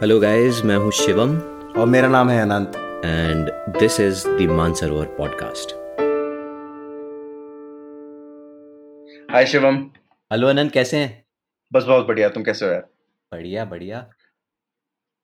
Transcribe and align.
Hello 0.00 0.18
guys 0.20 0.60
मैं 0.64 0.76
हूँ 0.76 0.90
शिवम। 0.92 1.36
और 1.80 1.86
मेरा 1.86 2.08
नाम 2.08 2.30
है 2.30 2.40
Anant. 2.42 2.76
And 3.04 3.48
this 3.78 4.00
is 4.00 4.26
the 4.28 4.40
Mansarovar 4.50 5.06
podcast 5.06 5.72
hi 9.32 9.46
Shivam. 9.46 9.76
Hello 10.32 10.48
Anant. 10.48 10.72
कैसे 10.72 10.96
हैं? 10.96 11.24
बस 11.72 11.84
बहुत 11.84 12.06
बढ़िया। 12.06 12.28
तुम 12.28 12.42
कैसे 12.42 12.66
हो 12.66 12.72
यार? 12.72 12.86
बढ़िया 13.32 13.64
बढ़िया। 13.64 14.06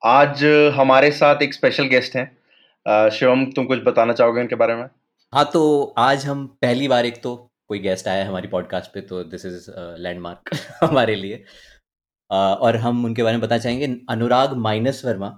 आज 0.03 0.45
हमारे 0.75 1.11
साथ 1.11 1.43
एक 1.43 1.55
स्पेशल 1.55 1.85
गेस्ट 1.85 2.17
हैं। 2.17 3.11
शिवम 3.11 3.45
तुम 3.47 3.65
कुछ 3.65 3.83
बताना 3.85 4.13
चाहोगे 4.13 4.41
उनके 4.41 4.55
बारे 4.55 4.75
में? 4.75 4.89
हाँ 5.33 5.51
तो 5.53 5.95
आज 5.99 6.27
हम 6.27 6.47
पहली 6.63 6.89
बार 6.89 7.07
एक 7.07 7.23
तो 7.23 7.37
कोई 7.69 7.79
गेस्ट 7.79 8.09
आया 8.09 8.23
है 8.23 8.29
हमारी 8.29 8.49
पॉडकास्ट 8.49 8.95
पे 8.95 9.01
तो 9.01 9.23
दिस 9.25 9.47
इज़ 9.47 9.71
लैंडमार्क 9.99 10.57
हमारे 10.83 11.15
लिए। 11.15 11.45
और 12.33 12.77
हम 12.77 13.05
उनके 13.05 13.23
बारे 13.23 13.37
में 13.37 13.43
बताना 13.43 13.59
चाहेंगे। 13.59 13.87
अनुराग 14.11 14.53
माइनस 14.59 15.05
वर्मा, 15.05 15.33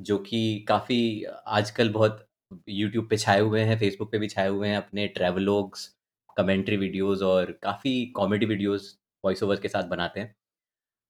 जो 0.00 0.18
कि 0.18 0.64
काफ़ी 0.68 1.24
आजकल 1.48 1.88
बहुत 1.92 2.26
यूट्यूब 2.68 3.08
पे 3.10 3.16
छाए 3.16 3.40
हुए 3.40 3.60
हैं 3.60 3.78
फेसबुक 3.78 4.10
पे 4.12 4.18
भी 4.18 4.28
छाए 4.28 4.48
हुए 4.48 4.68
हैं 4.68 4.76
अपने 4.76 5.06
ट्रैवलॉग्स 5.08 5.86
कमेंट्री 6.36 6.76
वीडियोस 6.76 7.22
और 7.22 7.52
काफ़ी 7.62 8.04
कॉमेडी 8.16 8.46
वीडियोस 8.46 8.96
वॉइस 9.24 9.42
ओवर 9.42 9.60
के 9.60 9.68
साथ 9.68 9.84
बनाते 9.84 10.20
हैं। 10.20 10.34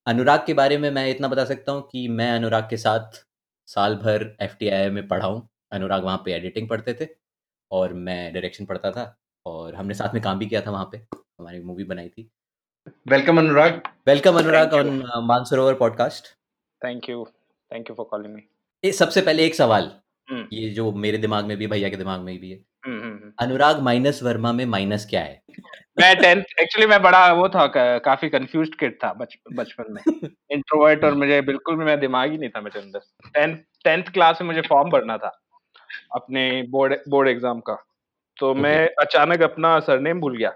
अनुराग 0.07 0.45
के 0.47 0.55
बारे 0.55 0.79
में 0.79 0.91
मैं 0.91 1.09
इतना 1.11 1.29
बता 1.29 1.45
सकता 1.45 1.73
हूँ 1.73 1.89
कि 1.93 2.07
मैं 2.09 2.31
अनुराग 2.33 2.69
के 2.71 2.77
साथ 2.77 3.25
साल 3.69 3.95
भर 3.97 4.37
एफ़ 4.43 4.57
में 4.93 5.07
पढ़ा 5.09 5.27
हूँ। 5.27 5.49
अनुराग 5.73 6.05
वहाँ 6.05 6.23
पे 6.25 6.33
एडिटिंग 6.33 6.69
पढ़ते 6.69 6.95
थे 7.01 7.09
और 7.71 7.93
मैं 7.95 8.33
डायरेक्शन 8.33 8.65
पढ़ता 8.67 8.91
था 8.91 9.15
और 9.47 9.75
हमने 9.75 9.95
साथ 9.95 10.15
में 10.15 10.23
काम 10.23 10.39
भी 10.39 10.47
किया 10.47 10.61
था 10.61 10.71
वहाँ 10.71 10.89
पे। 10.93 10.99
हमारी 11.15 11.61
मूवी 11.61 11.85
बनाई 11.85 12.09
थी। 12.09 12.31
Welcome 12.89 13.39
Anurag 13.39 13.83
welcome 14.07 14.39
Anurag 14.39 14.71
Thank 14.71 14.87
on 14.87 15.23
Mansarovar 15.25 15.75
podcast 15.75 16.27
thank 16.85 17.11
you 17.11 17.29
thank 17.73 17.91
you 17.91 17.97
for 17.97 18.07
calling 18.07 18.35
me 18.35 18.41
ये 18.85 18.93
सबसे 18.93 19.21
पहले 19.21 19.45
एक 19.45 19.55
सवाल। 19.55 19.93
हम्म। 20.31 20.47
ये 20.53 20.71
जो 20.71 20.93
मेरे 20.93 21.19
दिमाग 21.19 21.45
में 21.45 21.57
भी 21.57 21.67
भैया 21.67 21.89
के 21.89 21.97
दिमाग 21.97 22.21
में 22.21 22.41
भी 22.41 22.51
है। 22.51 22.59
हम्म, 22.87 23.01
हम्म, 23.01 23.13
हम्म। 23.13 23.33
अनुराग 23.39 23.81
माइनस 23.81 24.23
वर्मा 24.23 24.53
में 24.53 24.67
माइनस 24.67 25.07
क्या 25.11 25.21
है? 25.21 25.43
मैं 26.01 26.17
टेंथ 26.17 26.43
एक्चुअली 26.61 26.87
मैं 26.87 27.03
बड़ा 27.03 27.33
वो 27.33 27.49
था 27.49 27.67
क- 27.67 28.03
काफ़ी 28.05 28.29
कंफ्यूज्ड 28.29 28.75
किड 28.75 28.99
था 29.05 29.13
बच, 29.13 29.37
बचपन 29.53 29.85
में। 29.91 30.03
इंट्रोवर्ट 30.51 31.05
और 31.05 31.15
मुझे 31.15 31.41
बिल्कुल 31.41 31.77
भी 31.77 31.85
मेरा 31.85 31.97
दिमाग 31.97 32.31
ही 32.31 32.39
नहीं 32.39 32.51
था 32.51 32.61
मेरे 32.61 32.81
अंदर। 32.81 33.01
टेंथ 33.35 33.57
टेंथ 33.85 34.05
क्लास 34.05 34.39
में 34.41 34.49
मुझे 34.49 34.61
फॉर्म 34.61 34.91
भरना 34.91 35.17
था 35.19 35.41
अपने 36.15 36.63
बोर्ड 36.63 36.97
बोर्ड 37.09 37.29
एग्ज़ाम 37.29 37.61
का। 37.61 37.87
तो 38.37 38.55
मैं 38.55 38.89
अचानक 38.99 39.43
अपना 39.43 39.81
सरनेम 39.81 40.21
भूल 40.21 40.37
गया। 40.39 40.53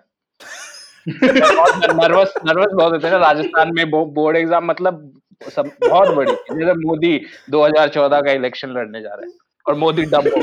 नर्वस 1.09 2.35
नर्वस 2.47 2.73
बहुत 2.73 2.93
होते 2.93 3.09
हैं 3.09 3.19
राजस्थान 3.19 3.73
में 3.75 3.91
बोर्ड 3.91 4.37
एग्ज़ाम 4.37 4.67
मतलब 4.67 5.21
सब 5.53 5.71
बहुत 5.89 6.15
बड़ी 6.15 6.33
जैसे 6.33 6.73
मोदी 6.73 7.27
2014 7.51 8.25
का 8.25 8.33
इलेक्शन 8.33 8.69
लड़ने 8.69 9.01
जा 9.01 9.15
रहे 9.15 9.31
हैं 9.31 9.37
और 9.69 9.75
मोदी 9.75 10.03
डब 10.03 10.29
हो 10.29 10.43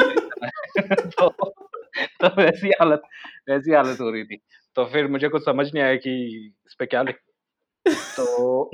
तो, 0.96 1.30
तो 2.22 2.42
वैसी 2.42 2.70
हालत 2.70 3.02
वैसी 3.50 3.72
हालत 3.72 4.02
हो 4.02 4.10
रही 4.10 4.24
थी। 4.24 4.42
तो 4.76 4.86
फिर 4.86 5.08
मुझे 5.08 5.28
कुछ 5.28 5.46
समझ 5.46 5.74
नहीं 5.74 5.84
आया 5.84 5.96
कि 5.96 6.36
इस 6.68 6.74
पे 6.80 6.86
क्या 6.86 7.02
लिख 7.02 7.16
तो 7.88 8.72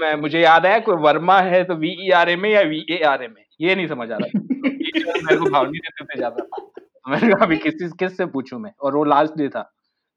मैं 0.00 0.14
मुझे 0.16 0.40
याद 0.40 0.66
आया 0.66 0.78
कोई 0.78 0.96
वर्मा 0.96 1.40
है 1.40 1.64
तो 1.64 1.74
वी 1.74 2.06
ई 2.06 2.10
आर 2.10 2.30
ए 2.30 2.36
में 2.36 2.50
या 2.50 2.60
वी 2.60 2.86
ए 2.90 3.02
आर 3.02 3.22
ए 3.22 3.28
में? 3.28 3.44
ये 3.60 3.74
नहीं 3.74 3.86
समझ 3.88 4.10
आ 4.10 4.16
रहा 4.16 4.26
टीचर 4.26 5.24
मेरे 5.24 5.36
को 5.36 5.50
भाव 5.50 5.64
नहीं 5.64 5.80
देते 5.80 6.16
ज़्यादा। 6.16 6.44
तो 6.44 7.10
मैंने 7.10 7.28
कहा 7.34 7.44
अभी 7.44 7.56
किस 7.56 7.92
किस 7.92 8.16
से 8.16 8.26
पूछूँ 8.26 8.60
मैं? 8.60 8.72
और 8.80 8.96
वो 8.96 9.04
लास्ट 9.04 9.32
डे 9.38 9.48
था। 9.48 9.72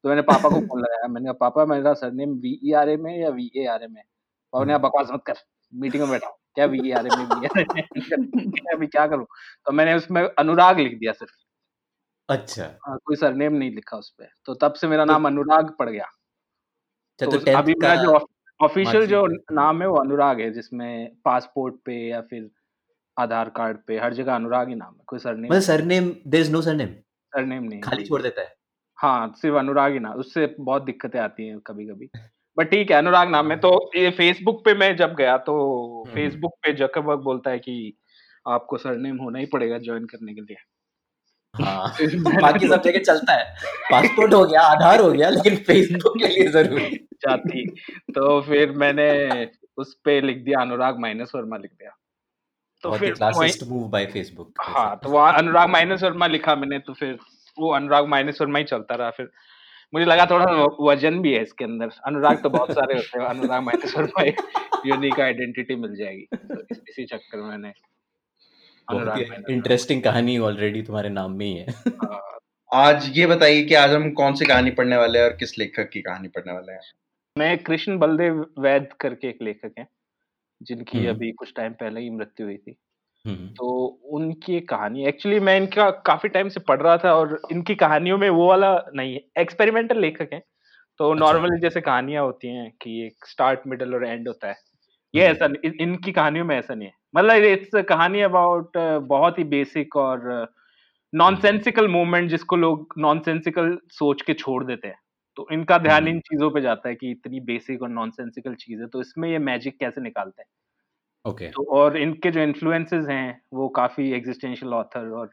तो 0.06 0.10
मैंने 0.10 0.22
पापा 0.22 0.48
को 0.48 0.60
फ़ोन 0.66 0.80
लगाया 0.80 1.08
मैंने 1.08 1.24
कहा 1.24 1.32
पापा 1.32 1.64
मेरा 1.66 1.94
surname 1.94 2.30
V 2.30 2.60
E 2.64 2.72
R 2.72 2.88
A 2.88 2.96
में 2.96 3.18
या 3.18 3.28
वी 3.28 3.50
ए 3.56 3.66
आर 3.66 3.82
ए 3.82 3.86
में? 3.86 4.02
पापा 4.52 4.64
ने 4.64 4.68
कहा 4.68 4.78
बकवास 4.78 5.08
मत 5.12 5.22
कर 5.26 5.34
मीटिंग 5.74 6.02
में 6.02 6.10
बैठा 6.10 6.28
क्या 6.54 6.66
वी 6.66 6.88
ई 6.88 6.90
आर 6.90 7.06
ए 7.06 7.10
में 7.16 7.24
वी 7.24 7.46
आर 7.46 7.60
ए 7.60 8.74
अभी 8.74 8.86
क्या 8.86 9.06
करूँ? 9.06 9.26
तो 9.66 9.72
मैंने 9.72 9.94
उसमें 9.94 10.22
अनुराग 10.38 10.78
लिख 10.78 10.98
दिया 10.98 11.12
सिर्फ़। 11.12 11.32
अच्छा। 12.28 12.78
हाँ, 12.88 12.98
कोई 13.04 13.16
सरनेम 13.16 13.52
नहीं 13.52 13.70
लिखा 13.70 13.96
उस 13.96 14.14
पे। 14.18 14.24
तो 14.44 14.54
तब 14.54 14.72
से 14.72 14.86
मेरा 14.88 15.04
तो- 15.04 15.12
नाम 15.12 15.26
अनुराग 15.26 15.76
पड़ 15.78 15.90
गया। 15.90 16.04
अच्छा 16.04 17.26
तो 17.26 17.38
तो 17.38 17.58
अभी 17.58 17.74
मेरा 17.74 17.94
जो 17.94 18.28
ऑफिशियल 18.60 19.06
जो 19.06 19.26
नाम 19.52 19.82
है 19.82 19.88
वो 19.88 19.96
अनुराग 19.96 20.40
है 20.40 20.50
जिसमें 20.50 21.16
पासपोर्ट 21.24 21.74
पे 21.84 22.08
या 22.08 22.20
फिर 22.20 22.50
आधार 23.18 23.48
कार्ड 23.48 23.78
पे 23.86 23.98
हर 23.98 24.14
जगह 24.14 24.34
अनुराग 24.34 24.68
ही 24.68 24.74
नाम 24.74 24.94
है 24.94 25.00
कोई 25.06 25.18
सरनेम 25.18 25.50
मतलब 25.50 25.60
surname 25.60 26.16
there 26.26 26.44
is 26.44 26.52
no 26.52 26.60
surname? 26.60 26.88
Surname 27.32 27.62
नहीं। 27.62 27.80
खाली 27.80 28.04
छोड़ 28.04 28.22
देता 28.22 28.42
है? 28.42 28.55
हाँ 28.96 29.32
सिर्फ़ 29.36 29.56
अनुराग 29.56 29.92
ही 29.92 29.98
नाम 29.98 30.12
उससे 30.12 30.54
बहुत 30.60 30.82
दिक्कतें 30.82 31.20
आती 31.20 31.46
हैं 31.46 31.58
कभी 31.58 31.86
कभी 31.86 32.10
बट 32.58 32.70
ठीक 32.70 32.90
है 32.90 32.96
अनुराग 32.96 33.30
नाम 33.30 33.50
है 33.50 33.56
तो 33.56 33.90
ये 33.96 34.10
फेसबुक 34.10 34.64
पे 34.64 34.74
मैं 34.74 34.96
जब 34.96 35.14
गया 35.14 35.38
तो। 35.38 35.56
फेसबुक 36.14 36.52
पे 36.52 36.72
जकरबर्ग 36.72 37.18
बोलता 37.18 37.50
है 37.50 37.58
कि 37.58 37.96
आपको 38.48 38.76
सरनेम 38.76 39.16
होना 39.16 39.38
ही 39.38 39.46
पड़ेगा 39.46 39.78
ज्वाइन 39.78 40.04
करने 40.04 40.34
के 40.34 40.40
लिए। 40.40 40.56
हाँ। 41.64 41.88
बाकी 42.42 42.68
सब 42.68 42.82
जगह 42.82 42.98
चलता 42.98 43.32
है। 43.32 43.54
पासपोर्ट 43.90 44.34
हो 44.34 44.44
गया 44.44 44.60
आधार 44.60 45.00
हो 45.00 45.12
गया 45.12 45.28
लेकिन 45.30 45.56
फेसबुक 45.56 46.18
के 46.18 46.28
लिए 46.28 46.48
ज़रूरी। 46.48 47.08
जाती। 47.12 47.70
तो 48.14 48.42
फिर 48.42 48.70
मैंने 48.70 49.50
उस 49.78 49.94
पे 50.04 50.20
लिख 50.20 50.36
दिया 50.36 50.60
अनुराग 50.60 50.98
माइनस 50.98 51.32
वर्मा 51.34 51.56
लिख 51.56 51.70
दिया। 51.70 51.90
तो 52.82 52.92
फिर 52.92 53.14
मूव 53.66 53.88
बाय 53.88 54.06
फेसबुक 54.06 54.54
हाँ 54.60 55.00
तो 55.02 55.08
वहाँ 55.08 55.34
अनुराग 55.34 55.68
माइनस 55.68 56.02
वर्मा 56.02 56.26
लिखा 56.26 56.54
मैंने 56.54 56.78
तो 56.78 56.92
फिर 56.92 57.18
वो 57.58 57.72
अनुराग 57.74 58.06
माइनस 58.06 58.40
वर्मा 58.40 58.58
ही 58.58 58.64
चलता 58.64 58.94
रहा 58.94 59.10
फिर 59.10 59.30
मुझे 59.94 60.04
लगा 60.04 60.26
थोड़ा 60.26 60.46
वज़न 60.80 61.18
भी 61.20 61.32
है 61.32 61.42
इसके 61.42 61.64
अंदर। 61.64 61.90
अनुराग 62.06 62.42
तो 62.42 62.50
बहुत 62.50 62.70
सारे 62.70 62.94
होते 62.94 63.18
हैं 63.18 63.26
अनुराग 63.26 63.62
माइनस 63.62 63.96
वर्मा 63.96 64.22
एक 64.22 64.40
यूनिक 64.86 65.20
आइडेंटिटी 65.20 65.74
मिल 65.74 65.96
जाएगी। 65.96 66.26
तो 66.36 66.60
इस, 66.70 66.80
इसी 66.88 67.04
चक्कर 67.04 67.38
में 67.38 67.48
मैंने 67.48 67.68
ही 67.68 69.54
इंटरेस्टिंग 69.54 70.02
कहानी 70.02 70.38
ऑलरेडी 70.38 70.82
तुम्हारे 70.82 71.08
नाम 71.08 71.32
में 71.32 71.46
ही 71.46 71.54
है। 71.54 71.66
आज 72.74 73.10
ये 73.18 73.26
बताइए 73.26 73.62
कि 73.62 73.74
आज 73.74 73.90
हम 73.90 74.10
कौन 74.12 74.34
सी 74.34 74.44
कहानी 74.44 74.70
पढ़ने 74.70 74.96
वाले 74.96 75.18
हैं 75.18 75.26
और 75.26 75.36
किस 75.36 75.58
लेखक 75.58 75.90
की 75.92 76.00
कहानी 76.00 76.28
पढ़ने 76.28 76.52
वाले 76.52 76.72
हैं? 76.72 76.80
मैं 77.38 77.58
कृष्ण 77.58 77.98
बलदेव 77.98 78.46
वैद 78.58 78.88
करके 79.00 79.28
एक 79.28 79.38
लेखक 79.42 79.72
हैं 79.78 79.86
जिनकी 80.62 80.98
हम्म। 80.98 81.10
अभी 81.10 81.30
कुछ 81.32 81.52
टाइम 81.56 81.72
पहले 81.72 82.00
ही 82.00 82.10
मृत्यु 82.10 82.46
हुई 82.46 82.56
थी। 82.56 82.76
हम्म, 83.26 83.46
तो 83.48 83.84
उनकी 84.10 84.56
एक 84.56 84.68
कहानी 84.68 85.06
एक्चुअली 85.06 85.40
मैं 85.40 85.56
इनका 85.56 85.90
काफ़ी 85.90 86.28
टाइम 86.28 86.48
से 86.48 86.60
पढ़ 86.60 86.80
रहा 86.82 86.96
था 86.96 87.14
और 87.14 87.40
इनकी 87.52 87.74
कहानियों 87.74 88.18
में 88.18 88.28
वो 88.30 88.48
वाला 88.48 88.84
नहीं 88.94 89.14
है 89.14 89.20
एक्सपेरिमेंटल 89.38 90.00
लेखक 90.00 90.28
हैं 90.32 90.42
तो 91.00 91.10
अच्छा। 91.10 91.24
नॉर्मली 91.24 91.60
जैसे 91.60 91.80
कहानियाँ 91.80 92.24
होती 92.24 92.48
हैं 92.48 92.70
कि 92.82 93.00
एक 93.06 93.26
स्टार्ट 93.26 93.60
मिडल 93.66 93.94
और 93.94 94.04
एंड 94.04 94.28
होता 94.28 94.48
है 94.48 94.54
ये 95.14 95.22
हम्म। 95.22 95.36
ऐसा 95.36 95.46
नहीं 95.46 95.70
इन- 95.70 95.80
इनकी 95.80 96.12
कहानियों 96.12 96.44
में 96.44 96.58
ऐसा 96.58 96.74
नहीं 96.74 96.88
है 96.88 96.94
मतलब 97.14 97.44
इट्स 97.44 97.84
कहानी 97.88 98.20
अबाउट 98.20 98.76
बहुत 99.08 99.38
ही 99.38 99.44
बेसिक 99.44 99.96
और 99.96 100.48
नॉनसेंसिकल 101.14 101.88
मूवमेंट 101.88 102.30
जिसको 102.30 102.56
लोग 102.56 102.94
नॉनसेंसिकल 102.98 103.78
सोच 103.90 104.22
के 104.22 104.34
छोड़ 104.34 104.64
देते 104.64 104.88
हैं 104.88 104.98
तो 105.36 105.46
इनका 105.52 105.78
ध्यान 105.78 106.02
हम्म। 106.02 106.08
इन 106.08 106.20
चीज़ों 106.20 106.50
पे 106.50 106.60
जाता 106.60 106.88
है 106.88 106.94
कि 106.94 107.10
इतनी 107.10 107.40
बेसिक 107.40 107.82
और 107.82 107.88
नॉनसेंसिकल 107.88 108.54
चीज़ 108.54 108.80
है 108.80 108.86
तो 108.86 109.00
इसमें 109.00 109.28
ये 109.30 109.38
मैजिक 109.38 109.78
कैसे 109.78 110.00
निकालते 110.00 110.42
हैं 110.42 110.48
ओके 111.26 111.46
तो 111.46 111.64
और 111.70 111.96
इनके 111.96 112.30
जो 112.30 112.40
इन्फ्लुएंसेस 112.40 113.06
हैं 113.08 113.40
वो 113.52 113.68
काफ़ी 113.68 114.10
एग्जिस्टेंशियल 114.12 114.74
ऑथर 114.74 115.08
और 115.10 115.30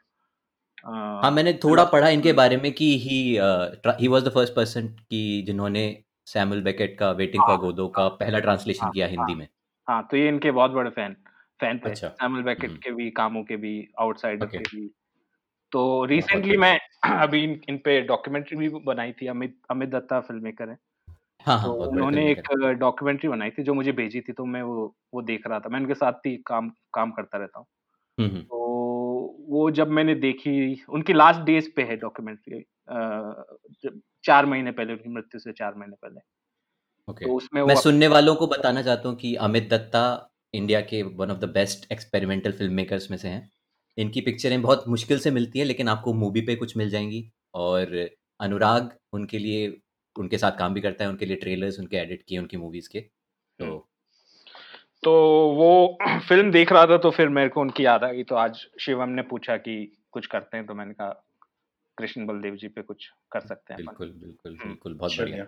हाँ 0.85 1.31
मैंने 1.31 1.53
थोड़ा 1.53 1.83
पढ़ा 1.83 2.09
इनके 2.09 2.33
बारे 2.33 2.57
में 2.57 2.71
कि 2.71 2.97
he 2.99 3.19
he 3.99 4.07
was 4.07 4.23
the 4.23 4.29
first 4.29 4.55
person 4.55 4.87
कि 4.87 5.43
जिन्होंने 5.47 6.03
सैमुअल 6.25 6.61
बेकेट 6.61 6.97
का 6.99 7.11
वेटिंग 7.11 7.43
फॉर 7.43 7.57
गोदो 7.57 7.87
का 7.87 8.01
हाँ, 8.01 8.09
पहला 8.09 8.39
ट्रांसलेशन 8.39 8.83
हाँ, 8.83 8.91
किया 8.91 9.07
हिंदी 9.07 9.31
हाँ। 9.31 9.39
में 9.39 9.47
हाँ 9.87 10.07
तो 10.11 10.17
ये 10.17 10.27
इनके 10.27 10.51
बहुत 10.51 10.71
बड़े 10.71 10.89
फ़ैन 10.89 11.15
फ़ैन 11.59 11.79
थे 11.79 11.89
अच्छा, 11.89 12.07
सैमुअल 12.07 12.43
बेकेट 12.43 12.69
हम्म। 12.69 12.79
के 12.79 12.91
भी 12.91 13.09
कामों 13.11 13.43
के 13.43 13.55
भी 13.55 13.89
आउटसाइडर 13.99 14.45
ओके। 14.45 14.57
के 14.57 14.77
भी 14.77 14.91
तो 15.71 16.05
रिसेंटली। 16.05 16.57
मैं 16.57 16.79
अभी 17.21 17.43
इन, 17.43 17.61
इन 17.69 17.77
पे 17.77 18.01
डॉक्यूमेंट्री 18.01 18.57
भी 18.57 18.69
बनाई 18.69 19.11
थी 19.11 19.27
अमित 19.27 19.57
अमित 19.71 19.89
दत्ता 19.89 20.19
फ़िल्म 20.19 20.43
मेकर 20.43 20.69
है 20.69 20.77
हाँ 21.45 21.57
हाँ 21.57 21.67
तो 21.67 21.73
बहुत 21.75 21.89
उन्होंने 21.89 22.29
एक 22.31 22.41
डॉक्यूमेंट्री 22.79 23.29
बनाई 23.29 23.49
थी 23.49 23.63
जो 23.63 23.73
मुझे 23.73 23.91
भेजी 23.91 24.21
थी 24.21 24.33
तो 24.33 24.45
मैं 24.45 24.61
वो 24.61 24.85
वो 25.13 25.21
देख 25.21 25.47
रहा 25.47 25.59
था। 25.59 25.69
मैं 25.69 25.79
उनके 25.79 25.93
साथ 25.93 26.28
ही 26.28 26.35
काम 26.47 26.69
काम 26.93 27.11
करता 27.11 27.37
रहता 27.37 27.59
हूँ। 27.59 27.66
हम्म, 28.17 28.29
हम्म, 28.29 28.41
तो 28.41 28.57
वो 29.49 29.69
जब 29.72 29.90
मैंने 29.90 30.16
देखी 30.16 30.53
उनकी 30.90 31.13
लास्ट 31.13 31.41
डेज़ 31.41 31.69
पे 31.75 31.84
है 31.84 31.95
डॉक्यूमेंट्री 31.97 32.63
चार 34.23 34.45
महीने 34.45 34.72
पहले 34.72 34.93
उनकी 34.93 35.09
मृत्यु 35.09 35.40
से 35.40 35.51
चार 35.51 35.75
महीने 35.75 35.95
पहले। 36.01 36.19
ओके। 37.07 37.25
तो 37.25 37.35
उसमें 37.35 37.61
मैं 37.63 37.75
वो 37.75 37.81
सुनने 37.81 38.07
वालों 38.07 38.35
को 38.35 38.47
बताना 38.47 38.81
चाहता 38.81 39.09
हूँ 39.09 39.17
कि 39.17 39.35
अमित 39.41 39.69
दत्ता 39.69 40.03
इंडिया 40.53 40.81
के 40.81 41.01
one 41.03 41.31
of 41.31 41.37
the 41.39 41.49
best 41.49 41.91
experimental 41.91 42.51
film 42.51 42.73
makers 42.73 43.09
में 43.11 43.17
से 43.17 43.28
हैं। 43.28 43.49
इनकी 43.97 44.22
पिक्चरें 44.22 44.61
बहुत 44.61 44.84
मुश्किल 44.89 45.19
से 45.19 45.31
मिलती 45.31 45.59
है 45.59 45.66
लेकिन 45.66 45.87
आपको 45.89 46.13
मूवी 46.16 46.41
पे 46.41 46.55
कुछ 46.55 46.78
मिल 46.78 46.89
जाएँगी। 46.89 47.29
और 47.55 47.96
अनुराग 48.39 48.89
उनके 49.13 49.39
लिए 49.39 49.67
उनके 50.19 50.37
साथ 50.37 50.51
काम 50.51 50.73
भी 50.73 50.81
करता 50.81 51.03
है 51.03 51.09
उनके 51.09 51.25
लिए 51.25 51.35
ट्रेलर्स 51.35 51.79
उनके 51.79 51.97
एडिट 51.97 52.23
किए 52.27 52.39
उनकी 52.39 52.57
मूवीज़ 52.57 52.89
के 52.89 52.99
तो 53.59 53.89
तो 55.03 55.11
वो 55.51 55.97
फ़िल्म 56.27 56.51
देख 56.51 56.71
रहा 56.71 56.85
था 56.85 56.97
तो 56.97 57.11
फिर 57.11 57.29
मेरे 57.29 57.49
को 57.49 57.61
उनकी 57.61 57.85
याद 57.85 58.03
आ 58.03 58.11
गई 58.11 58.23
तो 58.23 58.35
आज 58.35 58.67
शिवम 58.79 59.09
ने 59.09 59.21
पूछा 59.21 59.57
कि 59.57 59.97
कुछ 60.11 60.27
करते 60.27 60.57
हैं 60.57 60.65
तो 60.65 60.73
मैंने 60.73 60.93
कहा 60.93 61.25
कृष्ण 61.97 62.25
बलदेव 62.25 62.55
जी 62.55 62.67
पे 62.67 62.81
कुछ 62.81 63.11
कर 63.31 63.39
सकते 63.39 63.73
हैं 63.73 63.85
बिल्कुल 63.85 64.11
बिल्कुल 64.11 64.51
हम्म, 64.51 64.67
बिल्कुल 64.67 64.93
बहुत 64.93 65.11
बढ़िया। 65.17 65.45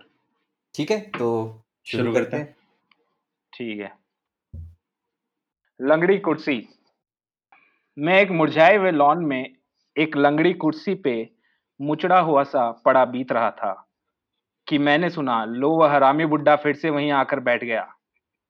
ठीक 0.74 0.90
है 0.90 1.00
तो 1.00 1.62
शुरू 1.86 2.12
करते 2.12 2.36
हैं। 2.36 2.56
ठीक 3.52 3.80
है। 3.80 3.92
लंगड़ी 5.82 6.18
कुर्सी। 6.18 6.68
मैं 7.98 8.20
एक 8.22 8.30
मुरझाए 8.30 8.76
हुए 8.76 8.90
लॉन 8.90 9.24
में 9.24 9.56
एक 9.98 10.16
लंगड़ी 10.16 10.52
कुर्सी 10.52 10.94
पे 10.94 11.30
मुचड़ा 11.80 12.18
हुआ 12.20 12.42
सा 12.44 12.70
पड़ा 12.70 13.04
बीत 13.04 13.32
रहा 13.32 13.50
था। 13.50 13.85
कि 14.68 14.78
मैंने 14.78 15.10
सुना, 15.10 15.44
लो 15.44 15.70
वह 15.70 15.92
हरामी 15.92 16.26
बुड्ढा 16.26 16.56
फिर 16.56 16.74
से 16.74 16.90
वहीं 16.90 17.10
आकर 17.12 17.40
बैठ 17.40 17.64
गया। 17.64 17.86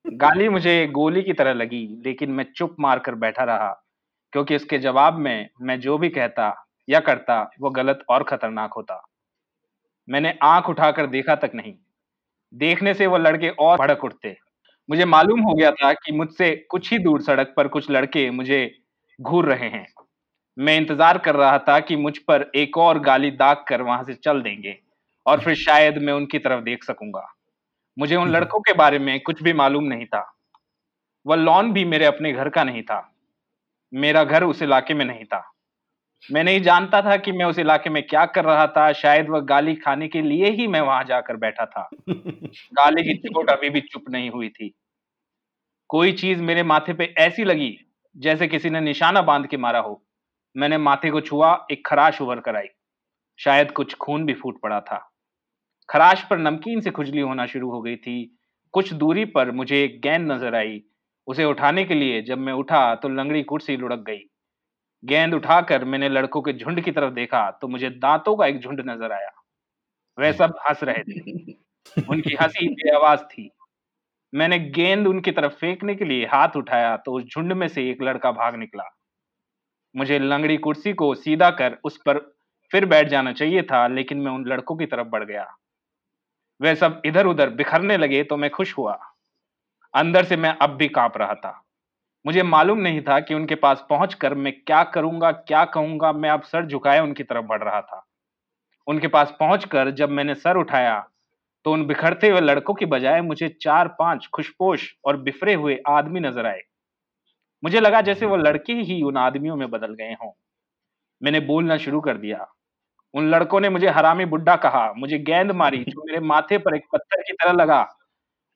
गाली 0.04 0.48
मुझे 0.48 0.86
गोली 0.86 1.22
की 1.22 1.32
तरह 1.32 1.52
लगी, 1.52 1.86
लेकिन 2.06 2.30
मैं 2.30 2.44
चुप 2.56 2.76
मार 2.80 2.98
कर 2.98 3.14
बैठा 3.14 3.44
रहा, 3.44 3.68
क्योंकि 4.32 4.54
इसके 4.54 4.78
जवाब 4.78 5.18
में 5.18 5.48
मैं 5.62 5.78
जो 5.80 5.98
भी 5.98 6.08
कहता 6.08 6.54
या 6.88 7.00
करता, 7.00 7.40
वो 7.60 7.70
गलत 7.70 8.04
और 8.10 8.22
खतरनाक 8.22 8.72
होता। 8.72 9.02
मैंने 10.08 10.38
आँख 10.42 10.68
उठाकर 10.68 11.06
देखा 11.06 11.34
तक 11.34 11.50
नहीं। 11.54 11.74
देखने 12.52 12.94
से 12.94 13.06
वो 13.06 13.18
लड़के 13.18 13.48
और 13.50 13.78
भड़क 13.78 14.04
उठते। 14.04 14.36
मुझे 14.88 15.04
मालूम 15.04 15.40
हो 15.40 15.54
गया 15.54 15.70
था 15.72 15.92
कि 15.92 16.12
मुझसे 16.12 16.54
कुछ 16.70 16.92
ही 16.92 16.98
दूर 16.98 17.22
सड़क 17.22 17.52
पर 17.56 17.68
कुछ 17.68 17.90
लड़के 17.90 18.30
मुझे 18.30 18.70
घूर 19.18 19.46
रहे 19.46 19.68
हैं। 19.68 19.86
मैं 20.56 20.76
इंतज़ार 20.76 21.18
कर 21.18 21.34
रहा 21.34 21.58
था 21.58 21.78
कि 21.80 21.96
मुझ 21.96 22.16
पर 22.18 22.50
एक 22.54 22.78
और 22.78 22.98
गाली 22.98 23.30
दाग 23.30 23.64
कर 23.68 23.82
वहाँ 23.82 24.04
से 24.04 24.14
चल 24.14 24.42
देंगे। 24.42 24.78
और 25.26 25.40
फिर 25.40 25.54
शायद 25.54 25.98
मैं 25.98 26.12
उनकी 26.12 26.38
तरफ़ 26.38 26.64
देख 26.64 26.84
सकूँगा। 26.84 27.34
मुझे 27.98 28.16
उन 28.16 28.30
लड़कों 28.30 28.60
के 28.60 28.72
बारे 28.72 28.98
में 28.98 29.20
कुछ 29.20 29.42
भी 29.42 29.52
मालूम 29.52 29.84
नहीं 29.84 30.06
था। 30.06 30.36
वह 31.26 31.36
लॉन 31.36 31.72
भी 31.72 31.84
मेरे 31.84 32.04
अपने 32.04 32.32
घर 32.32 32.48
का 32.48 32.64
नहीं 32.64 32.82
था। 32.82 33.12
मेरा 33.94 34.24
घर 34.24 34.44
उस 34.44 34.62
इलाके 34.62 34.94
में 34.94 35.04
नहीं 35.04 35.24
था। 35.24 35.52
मैं 36.32 36.44
नहीं 36.44 36.62
जानता 36.62 37.02
था 37.02 37.16
कि 37.16 37.32
मैं 37.32 37.44
उस 37.44 37.58
इलाके 37.58 37.90
में 37.90 38.06
क्या 38.06 38.26
कर 38.26 38.44
रहा 38.44 38.66
था। 38.66 38.92
शायद 38.92 39.28
वह 39.28 39.40
गाली 39.40 39.74
खाने 39.74 40.08
के 40.08 40.22
लिए 40.22 40.50
ही 40.50 40.66
मैं 40.66 40.80
वहाँ 40.80 41.04
जाकर 41.04 41.36
बैठा 41.36 41.66
था। 41.66 41.90
गाली 42.72 43.02
की 43.02 43.14
चोट 43.14 43.50
अभी 43.50 43.70
भी 43.70 43.80
चुप 43.80 44.04
नहीं 44.10 44.30
हुई 44.30 44.48
थी। 44.48 44.74
कोई 45.88 46.12
चीज़ 46.12 46.42
मेरे 46.42 46.62
माथे 46.62 46.92
पे 46.92 47.14
ऐसी 47.18 47.44
लगी 47.44 47.78
जैसे 48.16 48.48
किसी 48.48 48.70
ने 48.70 48.80
निशाना 48.80 49.22
बाँध 49.22 49.46
के 49.46 49.56
मारा 49.56 49.78
हो। 49.78 50.04
मैंने 50.56 50.78
माथे 50.78 51.10
को 51.10 51.20
छुआ 51.20 51.66
एक 51.70 51.86
खराश 51.86 52.20
उभर 52.22 52.40
कर 52.40 52.56
आई। 52.56 52.66
शायद 53.38 53.70
कुछ 53.70 53.94
खून 53.94 54.26
भी 54.26 54.34
फूट 54.34 54.60
पड़ा 54.62 54.80
था। 54.80 55.10
खराश 55.88 56.22
पर 56.30 56.38
नमकीन 56.38 56.80
से 56.80 56.90
खुजली 56.90 57.20
होना 57.20 57.46
शुरू 57.46 57.70
हो 57.70 57.80
गई 57.82 57.96
थी। 57.96 58.16
कुछ 58.74 58.92
दूरी 58.94 59.24
पर 59.26 59.50
मुझे 59.52 59.82
एक 59.84 60.00
गेंद 60.02 60.30
नज़र 60.32 60.54
आई। 60.54 60.80
उसे 61.28 61.44
उठाने 61.44 61.84
के 61.84 61.94
लिए 61.94 62.22
जब 62.22 62.38
मैं 62.38 62.52
उठा 62.54 62.94
तो 62.94 63.08
लंगड़ी 63.08 63.42
कुर्सी 63.44 63.76
लुढ़क 63.76 64.04
गई। 64.08 64.18
गेंद 65.02 65.34
उठाकर 65.34 65.84
मैंने 65.84 66.08
लड़कों 66.08 66.42
के 66.42 66.52
झुंड 66.52 66.80
की 66.80 66.92
तरफ़ 66.92 67.14
देखा 67.14 67.50
तो 67.62 67.68
मुझे 67.68 67.90
दांतों 67.90 68.36
का 68.36 68.46
एक 68.46 68.60
झुंड 68.60 68.80
नज़र 68.90 69.12
आया। 69.12 69.30
वे 70.18 70.32
सब 70.34 70.54
हंस 70.68 70.84
रहे 70.84 71.04
थे। 71.04 71.20
उनकी 72.10 72.36
हँसी 72.42 72.68
बेआवाज 72.70 73.22
थी। 73.24 73.50
मैंने 74.32 74.58
गेंद 74.70 75.06
उनकी 75.06 75.32
तरफ़ 75.32 75.54
फेंकने 75.54 75.94
के 75.94 76.04
लिए 76.04 76.26
हाथ 76.26 76.56
उठाया 76.56 76.96
तो 76.96 77.12
उस 77.12 77.24
झुंड 77.24 77.52
में 77.54 77.68
से 77.68 77.90
एक 77.90 78.02
लड़का 78.02 78.32
भाग 78.32 78.56
निकला। 78.56 78.90
मुझे 79.94 80.18
लंगड़ी 80.18 80.56
कुर्सी 80.56 80.92
को 80.92 81.14
सीधा 81.14 81.50
कर 81.50 81.76
उस 81.84 81.96
पर 82.06 82.18
फिर 82.72 82.86
बैठ 82.86 83.08
जाना 83.08 83.32
चाहिए 83.32 83.62
था 83.62 83.86
लेकिन 83.88 84.18
मैं 84.18 84.32
उन 84.32 84.46
लड़कों 84.46 84.76
की 84.76 84.86
तरफ़ 84.86 85.08
बढ़ 85.08 85.24
गया। 85.24 85.46
वे 86.60 86.74
सब 86.74 87.00
इधर 87.06 87.26
उधर 87.26 87.50
बिखरने 87.50 87.96
लगे 87.96 88.22
तो 88.24 88.36
मैं 88.36 88.50
खुश 88.50 88.76
हुआ। 88.78 88.98
अंदर 89.94 90.24
से 90.24 90.36
मैं 90.36 90.50
अब 90.52 90.70
भी 90.70 90.88
काँप 90.88 91.16
रहा 91.16 91.34
था। 91.34 91.62
मुझे 92.24 92.42
मालूम 92.42 92.78
नहीं 92.78 93.00
था 93.00 93.18
कि 93.20 93.34
उनके 93.34 93.54
पास 93.54 93.84
पहुंचकर 93.90 94.34
मैं 94.34 94.52
क्या 94.56 94.82
करूँगा, 94.84 95.30
क्या 95.30 95.64
कहूँगा, 95.64 96.12
मैं 96.12 96.30
अब 96.30 96.42
सर 96.42 96.66
झुकाए 96.66 97.00
उनकी 97.00 97.22
तरफ़ 97.22 97.44
बढ़ 97.44 97.62
रहा 97.62 97.80
था। 97.80 98.04
उनके 98.86 99.08
पास 99.08 99.34
पहुंचकर 99.40 99.90
जब 99.90 100.10
मैंने 100.10 100.34
सर 100.34 100.56
उठाया 100.56 100.98
तो 101.66 101.72
उन 101.72 101.86
बिखरते 101.86 102.28
हुए 102.28 102.40
लड़कों 102.40 102.74
की 102.74 102.86
बजाय 102.86 103.20
मुझे 103.20 103.48
चार 103.60 103.88
पाँच 103.88 104.26
खुशपोश 104.26 104.92
और 105.04 105.16
बिफरे 105.16 105.54
हुए 105.54 105.78
आदमी 105.88 106.20
नज़र 106.20 106.46
आए। 106.46 106.62
मुझे 107.62 107.80
लगा 107.80 108.00
जैसे 108.00 108.26
वो 108.26 108.36
लड़के 108.36 108.72
ही 108.72 109.02
उन 109.02 109.16
आदमियों 109.16 109.56
में 109.56 109.70
बदल 109.70 109.94
गए 109.94 110.12
हों। 110.14 110.30
मैंने 111.22 111.40
बोलना 111.40 111.76
शुरू 111.76 112.00
कर 112.00 112.16
दिया 112.16 112.46
उन 113.16 113.28
लड़कों 113.30 113.60
ने 113.60 113.68
मुझे 113.68 113.88
हरामी 113.88 114.24
बुड्ढा 114.24 114.56
कहा, 114.56 114.92
मुझे 114.92 115.18
गेंद 115.18 115.52
मारी, 115.52 115.78
जो 115.78 116.04
मेरे 116.06 116.20
माथे 116.20 116.58
पर 116.58 116.76
एक 116.76 116.84
पत्थर 116.92 117.22
की 117.22 117.32
तरह 117.32 117.52
लगा। 117.52 117.86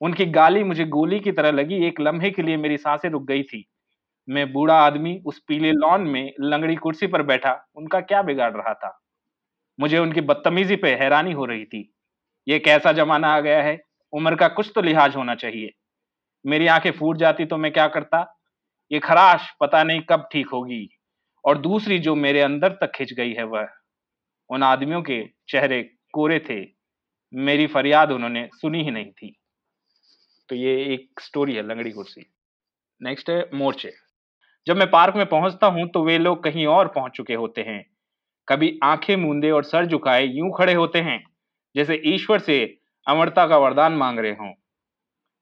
उनकी 0.01 0.25
गाली 0.27 0.63
मुझे 0.63 0.85
गोली 0.85 1.19
की 1.19 1.31
तरह 1.31 1.51
लगी, 1.51 1.85
एक 1.87 1.99
लम्हे 2.01 2.29
के 2.31 2.41
लिए 2.41 2.57
मेरी 2.57 2.77
साँसें 2.77 3.09
रुक 3.09 3.23
गई 3.23 3.43
थी। 3.43 3.65
मैं 4.27 4.51
बूढ़ा 4.53 4.75
आदमी 4.75 5.17
उस 5.25 5.39
पीले 5.47 5.71
लॉन 5.71 6.01
में 6.01 6.33
लंगड़ी 6.41 6.75
कुर्सी 6.75 7.07
पर 7.07 7.23
बैठा, 7.23 7.53
उनका 7.75 7.99
क्या 8.01 8.21
बिगाड़ 8.21 8.51
रहा 8.53 8.73
था? 8.73 8.97
मुझे 9.79 9.97
उनकी 9.97 10.21
बदतमीजी 10.21 10.75
पे 10.75 10.93
हैरानी 10.95 11.31
हो 11.31 11.45
रही 11.45 11.65
थी। 11.65 11.93
ये 12.47 12.59
कैसा 12.59 12.91
जमाना 12.91 13.27
आ 13.27 13.39
गया 13.39 13.61
है? 13.63 13.79
उम्र 14.13 14.35
का 14.35 14.47
कुछ 14.47 14.71
तो 14.75 14.81
लिहाज 14.81 15.15
होना 15.15 15.35
चाहिए। 15.35 15.71
मेरी 16.45 16.67
आँखें 16.67 16.91
फूट 16.91 17.17
जाती 17.17 17.45
तो 17.45 17.57
मैं 17.57 17.71
क्या 17.73 17.87
करता? 17.87 18.25
ये 18.91 18.99
खराश 18.99 19.51
पता 19.61 19.83
नहीं 19.83 20.01
कब 20.01 20.27
ठीक 20.31 20.49
होगी, 20.49 20.87
और 21.45 21.57
दूसरी 21.57 21.99
जो 21.99 22.15
मेरे 22.15 22.41
अंदर 22.41 22.77
तक 22.81 22.91
खिंच 22.95 23.13
गई 23.13 23.33
है 23.33 23.43
वह 23.43 23.67
उन 24.51 24.63
आदमियों 24.63 25.01
के 25.01 25.27
चेहरे 25.49 25.83
कोरे 26.13 26.39
थे। 26.39 26.67
मेरी 27.33 27.67
फरियाद 27.67 28.11
उन्होंने 28.11 28.49
सुनी 28.53 28.83
ही 28.83 28.91
नहीं 28.91 29.11
थी। 29.11 29.39
तो 30.49 30.55
ये 30.55 30.93
एक 30.93 31.19
स्टोरी 31.21 31.53
है 31.55 31.67
लंगड़ी 31.67 31.91
कुर्सी। 31.91 32.33
नेक्स्ट 33.03 33.29
है 33.29 33.49
मोर्चे। 33.53 33.93
जब 34.67 34.77
मैं 34.77 34.91
पार्क 34.91 35.15
में 35.15 35.25
पहुँचता 35.25 35.67
हूँ 35.67 35.87
तो 35.87 36.03
वे 36.03 36.17
लोग 36.17 36.43
कहीं 36.43 36.65
और 36.65 36.87
पहुँच 36.87 37.11
चुके 37.11 37.33
होते 37.33 37.61
हैं। 37.61 37.85
कभी 38.47 38.79
आँखें 38.83 39.15
मूंदे 39.15 39.51
और 39.51 39.63
सर 39.63 39.85
झुकाए 39.85 40.25
यूँ 40.25 40.51
खड़े 40.57 40.73
होते 40.73 40.99
हैं, 40.99 41.23
जैसे 41.75 42.01
ईश्वर 42.05 42.39
से 42.39 42.77
अमरता 43.07 43.47
का 43.47 43.57
वरदान 43.57 43.93
मांग 43.93 44.19
रहे 44.19 44.31
हों। 44.31 44.53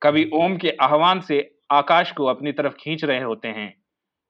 कभी 0.01 0.29
ओम 0.33 0.57
के 0.57 0.69
आह्वान 0.69 1.21
से 1.21 1.57
आकाश 1.71 2.11
को 2.11 2.25
अपनी 2.25 2.51
तरफ़ 2.51 2.73
खींच 2.73 3.03
रहे 3.03 3.21
होते 3.21 3.47
हैं। 3.47 3.73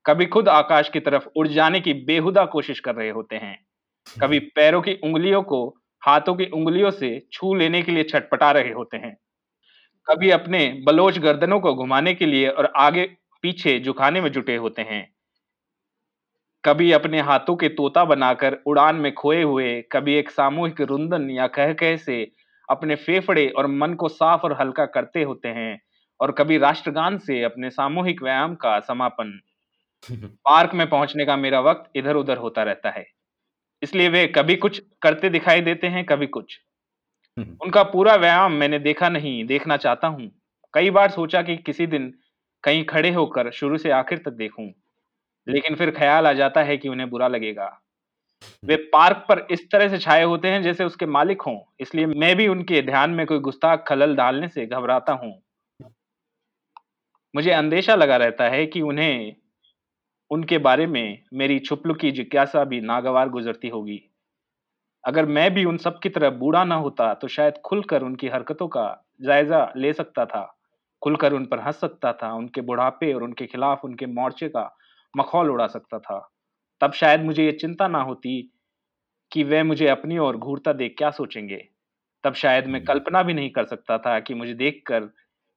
कभी 0.06 0.26
खुद 0.26 0.50
आकाश 0.50 0.90
की 0.90 1.00
तरफ़ 1.00 1.28
उड़ 1.36 1.48
जाने 1.48 1.80
की 1.80 1.94
बेहुदा 1.94 2.46
कोशिश 2.46 2.80
कर 2.80 2.96
रहे 2.96 3.10
होते 3.10 3.36
हैं। 3.36 3.69
कभी 4.18 4.40
पैरों 4.56 4.82
की 4.82 4.94
उंगलियों 5.04 5.42
को 5.44 5.66
हाथों 6.04 6.36
की 6.36 6.46
उंगलियों 6.52 6.92
से 6.92 7.10
छू 7.34 7.54
लेने 7.56 7.82
के 7.82 7.92
लिए 7.92 8.04
छटपटा 8.04 8.52
रहे 8.52 8.72
होते 8.72 8.98
हैं। 8.98 9.16
कभी 10.08 10.30
अपने 10.32 10.68
बलोच 10.88 11.20
गर्दनों 11.20 11.60
को 11.60 11.76
घुमाने 11.76 12.14
के 12.14 12.26
लिए 12.26 12.50
और 12.50 12.72
आगे 12.78 13.06
पीछे 13.44 13.80
झुकाने 13.80 14.22
में 14.22 14.32
जुटे 14.32 14.56
होते 14.58 14.82
हैं। 14.82 15.08
कभी 16.64 16.92
अपने 16.92 17.20
हाथों 17.22 17.56
के 17.56 17.68
तोता 17.70 18.04
बनाकर 18.06 18.58
उड़ान 18.68 18.96
में 18.96 19.14
खोए 19.14 19.42
हुए 19.44 19.82
कभी 19.92 20.14
एक 20.16 20.30
सामूहिक 20.30 20.82
रुंदन 20.82 21.30
या 21.30 21.48
कह 21.48 21.74
कह 21.74 21.96
से 21.98 22.22
अपने 22.70 22.96
फेफड़े 22.96 23.48
और 23.50 23.68
मन 23.68 23.94
को 23.94 24.10
साफ़ 24.10 24.42
और 24.42 24.54
हल्का 24.62 24.86
करते 24.88 25.24
होते 25.24 25.48
हैं 25.50 25.80
और 26.20 26.32
कभी 26.32 26.58
राष्ट्रगान 26.58 27.18
से 27.18 27.42
अपने 27.44 27.70
सामूहिक 27.70 28.24
व्यायाम 28.24 28.56
का 28.56 28.80
समापन। 28.80 29.40
पार्क 30.46 30.74
में 30.74 30.90
पहुँचने 30.90 31.26
का 31.26 31.38
मेरा 31.38 31.60
वक्त 31.62 31.92
इधर 31.96 32.16
उधर 32.16 32.38
होता 32.38 32.64
रहता 32.64 32.90
है। 32.90 33.06
इसलिए 33.82 34.10
वे 34.10 34.26
कभी 34.28 34.56
कुछ 34.56 34.82
करते 35.02 35.30
दिखाई 35.30 35.62
देते 35.62 35.88
हैं 35.88 36.06
कभी 36.06 36.28
कुछ। 36.28 36.60
उनका 37.38 37.84
पूरा 37.84 38.16
व्यायाम 38.16 38.54
मैंने 38.54 38.80
देखा 38.80 39.10
नहीं 39.10 39.44
देखना 39.46 39.78
चाहता 39.78 40.08
हूँ। 40.08 40.30
कई 40.74 40.90
बार 40.90 41.12
सोचा 41.12 41.42
कि 41.42 41.56
किसी 41.58 41.88
दिन 41.88 42.14
कहीं 42.64 42.84
खड़े 42.86 43.12
होकर 43.12 43.52
शुरू 43.52 43.78
से 43.78 43.92
आखिर 43.92 44.18
तक 44.18 44.32
देखूँ 44.34 44.72
लेकिन 45.48 45.76
फिर 45.76 45.92
ख्याल 45.92 46.28
आ 46.28 46.34
जाता 46.34 46.64
है 46.64 46.78
कि 46.78 46.90
उन्हें 46.90 47.10
बुरा 47.10 47.28
लगेगा। 47.28 47.70
वे 48.64 48.76
पार्क 48.94 49.26
पर 49.30 49.46
इस 49.52 49.70
तरह 49.72 49.90
से 49.90 49.98
छाए 49.98 50.24
होते 50.24 50.48
हैं 50.48 50.62
जैसे 50.64 50.84
उसके 50.84 51.06
मालिक 51.06 51.42
हों 51.42 51.58
इसलिए 51.80 52.06
मैं 52.06 52.36
भी 52.36 52.48
उनके 52.48 52.82
ध्यान 52.82 53.10
में 53.10 53.26
कोई 53.26 53.40
गुस्ताख 53.40 53.86
खलल 53.88 54.16
डालने 54.16 54.48
से 54.48 54.66
घबराता 54.66 55.14
हूँ। 55.14 55.32
मुझे 57.34 57.52
अंदेशा 57.52 57.96
लगा 57.96 58.18
रहता 58.18 58.48
है 58.50 58.66
कि 58.66 58.82
उन्हें 58.82 59.36
उनके 60.32 60.58
बारे 60.58 60.88
में 60.88 61.24
मेरी 61.34 61.60
छुपलुकी 61.60 62.12
जिज्ञासा 62.12 62.64
भी 62.64 62.82
नागवार 62.82 63.30
गुजरती 63.30 63.68
होगी। 63.68 64.02
अगर 65.04 65.26
मैं 65.26 65.54
भी 65.54 65.66
उन 65.66 65.78
सब 65.78 66.00
की 66.00 66.10
तरह 66.10 66.30
बूढ़ा 66.30 66.64
ना 66.64 66.76
होता 66.76 67.14
तो 67.14 67.28
शायद 67.28 67.54
खुलकर 67.66 68.04
उनकी 68.04 68.28
हरकतों 68.28 68.68
का 68.68 68.86
जायजा 69.22 69.72
ले 69.78 69.94
सकता 69.94 70.26
था 70.26 70.44
खुलकर 71.02 71.34
उन 71.34 71.46
पर 71.46 71.60
हंस 71.60 71.76
सकता 71.76 72.14
था 72.14 72.34
उनके 72.34 72.62
बुढ़ापे 72.62 73.14
और 73.14 73.24
उनके 73.24 73.46
खिलाफ 73.46 73.86
उनके 73.86 74.06
मोर्चे 74.06 74.50
का 74.50 74.64
मखौल 75.14 75.50
उड़ा 75.52 75.68
सकता 75.68 76.00
था। 76.00 76.20
तब 76.82 76.94
शायद 76.94 77.24
मुझे 77.24 77.46
ये 77.46 77.52
चिंता 77.52 77.88
ना 77.88 78.02
होती 78.02 78.42
कि 79.32 79.44
वे 79.44 79.64
मुझे 79.64 79.88
अपनी 79.88 80.18
ओर 80.18 80.38
घूरता 80.38 80.74
देख 80.74 80.96
क्या 80.98 81.12
सोचेंगे। 81.12 81.58
तब 82.24 82.34
शायद 82.34 82.68
मैं 82.68 82.84
कल्पना 82.84 83.24
भी 83.24 83.34
नहीं 83.34 83.50
कर 83.50 83.66
सकता 83.66 83.98
था 83.98 84.20
कि 84.20 84.34
मुझे 84.34 84.54
देखकर 84.54 85.10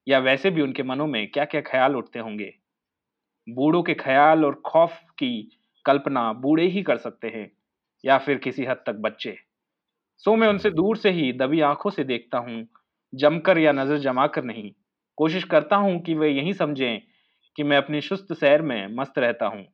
या 0.06 0.18
वैसे 0.18 0.50
भी 0.50 0.62
उनके 0.62 0.82
मनों 0.82 1.06
में 1.06 1.26
क्या 1.30 1.44
क्या 1.44 1.60
ख्याल 1.60 1.96
उठते 1.96 2.18
होंगे। 2.18 2.52
बूढ़ों 3.48 3.82
के 3.82 3.94
ख्याल 3.94 4.44
और 4.44 4.62
खौफ 4.66 5.00
की 5.18 5.58
कल्पना 5.84 6.32
बूढ़े 6.32 6.66
ही 6.66 6.82
कर 6.82 6.96
सकते 6.96 7.28
हैं 7.28 7.50
या 8.04 8.18
फिर 8.18 8.38
किसी 8.38 8.64
हद 8.64 8.76
तक 8.86 8.92
बच्चे। 8.92 9.36
सो 10.18 10.36
मैं 10.36 10.48
उनसे 10.48 10.70
दूर 10.70 10.96
से 10.96 11.10
ही 11.10 11.32
दबी 11.32 11.60
आँखों 11.60 11.90
से 11.90 12.04
देखता 12.04 12.38
हूँ 12.38 12.66
जमकर 13.14 13.58
या 13.58 13.72
नज़र 13.72 13.98
जमा 13.98 14.26
कर 14.26 14.44
नहीं। 14.44 14.72
कोशिश 15.16 15.44
करता 15.44 15.76
हूँ 15.76 16.00
कि 16.00 16.14
वे 16.14 16.28
यही 16.28 16.54
समझें 16.54 17.00
कि 17.56 17.62
मैं 17.62 17.76
अपनी 17.76 18.00
सुस्त 18.00 18.32
सैर 18.32 18.62
में 18.62 18.96
मस्त 18.96 19.18
रहता 19.18 19.46
हूँ। 19.46 19.66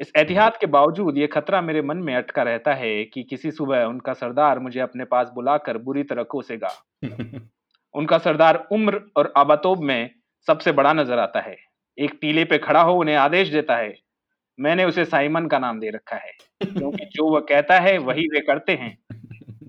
इस 0.00 0.12
एहतियात 0.16 0.56
के 0.60 0.66
बावजूद 0.66 1.18
ये 1.18 1.26
खतरा 1.26 1.60
मेरे 1.60 1.82
मन 1.82 1.96
में 1.96 2.14
अटका 2.16 2.42
रहता 2.42 2.74
है 2.74 3.04
कि 3.04 3.22
किसी 3.22 3.50
सुबह 3.50 3.84
उनका 3.84 4.12
सरदार 4.12 4.58
मुझे 4.58 4.80
अपने 4.80 5.04
पास 5.04 5.30
बुलाकर 5.34 5.78
बुरी 5.78 6.02
तरह 6.02 6.22
कोसेगा। 6.22 6.70
उनका 7.94 8.18
सरदार 8.18 8.68
उम्र 8.72 9.00
और 9.16 9.32
आबातोब 9.36 9.82
में 9.82 10.10
सबसे 10.48 10.72
बड़ा 10.72 10.92
नज़र 10.92 11.18
आता 11.18 11.40
है। 11.40 11.56
एक 11.98 12.18
टीले 12.20 12.44
पे 12.44 12.58
खड़ा 12.58 12.82
हो, 12.82 12.94
उन्हें 12.94 13.16
आदेश 13.16 13.48
देता 13.48 13.76
है, 13.76 13.94
मैंने 14.58 14.84
उसे 14.84 15.04
साइमन 15.04 15.46
का 15.48 15.58
नाम 15.58 15.80
दे 15.80 15.90
रखा 15.90 16.16
है। 16.16 16.32
क्योंकि 16.78 17.04
जो 17.06 17.28
वह 17.30 17.40
कहता 17.40 17.78
है, 17.80 17.98
वही 17.98 18.26
वे 18.28 18.40
करते 18.40 18.72
हैं। 18.74 18.96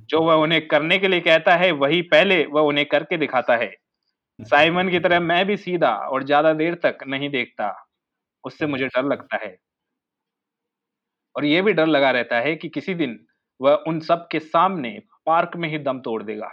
जो 0.10 0.22
वह 0.22 0.36
उन्हें 0.36 0.68
करने 0.68 0.98
के 1.00 1.08
लिए 1.08 1.20
कहता 1.22 1.56
है, 1.56 1.72
वही 1.74 2.02
पहले 2.08 2.46
वह 2.46 2.62
उन्हें 2.62 2.86
करके 2.88 3.18
दिखाता 3.18 3.56
है। 3.58 3.72
साइमन 4.40 4.90
की 4.90 5.00
तरह 5.00 5.20
मैं 5.20 5.46
भी 5.46 5.58
सीधा 5.58 5.92
और 5.96 6.24
ज़्यादा 6.24 6.54
देर 6.54 6.76
तक 6.76 7.00
नहीं 7.08 7.30
देखता। 7.30 7.74
उससे 8.44 8.68
मुझे 8.68 8.88
डर 8.88 9.06
लगता 9.06 9.38
है। 9.38 9.58
और 11.36 11.46
यह 11.46 11.62
भी 11.62 11.74
डर 11.74 11.88
लगा 11.88 12.12
रहता 12.12 12.40
है 12.40 12.56
कि 12.56 12.70
किसी 12.70 12.94
दिन 12.94 13.20
वह 13.60 13.84
उन 13.88 14.00
सब 14.00 14.28
के 14.32 14.40
सामने 14.40 15.00
पार्क 15.26 15.56
में 15.56 15.70
ही 15.70 15.78
दम 15.78 16.00
तोड़ 16.00 16.24
देगा। 16.24 16.50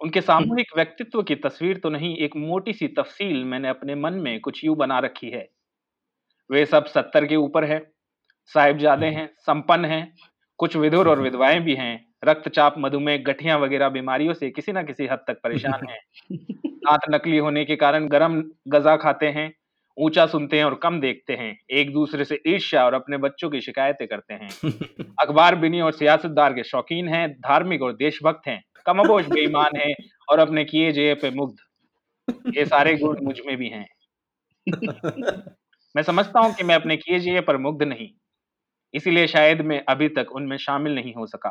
उनके 0.00 0.20
सामूहिक 0.20 0.66
व्यक्तित्व 0.76 1.22
की 1.22 1.34
तस्वीर 1.34 1.78
तो 1.78 1.90
नहीं 1.90 2.16
एक 2.16 2.36
मोटी 2.36 2.72
सी 2.72 2.88
तफसील 2.88 3.44
मैंने 3.44 3.68
अपने 3.68 3.94
मन 3.94 4.14
में 4.14 4.40
कुछ 4.40 4.64
यूँ 4.64 4.76
बना 4.76 4.98
रखी 4.98 5.30
है। 5.30 5.48
वे 6.50 6.66
सब 6.66 6.86
सत्तर 6.86 7.26
के 7.26 7.36
ऊपर 7.36 7.64
है 7.64 7.78
साहिबजादे 8.50 9.06
हैं 9.06 9.28
संपन्न 9.38 9.84
हैं 9.84 10.12
कुछ 10.58 10.76
विधुर 10.76 11.08
और 11.08 11.20
विधवाएँ 11.20 11.60
भी 11.60 11.74
हैं 11.74 12.06
रक्तचाप 12.24 12.74
मधुमेह 12.78 13.22
गठिया 13.26 13.56
वगैरह 13.56 13.88
बीमारियों 13.88 14.34
से 14.34 14.50
किसी 14.50 14.72
न 14.72 14.82
किसी 14.82 15.06
हद 15.06 15.24
तक 15.28 15.40
परेशान 15.44 15.88
हैं। 15.90 16.00
दांत 16.84 17.00
नकली 17.10 17.38
होने 17.38 17.64
के 17.64 17.76
कारण 17.76 18.08
गर्म 18.08 18.42
गजा 18.68 18.96
खाते 18.96 19.26
हैं 19.26 19.52
ऊँचा 19.96 20.26
सुनते 20.26 20.58
हैं 20.58 20.64
और 20.64 20.74
कम 20.74 21.00
देखते 21.00 21.32
हैं 21.32 21.56
एक 21.70 21.92
दूसरे 21.92 22.24
से 22.24 22.40
ईर्ष्या 22.46 22.84
और 22.86 22.94
अपने 22.94 23.16
बच्चों 23.18 23.50
की 23.50 23.60
शिकायतें 23.60 24.08
करते 24.08 24.34
हैं। 24.34 24.54
अखबार 25.20 25.56
बिनी 25.56 25.80
और 25.80 25.92
सियासतदार 25.92 26.52
के 26.52 26.64
शौकीन 26.64 27.08
हैं 27.08 27.28
धार्मिक 27.32 27.82
और 27.82 27.92
देशभक्त 27.92 28.48
हैं। 28.48 28.62
कमबोश 28.86 29.26
बेईमान 29.26 29.76
हैं 29.76 29.94
और 30.28 30.38
अपने 30.38 30.64
किए 30.64 30.92
जे 30.92 31.12
पे 31.14 31.30
मुग्ध। 31.30 32.54
ये 32.56 32.64
सारे 32.66 32.94
गुण 32.96 33.24
मुझमें 33.24 33.56
भी 33.56 33.68
हैं। 33.68 33.86
मैं 35.94 36.02
समझता 36.02 36.40
हूँ 36.40 36.52
कि 36.54 36.64
मैं 36.64 36.74
अपने 36.74 36.96
किए 36.96 37.18
जे 37.20 37.40
पर 37.40 37.56
मुग्ध 37.56 37.82
नहीं, 37.82 38.08
इसीलिए 38.94 39.26
शायद 39.26 39.60
मैं 39.62 39.82
अभी 39.88 40.08
तक 40.08 40.26
उनमें 40.32 40.56
शामिल 40.56 40.94
नहीं 40.94 41.14
हो 41.14 41.26
सका। 41.26 41.50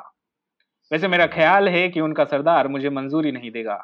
वैसे 0.92 1.08
मेरा 1.08 1.28
ख्याल 1.28 1.70
है 1.70 1.88
कि 1.90 2.00
उनका 2.02 2.24
सरदार 2.26 2.68
मुझे 2.68 2.90
मंजूरी 2.90 3.32
नहीं 3.32 3.52
देगा। 3.52 3.78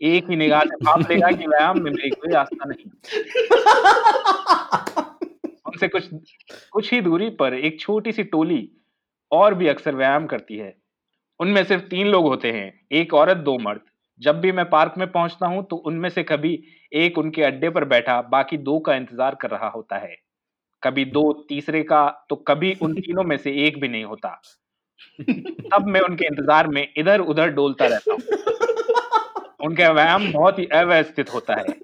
एक 0.00 0.30
ही 0.30 0.36
निगाह 0.36 0.62
से 0.62 0.76
भाप 0.76 1.10
लेगा 1.10 1.30
कि 1.30 1.46
व्यायाम 1.46 1.82
में 1.82 1.90
मेरी 1.90 2.10
कोई 2.10 2.34
आस्था 2.34 2.64
नहीं। 2.68 2.84
उनसे 5.66 5.88
कुछ 5.88 6.08
कुछ 6.72 6.92
ही 6.92 7.00
दूरी 7.00 7.28
पर 7.30 7.54
एक 7.54 7.80
छोटी 7.80 8.12
सी 8.12 8.24
टोली 8.24 8.68
और 9.32 9.54
भी 9.54 9.68
अक्सर 9.68 9.94
व्यायाम 9.94 10.26
करती 10.26 10.56
है। 10.56 10.74
उनमें 11.42 11.62
सिर्फ़ 11.64 11.82
तीन 11.84 12.06
लोग 12.06 12.24
होते 12.24 12.50
हैं, 12.52 12.72
एक 12.92 13.14
औरत, 13.14 13.36
दो 13.36 13.56
मर्द। 13.58 13.80
जब 14.20 14.40
भी 14.40 14.52
मैं 14.52 14.68
पार्क 14.70 14.94
में 14.98 15.10
पहुँचता 15.12 15.46
हूँ 15.46 15.64
तो 15.66 15.76
उनमें 15.76 16.08
से 16.10 16.22
कभी 16.22 16.58
एक 16.92 17.18
उनके 17.18 17.42
अड्डे 17.42 17.70
पर 17.70 17.84
बैठा, 17.84 18.20
बाकी 18.22 18.56
दो 18.58 18.78
का 18.78 18.94
इंतज़ार 18.94 19.34
कर 19.34 19.50
रहा 19.50 19.68
होता 19.68 19.96
है। 19.96 20.16
कभी 20.82 21.04
दो 21.06 21.32
तीसरे 21.48 21.82
का 21.82 22.26
तो 22.30 22.36
कभी 22.48 22.72
उन 22.82 22.94
तीनों 22.94 23.24
में 23.24 23.36
से 23.36 23.52
एक 23.66 23.80
भी 23.80 23.88
नहीं 23.88 24.04
होता। 24.04 24.40
तब 25.72 25.86
मैं 25.86 26.00
उनके 26.00 26.26
इंतज़ार 26.26 26.66
में 26.68 26.86
इधर 26.96 27.20
उधर 27.22 27.50
डोलता 27.50 27.86
रहता 27.86 28.12
हूँ। 28.12 28.20
उनका 29.60 29.90
व्यायाम 29.90 30.30
बहुत 30.32 30.58
ही 30.58 30.66
अव्यवस्थित 30.66 31.32
होता 31.34 31.54
है। 31.54 31.74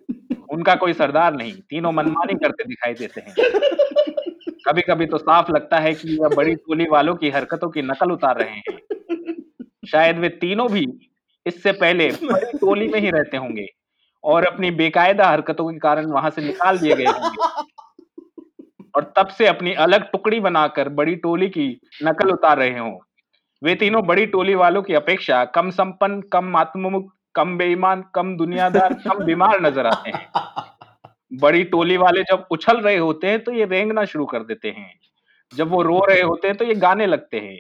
उनका 0.51 0.75
कोई 0.75 0.93
सरदार 0.93 1.35
नहीं, 1.35 1.53
तीनों 1.53 1.93
मनमानी 1.93 2.35
करते 2.35 2.65
दिखाई 2.65 2.95
देते 2.95 3.21
हैं। 3.21 3.35
कभी 4.69 4.83
कभी 4.83 5.07
तो 5.07 5.19
साफ़ 5.19 5.51
लगता 5.53 5.79
है 5.79 5.93
कि 5.95 6.17
वह 6.17 6.29
बड़ी 6.29 6.55
टोली 6.55 6.87
वालों 6.91 7.15
की 7.15 7.31
हरकतों 7.31 7.69
की 7.71 7.83
नकल 7.83 8.13
उतार 8.13 8.39
रहे 8.39 8.51
हैं। 8.51 8.79
शायद 9.89 10.19
वे 10.19 10.29
तीनों 10.41 10.69
भी 10.69 10.87
इससे 11.47 11.73
पहले 11.75 12.11
टोली 12.13 12.89
में 12.89 13.01
ही 13.01 13.11
रहते 13.11 13.37
होंगे 13.37 13.67
और 14.25 14.47
अपनी 14.47 14.71
बेकायदा 14.73 15.29
हरकतों 15.29 15.71
के 15.73 15.79
कारण 15.79 16.07
वहाँ 16.09 16.31
से 16.31 16.43
निकाल 16.43 16.79
दिए 16.79 16.95
गए 16.95 17.05
होंगे। 17.07 17.67
और 18.95 19.13
तब 19.17 19.29
से 19.29 19.47
अपनी 19.47 19.73
अलग 19.81 20.11
टुकड़ी 20.13 20.41
बनाकर 20.41 20.89
बड़ी 20.91 21.15
टोली 21.19 21.49
की 21.49 21.69
नकल 22.05 22.31
उतार 22.31 22.59
रहे 22.59 22.79
हों। 22.79 22.97
वे 23.63 23.75
तीनों 23.75 24.05
बड़ी 24.07 24.27
टोली 24.29 24.55
वालों 24.55 24.83
की 24.83 24.95
अपेक्षा 24.95 25.45
कम 25.47 25.71
संपन्न, 25.73 26.21
कम 26.23 26.57
आत्ममुक्त 26.57 27.15
कम 27.35 27.57
बेईमान, 27.59 28.05
कम 28.15 28.37
दुनियादार, 28.37 28.93
कम 28.95 29.25
बीमार 29.25 29.61
नज़र 29.61 29.87
आते 29.87 30.11
हैं। 30.11 30.27
बड़ी 31.33 31.65
टोली 31.67 31.97
वाले 31.97 32.23
जब 32.23 32.47
उछल 32.51 32.81
रहे 32.81 32.97
होते 32.97 33.27
हैं 33.27 33.43
तो 33.45 33.53
ये 33.53 33.65
रेंगना 33.67 34.05
शुरू 34.05 34.27
कर 34.27 34.43
देते 34.43 34.71
हैं। 34.71 34.93
जब 35.53 35.71
वो 35.71 35.83
रो 35.83 35.99
रहे 36.09 36.21
होते 36.23 36.49
हैं 36.49 36.57
तो 36.57 36.65
ये 36.65 36.75
गाने 36.77 37.07
लगते 37.07 37.41
हैं। 37.41 37.59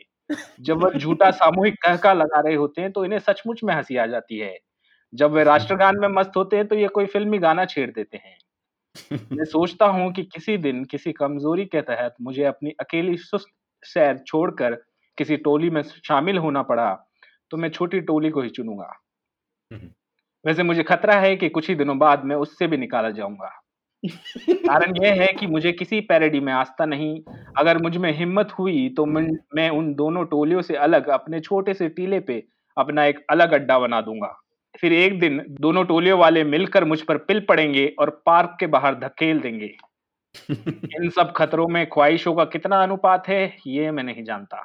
जब 0.61 0.85
वह 0.85 0.93
झूठा 0.99 1.31
सामूहिक 1.31 1.75
कहका 1.75 2.13
लगा 2.13 2.41
रहे 2.41 2.55
होते 2.55 2.83
हैं 2.83 2.93
तो 2.93 3.05
इन्हें 3.05 3.19
सचमुच 3.19 3.61
में 3.65 3.75
हँसी 3.75 3.97
आ 3.97 4.07
जाती 4.07 4.39
है। 4.39 4.59
जब 5.15 5.33
वे 5.33 5.45
राष्ट्रगान 5.45 5.99
में 5.99 6.09
मस्त 6.09 6.33
होते 6.37 6.57
हैं 6.57 6.69
तो 6.69 6.77
ये 6.77 6.89
कोई 6.89 7.07
फिल्मी 7.07 7.39
गाना 7.39 7.65
छेड़ 7.65 7.91
देते 7.91 8.17
हैं। 8.17 8.39
मैं 9.33 9.45
सोचता 9.45 9.87
हूँ 9.87 10.13
कि 10.13 10.25
किसी 10.25 10.57
दिन 10.57 10.85
किसी 10.85 11.13
कमज़ोरी 11.13 11.65
के 11.65 11.81
तहत 11.81 12.15
मुझे 12.23 12.45
अपनी 12.45 12.71
अकेली 12.71 13.17
सुस्त 13.17 13.49
सैर 13.83 14.19
छोड़कर 14.19 14.75
किसी 15.19 15.37
टोली 15.37 15.71
में 15.71 15.83
शामिल 15.83 16.39
होना 16.39 16.63
पड़ा 16.63 17.07
तो 17.51 17.57
मैं 17.57 17.71
छोटी 17.71 18.01
टोली 18.01 18.31
को 18.31 18.43
ही 18.43 18.51
चुनूँगा। 18.51 18.93
हम्म। 19.71 19.91
वैसे 20.47 20.63
मुझे 20.63 20.83
खतरा 20.83 21.15
है 21.15 21.37
कि 21.37 21.49
कुछ 21.49 21.69
ही 21.69 21.75
दिनों 21.75 21.99
बाद 21.99 22.25
मैं 22.25 22.37
उससे 22.37 22.67
भी 22.67 22.77
निकाला 22.77 23.11
जाऊँगा। 23.11 23.63
कारण 24.07 25.05
यह 25.05 25.13
है 25.15 25.33
कि 25.33 25.47
मुझे 25.47 25.73
किसी 25.73 26.01
पैरेडी 26.01 26.41
में 26.41 26.53
आस्था 26.53 26.87
नहीं। 26.87 27.21
अगर 27.59 27.79
मुझमें 27.79 28.13
हिम्मत 28.13 28.49
हुई 28.59 28.89
तो 28.89 29.07
मैं, 29.07 29.29
मैं 29.55 29.71
उन 29.71 29.95
दोनों 29.95 30.25
टोलियों 30.25 30.63
से 30.63 30.77
अलग 30.77 31.09
अपने 31.09 31.41
छोटे 31.41 31.75
से 31.75 31.89
टीले 31.89 32.21
पे 32.21 32.45
अपना 32.77 33.05
एक 33.05 33.27
अलग 33.31 33.53
अड्डा 33.53 33.79
बना 33.79 34.01
दूँगा। 34.01 34.41
फिर 34.81 34.93
एक 34.93 35.21
दिन 35.21 35.45
दोनों 35.49 35.85
टोलियों 35.85 36.19
वाले 36.19 36.45
मिलकर 36.45 36.85
मुझ 36.85 37.01
पर 37.01 37.17
पिल 37.17 37.41
पड़ेंगे 37.41 37.95
और 37.99 38.23
पार्क 38.27 38.57
के 38.61 38.67
बाहर 38.67 38.95
धकेल 38.95 39.41
देंगे। 39.41 39.77
इन 41.03 41.11
सब 41.11 41.33
खतरों 41.37 41.69
में 41.69 41.87
ख्वाहिशों 41.87 42.35
का 42.35 42.45
कितना 42.45 42.83
अनुपात 42.83 43.29
है 43.29 43.57
ये 43.67 43.91
मैं 43.91 44.03
नहीं 44.03 44.25
जानता। 44.25 44.57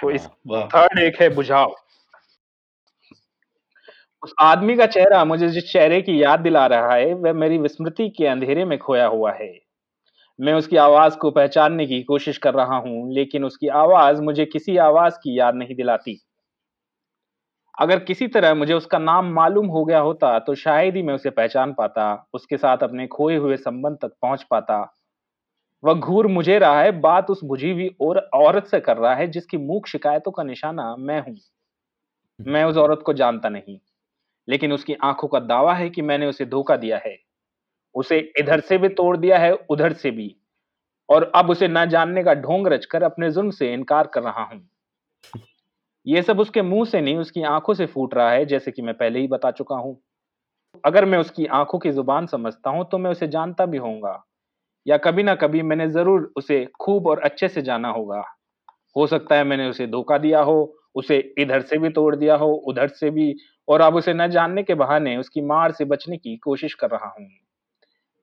तो 0.00 0.10
इस 0.10 0.26
थर्ड 0.52 0.98
एक 0.98 1.22
है 1.22 1.34
बुझाव 1.34 1.76
उस 4.22 4.32
आदमी 4.40 4.74
का 4.76 4.86
चेहरा 4.86 5.24
मुझे 5.24 5.48
जिस 5.48 5.70
चेहरे 5.72 6.00
की 6.02 6.22
याद 6.22 6.40
दिला 6.40 6.66
रहा 6.66 6.94
है, 6.94 7.12
वह 7.14 7.32
मेरी 7.32 7.58
विस्मृति 7.58 8.08
के 8.08 8.26
अंधेरे 8.26 8.64
में 8.64 8.78
खोया 8.78 9.06
हुआ 9.06 9.32
है। 9.32 9.52
मैं 10.38 10.54
उसकी 10.54 10.76
आवाज़ 10.78 11.16
को 11.18 11.30
पहचानने 11.32 11.86
की 11.86 12.02
कोशिश 12.04 12.38
कर 12.38 12.54
रहा 12.54 12.76
हूँ, 12.78 13.12
लेकिन 13.14 13.44
उसकी 13.44 13.68
आवाज़ 13.76 14.22
मुझे 14.22 14.46
किसी 14.46 14.76
आवाज़ 14.82 15.14
की 15.16 15.38
याद 15.38 15.54
नहीं 15.54 15.76
दिलाती। 15.76 16.20
अगर 17.74 17.98
किसी 17.98 18.26
तरह 18.28 18.54
मुझे 18.54 18.72
उसका 18.74 18.98
नाम 18.98 19.26
मालूम 19.32 19.66
हो 19.66 19.84
गया 19.84 19.98
होता 20.00 20.38
तो 20.38 20.54
शायद 20.54 20.96
ही 20.96 21.02
मैं 21.02 21.14
उसे 21.14 21.30
पहचान 21.30 21.72
पाता, 21.72 22.26
उसके 22.34 22.56
साथ 22.56 22.82
अपने 22.82 23.06
खोए 23.06 23.36
हुए 23.36 23.56
संबंध 23.56 23.98
तक 24.02 24.12
पहुँच 24.22 24.42
पाता। 24.50 24.80
वह 25.82 25.94
घूर 25.94 26.26
मुझे 26.28 26.58
रहा 26.58 26.80
है, 26.82 26.92
बात 27.00 27.30
उस 27.30 27.40
बुझी 27.44 27.70
हुई 27.72 27.88
और, 28.00 28.18
औरत 28.36 28.66
से 28.66 28.80
कर 28.80 28.96
रहा 28.96 29.14
है, 29.14 29.26
जिसकी 29.28 29.56
मूक 29.58 29.86
शिकायतों 29.88 30.32
का 30.32 30.42
निशाना 30.44 30.94
मैं 31.00 31.20
हूँ। 31.22 31.36
मैं 32.38 32.64
उस 32.64 32.76
औरत 32.78 33.02
को 33.06 33.12
जानता 33.14 33.48
नहीं। 33.48 33.78
लेकिन 34.48 34.72
उसकी 34.72 34.94
आँखों 35.04 35.28
का 35.28 35.40
दावा 35.40 35.74
है 35.74 35.90
कि 35.90 36.02
मैंने 36.02 36.26
उसे 36.26 36.44
धोखा 36.46 36.76
दिया 36.76 36.98
है। 37.06 37.16
उसे 37.94 38.18
इधर 38.38 38.60
से 38.60 38.78
भी 38.78 38.88
तोड़ 38.90 39.16
दिया 39.16 39.38
है 39.38 39.52
उधर 39.70 39.92
से 39.94 40.10
भी। 40.10 40.34
और 41.08 41.32
अब 41.34 41.50
उसे 41.50 41.68
न 41.68 41.86
जानने 41.86 42.24
का 42.24 42.34
ढोंग 42.34 42.68
रचकर 42.68 43.02
अपने 43.02 43.30
जुर्म 43.30 43.50
से 43.50 43.72
इनकार 43.74 44.06
कर 44.06 44.22
रहा 44.22 44.44
हूँ। 44.44 44.68
ये 46.06 46.22
सब 46.22 46.40
उसके 46.40 46.62
मुँह 46.62 46.84
से 46.84 47.00
नहीं 47.00 47.16
उसकी 47.16 47.42
आँखों 47.42 47.74
से 47.74 47.86
फूट 47.86 48.14
रहा 48.14 48.30
है 48.30 48.44
जैसे 48.46 48.70
कि 48.70 48.82
मैं 48.82 48.94
पहले 48.94 49.20
ही 49.20 49.28
बता 49.28 49.50
चुका 49.50 49.76
हूँ। 49.76 49.98
अगर 50.84 51.04
मैं 51.04 51.18
उसकी 51.18 51.46
आँखों 51.46 51.78
की 51.78 51.90
ज़ुबान 51.90 52.26
समझता 52.26 52.70
हूँ 52.70 52.86
तो 52.92 52.98
मैं 52.98 53.10
उसे 53.10 53.28
जानता 53.28 53.66
भी 53.66 53.78
होऊँगा। 53.78 54.22
या 54.86 54.96
कभी 54.98 55.22
ना 55.22 55.34
कभी 55.34 55.62
मैंने 55.62 55.88
ज़रूर 55.90 56.32
उसे 56.36 56.66
खूब 56.80 57.06
और 57.06 57.20
अच्छे 57.20 57.48
से 57.48 57.62
जाना 57.62 57.88
होगा। 57.90 58.22
हो 58.96 59.06
सकता 59.06 59.36
है 59.36 59.44
मैंने 59.44 59.68
उसे 59.70 59.86
धोखा 59.86 60.18
दिया 60.18 60.40
हो 60.42 60.56
उसे 60.94 61.18
इधर 61.38 61.62
से 61.62 61.78
भी 61.78 61.88
तोड़ 61.90 62.16
दिया 62.16 62.36
हो 62.36 62.52
उधर 62.68 62.88
से 62.90 63.10
भी 63.10 63.34
और 63.68 63.80
अब 63.80 63.94
उसे 63.96 64.14
न 64.14 64.28
जानने 64.30 64.62
के 64.62 64.74
बहाने 64.74 65.16
उसकी 65.16 65.40
मार 65.42 65.72
से 65.72 65.84
बचने 65.84 66.16
की 66.16 66.36
कोशिश 66.36 66.74
कर 66.74 66.90
रहा 66.90 67.14
हूँ। 67.20 67.28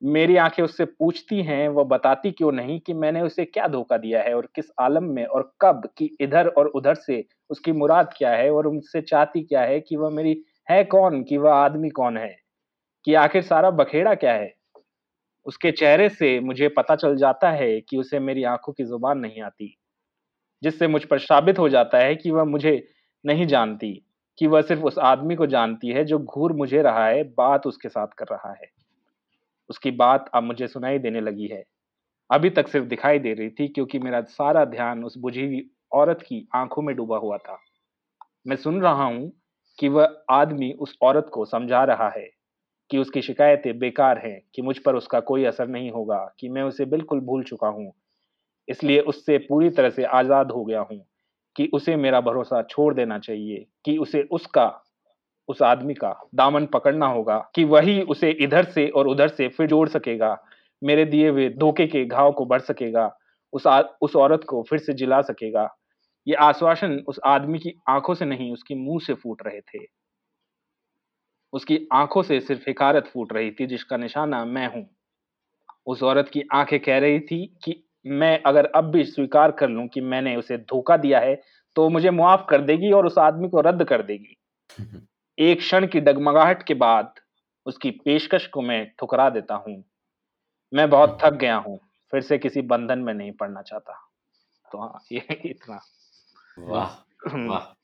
मेरी 0.02 0.38
आँखें 0.38 0.64
उससे 0.64 0.86
पूछती 0.86 1.42
हैं 1.44 1.68
वह 1.70 1.84
बताती 1.86 2.32
क्यों 2.32 2.52
नहीं 2.52 2.80
कि 2.80 2.94
मैंने 2.94 3.22
उसे 3.22 3.46
क्या 3.46 3.68
धोखा 3.68 3.98
दिया 3.98 4.24
है 4.24 4.36
और 4.36 4.48
किस 4.56 4.66
आलम 4.82 5.04
में 5.06 5.25
और 5.25 5.52
कब 5.62 5.90
कि 5.98 6.10
इधर 6.22 6.48
और 6.50 6.68
उधर 6.68 6.96
से 6.96 7.24
उसकी 7.50 7.72
मुराद 7.72 8.14
क्या 8.18 8.32
है 8.32 8.52
और 8.52 8.68
उनसे 8.68 9.02
चाहती 9.02 9.44
क्या 9.44 9.62
है 9.62 9.80
कि 9.82 9.96
वह 9.96 10.10
मेरी 10.10 10.44
है 10.70 10.84
कौन, 10.86 11.24
कि 11.24 11.38
वह 11.38 11.54
आदमी 11.54 11.90
कौन 11.92 12.18
है? 12.18 12.36
कि 13.08 13.14
आखिर 13.16 13.42
सारा 13.44 13.72
बखेड़ा 13.72 14.16
क्या 14.16 14.34
है? 14.34 14.54
उसके 15.46 15.72
चेहरे 15.72 16.10
से 16.10 16.40
मुझे 16.42 16.70
पता 16.70 16.96
चल 16.96 17.18
जाता 17.18 17.52
है 17.52 17.82
कि 17.82 17.98
उसे 17.98 18.20
मेरी 18.20 18.44
आँखों 18.46 18.74
की 18.74 18.86
ज़ुबान 18.86 19.20
नहीं 19.20 19.42
आती, 19.44 19.75
जिससे 20.64 20.88
मुझ 20.88 21.04
पर 21.06 21.20
साबित 21.20 21.60
हो 21.60 21.70
जाता 21.70 22.00
है 22.00 22.16
कि 22.16 22.32
वह 22.32 22.44
मुझे 22.46 22.82
नहीं 23.24 23.48
जानती। 23.48 24.04
कि 24.39 24.48
वह 24.48 24.62
सिर्फ़ 24.62 24.84
उस 24.84 25.00
आदमी 25.00 25.36
को 25.36 25.46
जानती 25.48 25.89
है 25.89 26.06
जो 26.06 26.20
घूर 26.20 26.54
मुझे 26.54 26.82
रहा 26.82 27.08
है, 27.08 27.24
बात 27.24 27.68
उसके 27.68 27.89
साथ 27.89 28.08
कर 28.08 28.25
रहा 28.32 28.51
है। 28.51 28.68
उसकी 29.70 29.92
बात 29.92 30.32
अब 30.36 30.44
मुझे 30.44 30.68
सुनाई 30.68 31.00
देने 31.00 31.22
लगी 31.22 31.48
है। 31.48 31.63
अभी 32.30 32.50
तक 32.50 32.68
सिर्फ़ 32.68 32.88
दिखाई 32.88 33.20
दे 33.20 33.34
रही 33.34 33.50
थी 33.50 33.68
क्योंकि 33.68 34.00
मेरा 34.00 34.22
सारा 34.22 34.65
ध्यान 34.65 35.04
उस 35.04 35.18
बुझी 35.18 35.46
हुई 35.46 35.70
औरत 35.94 36.22
की 36.22 36.48
आँखों 36.56 36.82
में 36.82 36.96
डूबा 36.96 37.18
हुआ 37.18 37.38
था। 37.38 37.60
मैं 38.48 38.56
सुन 38.56 38.82
रहा 38.82 39.06
हूँ 39.06 39.32
कि 39.80 39.89
वह 39.89 40.18
आदमी 40.32 40.74
उस 40.74 40.98
औरत 41.01 41.30
को 41.34 41.46
समझा 41.46 41.84
रहा 41.84 42.10
है 42.10 42.30
कि 42.92 42.98
उसकी 42.98 43.22
शिकायतें 43.22 43.80
बेकार 43.80 44.20
हैं, 44.20 44.42
कि 44.56 44.62
मुझ 44.62 44.77
पर 44.80 44.96
उसका 44.96 45.20
कोई 45.20 45.46
असर 45.46 45.68
नहीं 45.68 45.92
होगा, 45.92 46.36
कि 46.39 46.50
मैं 46.50 46.63
उसे 46.63 46.86
बिल्कुल 46.86 47.20
भूल 47.20 47.44
चुका 47.44 47.68
हूँ। 47.68 47.94
इसलिए 48.68 49.00
उससे 49.00 49.38
पूरी 49.38 49.70
तरह 49.70 49.89
से 49.89 50.04
आज़ाद 50.04 50.51
हो 50.51 50.65
गया 50.65 50.82
हूँ। 50.82 51.06
कि 51.55 51.69
उसे 51.74 51.95
मेरा 51.95 52.21
भरोसा 52.21 52.62
छोड़ 52.62 52.93
देना 52.93 53.19
चाहिए 53.19 53.65
कि 53.85 53.97
उसे 53.97 54.21
उसका 54.31 54.81
उस 55.50 55.62
आदमी 55.62 55.93
का 55.93 56.29
दामन 56.35 56.65
पकड़ना 56.65 57.07
होगा 57.07 57.51
कि 57.55 57.63
वही 57.63 58.01
उसे 58.01 58.31
इधर 58.31 58.63
से 58.65 58.89
और 58.89 59.07
उधर 59.07 59.27
से 59.27 59.47
फिर 59.47 59.67
जोड़ 59.67 59.89
सकेगा 59.89 60.38
मेरे 60.83 61.05
दिए 61.05 61.29
हुए 61.29 61.50
धोखे 61.50 61.88
के 61.88 62.05
घाव 62.05 62.31
को 62.31 62.45
बढ़ 62.45 62.62
सकेगा 62.62 63.17
उस 63.53 63.67
आ, 63.67 63.81
उस 64.01 64.15
औरत 64.15 64.43
को 64.50 64.63
फिर 64.69 64.79
से 64.79 64.93
जिला 64.93 65.21
सकेगा। 65.21 65.75
ये 66.27 66.35
आश्वासन 66.35 67.03
उस 67.07 67.19
आदमी 67.25 67.59
की 67.59 67.81
आँखों 67.89 68.13
से 68.13 68.25
नहीं 68.25 68.53
उसकी 68.53 68.75
मुँह 68.75 69.00
से 69.00 69.13
फूट 69.13 69.41
रहे 69.47 69.62
थे। 69.62 69.85
उसकी 71.53 71.88
आँखों 71.93 72.24
से 72.24 72.39
सिर्फ़ 72.39 72.63
हिकारत 72.67 73.07
फूट 73.07 73.33
रही 73.33 73.51
थी 73.51 73.67
जिसका 73.67 73.97
निशाना 73.97 74.45
मैं 74.45 74.75
हूँ। 74.75 74.89
उस 75.88 76.03
औरत 76.03 76.29
की 76.29 76.43
आँखें 76.53 76.79
कह 76.79 76.97
रही 76.97 77.19
थी 77.19 77.55
कि 77.63 77.85
मैं 78.07 78.43
अगर 78.43 78.65
अब 78.65 78.83
भी 78.83 79.03
स्वीकार 79.03 79.51
कर 79.51 79.69
लूँ 79.69 79.88
कि 79.88 80.01
मैंने 80.01 80.35
उसे 80.35 80.57
धोखा 80.57 80.97
दिया 80.97 81.19
है 81.19 81.41
तो 81.75 81.89
मुझे 81.89 82.09
मुआफ 82.09 82.47
कर 82.50 82.62
देगी 82.62 82.91
और 82.91 83.05
उस 83.05 83.17
आदमी 83.17 83.50
को 83.50 83.62
रद्द 83.62 83.83
कर 83.83 84.01
देगी। 84.01 84.38
एक 85.39 85.57
क्षण 85.57 85.88
की 85.88 86.00
डगमगाहट 86.00 86.63
के 86.63 86.74
बाद 86.74 87.13
उसकी 87.65 87.91
पेशकश 87.91 88.47
को 88.47 88.62
मैं 88.62 88.91
ठुकरा 89.00 89.29
देता 89.29 89.55
हूँ। 89.55 89.83
मैं 90.74 90.89
बहुत 90.89 91.17
थक 91.25 91.33
गया 91.33 91.55
हूँ 91.55 91.79
फिर 92.12 92.21
से 92.21 92.38
किसी 92.38 92.62
बंधन 92.62 93.00
में 93.00 93.13
नहीं 93.13 93.31
पड़ना 93.31 93.62
चाहता। 93.62 94.12
तो 94.71 94.79
हाँ 94.79 95.01
ये 95.12 95.27
इतना। 95.45 95.79
वाह 96.59 96.89
वाह। 97.35 97.75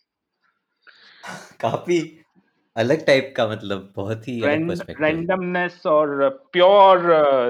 काफ़ी 1.61 2.19
अलग 2.75 3.05
टाइप 3.05 3.33
का 3.37 3.47
मतलब 3.47 3.93
बहुत 3.95 4.27
ही 4.27 4.41
रैंडमनेस 4.45 5.85
और 5.85 6.29
प्योर 6.29 7.01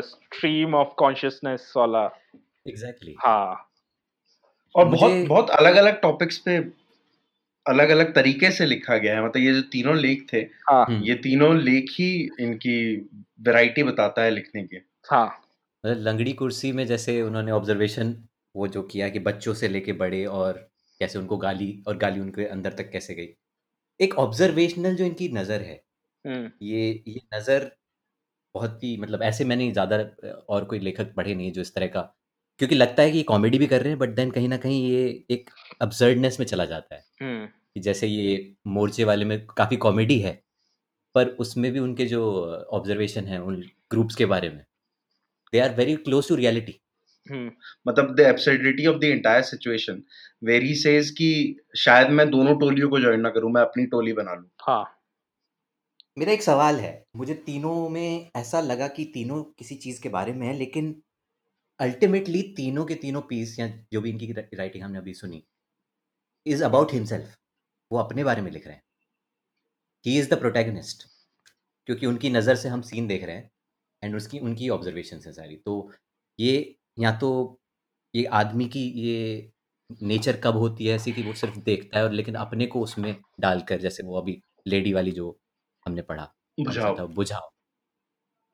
स्ट्रीम 0.02 0.76
ऑफ़ 0.76 0.88
कॉन्शियसनेस 0.88 1.74
वाला 1.78 2.08
एग्जैक्टली 2.66 3.16
हाँ। 3.20 3.68
और 4.76 4.86
बहुत 4.88 5.28
बहुत 5.28 5.50
अलग 5.52 5.76
अलग 5.76 6.00
टॉपिक्स 6.02 6.38
पे 6.40 6.58
अलग 7.66 7.90
अलग 7.90 8.14
तरीके 8.16 8.52
से 8.52 8.66
लिखा 8.66 8.98
गया 8.98 9.16
है। 9.16 9.26
मतलब 9.26 9.42
ये 9.42 9.54
जो 9.54 9.62
तीनों 9.72 9.96
लेख 9.98 10.26
थे 10.34 10.38
हाँ। 10.70 10.86
हम्म। 10.86 11.04
ये 11.04 11.16
तीनों 11.18 11.56
लेख 11.58 11.92
ही 11.92 12.10
इनकी 12.42 12.76
वैरायटी 13.42 13.84
बताता 13.84 14.24
है 14.24 14.32
लिखने 14.32 14.64
की। 14.64 14.82
हाँ। 15.06 15.26
मतलब 15.84 16.04
लंगड़ी 16.04 16.34
कुर्सी 16.34 16.72
में 16.72 16.86
जैसे 16.88 17.22
उन्होंने 17.24 17.52
ऑब्जर्वेशन 17.52 18.16
वो 18.56 18.68
जो 18.70 18.82
किया 18.84 19.10
कि 19.10 19.20
बच्चों 19.22 19.54
से 19.54 19.68
लेके 19.68 19.94
बड़े 19.96 20.26
और 20.28 20.54
कैसे 21.02 21.20
उनको 21.20 21.38
गाली 21.38 21.72
और 21.88 21.98
गाली 21.98 22.20
उनके 22.20 22.46
अंदर 22.48 22.74
तक 22.74 22.92
कैसे 22.92 23.16
गई। 23.16 23.30
एक 24.00 24.16
ऑब्जर्वेशनल 24.20 24.96
जो 24.96 25.06
इनकी 25.06 25.30
नज़र 25.32 25.62
है 25.64 25.82
हम्म। 26.26 26.52
ये 26.64 26.90
ये 27.08 27.22
नज़र 27.36 27.72
बहुत 28.56 28.84
ही 28.84 28.98
मतलब 28.98 29.24
ऐसे 29.24 29.46
मैंने 29.46 29.72
ज़्यादा 29.72 29.98
और 30.50 30.66
कोई 30.66 30.80
लेखक 30.80 31.14
पढ़े 31.16 31.36
नहीं 31.36 31.52
जो 31.52 31.62
इस 31.62 31.74
तरह 31.76 31.88
का 31.88 32.02
क्योंकि 32.62 32.76
लगता 32.76 33.04
है 33.04 33.12
कि 33.12 33.22
कॉमेडी 33.24 33.58
भी 33.58 33.68
कर 33.68 33.82
रहे 33.82 33.90
हैं 33.90 33.98
बट 34.00 34.10
देन 34.10 34.32
कहीं 34.32 34.50
ना 34.50 34.58
कहीं 34.58 34.90
ये 34.90 35.26
एक 35.32 35.50
अब्सर्डनेस 35.82 36.40
में 36.40 36.46
चला 36.48 36.66
जाता 36.66 36.96
है। 36.96 37.04
हम्म। 37.22 37.46
कि 37.46 37.80
जैसे 37.80 38.08
ये 38.08 38.54
मोर्चे 38.68 39.04
वाले 39.04 39.26
में 39.26 39.46
काफ़ी 39.48 39.78
कॉमेडी 39.78 40.20
है 40.20 40.34
पर 41.16 41.28
उसमें 41.40 41.72
भी 41.72 41.80
उनके 41.80 42.06
जो 42.06 42.22
ऑब्जर्वेशन 42.74 43.26
है 43.26 43.42
उन 43.42 43.62
ग्रुप्स 43.92 44.16
के 44.16 44.26
बारे 44.26 44.50
में 44.50 44.64
they 45.54 45.60
are 45.60 45.76
very 45.76 45.96
close 45.96 46.30
to 46.30 46.36
reality 46.36 46.80
मतलब 47.88 48.16
the 48.16 48.20
absurdity 48.20 48.86
of 48.86 48.98
the 48.98 49.04
entire 49.04 49.42
situation 49.42 50.04
where 50.44 50.64
he 50.64 50.76
says 50.76 51.10
कि 51.10 51.34
शायद 51.78 52.10
मैं 52.10 52.30
दोनों 52.30 52.58
टोलियों 52.60 52.90
को 52.90 53.00
ज्वाइन 53.00 53.22
ना 53.22 53.30
करूँ 53.30 53.52
मैं 53.52 53.62
अपनी 53.62 53.86
टोली 53.86 54.14
बना 54.14 54.34
लूँ। 54.34 54.50
हाँ। 54.62 54.84
मेरा 56.18 56.32
एक 56.32 56.42
सवाल 56.44 56.76
है 56.76 57.06
मुझे 57.16 57.34
तीनों 57.34 57.90
में 57.90 58.32
ऐसा 58.36 58.62
लगा 58.62 58.88
कि 58.88 59.12
तीनों 59.14 59.44
किसी 59.44 59.76
चीज़ 59.76 60.02
के 60.02 60.10
बारे 60.10 60.34
में 60.34 60.48
है 60.48 60.54
लेकिन 60.54 61.02
अल्टीमेटली 61.82 62.42
तीनों 62.58 62.86
के 62.86 62.96
तीनों 62.98 63.22
पीस 63.30 63.60
या 63.60 63.68
जो 63.94 64.02
भी 64.02 64.10
इनकी 64.10 64.32
राइटिंग 64.34 64.84
हमने 64.84 64.98
अभी 64.98 65.14
सुनी 65.16 65.44
इज़ 66.46 66.64
अबाउट 66.64 66.94
हिमसेल्फ 66.94 67.36
वो 67.92 68.00
अपने 68.00 68.24
बारे 68.24 68.42
में 68.42 68.52
लिख 68.52 68.68
रहे 68.68 68.76
हैं। 68.76 68.84
ही 70.06 70.18
इज़ 70.20 70.30
द 70.30 70.40
प्रोटैगनिस्ट 70.40 71.04
क्योंकि 71.88 72.06
उनकी 72.06 72.30
नज़र 72.30 72.56
से 72.56 72.70
हम 72.70 72.82
सीन 72.82 73.08
देख 73.08 73.24
रहे 73.24 73.36
हैं 73.36 73.50
एंड 74.04 74.16
उसकी 74.16 74.40
उनकी 74.40 74.70
ऑब्जर्वेशन 74.70 75.22
है 75.28 75.34
सारी। 75.34 75.56
तो 75.58 75.92
ये 76.40 76.76
या 77.00 77.12
तो 77.20 77.32
ये 78.14 78.26
आदमी 78.36 78.66
की 78.70 78.86
ये 79.00 79.52
नेचर 80.04 80.42
कब 80.44 80.58
होती 80.58 80.86
है 80.88 80.96
ऐसी 80.96 81.12
कि 81.14 81.24
वो 81.24 81.34
सिर्फ़ 81.36 81.60
देखता 81.62 81.98
है 82.00 82.04
और 82.06 82.12
लेकिन 82.14 82.36
अपने 82.38 82.68
को 82.68 82.82
उसमें 82.82 83.16
डालकर 83.40 83.82
जैसे 83.82 84.04
वो 84.04 84.20
अभी 84.22 84.42
लेडी 84.68 84.94
वाली 84.94 85.12
जो 85.12 85.38
हमने 85.86 86.02
पढ़ा 86.04 86.32
बुझाओ। 86.58 86.96
था 86.96 87.06
बुझाओ। 87.16 87.50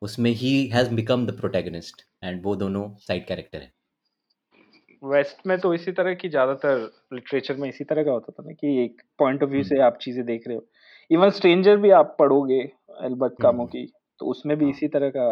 उसमें 0.02 0.32
he 0.34 0.52
has 0.67 0.89
become 0.93 1.25
the 1.28 1.38
protagonist 1.39 2.07
and 2.23 2.41
वो 2.43 2.56
दोनों 2.56 2.88
साइड 2.99 3.25
कैरेक्टर 3.27 3.60
हैं। 3.60 3.71
वेस्ट 5.03 5.45
में 5.47 5.58
तो 5.60 5.73
इसी 5.73 5.91
तरह 5.91 6.13
की 6.13 6.30
ज़्यादातर 6.30 6.77
लिटरेचर 7.13 7.56
में 7.56 7.67
इसी 7.69 7.84
तरह 7.84 8.03
का 8.03 8.12
होता 8.12 8.32
था 8.32 8.43
ना 8.47 8.53
कि 8.53 8.84
एक 8.84 9.01
पॉइंट 9.19 9.43
ऑफ़ 9.43 9.49
व्यू 9.49 9.63
से 9.63 9.75
हम्म। 9.75 9.86
आप 9.86 9.97
चीज़ें 10.01 10.25
देख 10.25 10.47
रहे 10.47 10.58
हो। 10.58 10.65
इवन 11.12 11.30
स्ट्रेंजर 11.30 11.77
भी 11.77 11.89
आप 11.91 12.15
पढ़ोगे 12.19 12.60
एल्बर्ट 13.03 13.34
कामो 13.41 13.63
हम्म 13.63 13.71
की 13.71 13.91
तो 14.19 14.25
उसमें 14.25 14.58
भी 14.58 14.65
हाँ। 14.65 14.71
इसी 14.71 14.88
तरह 14.88 15.10
का 15.10 15.27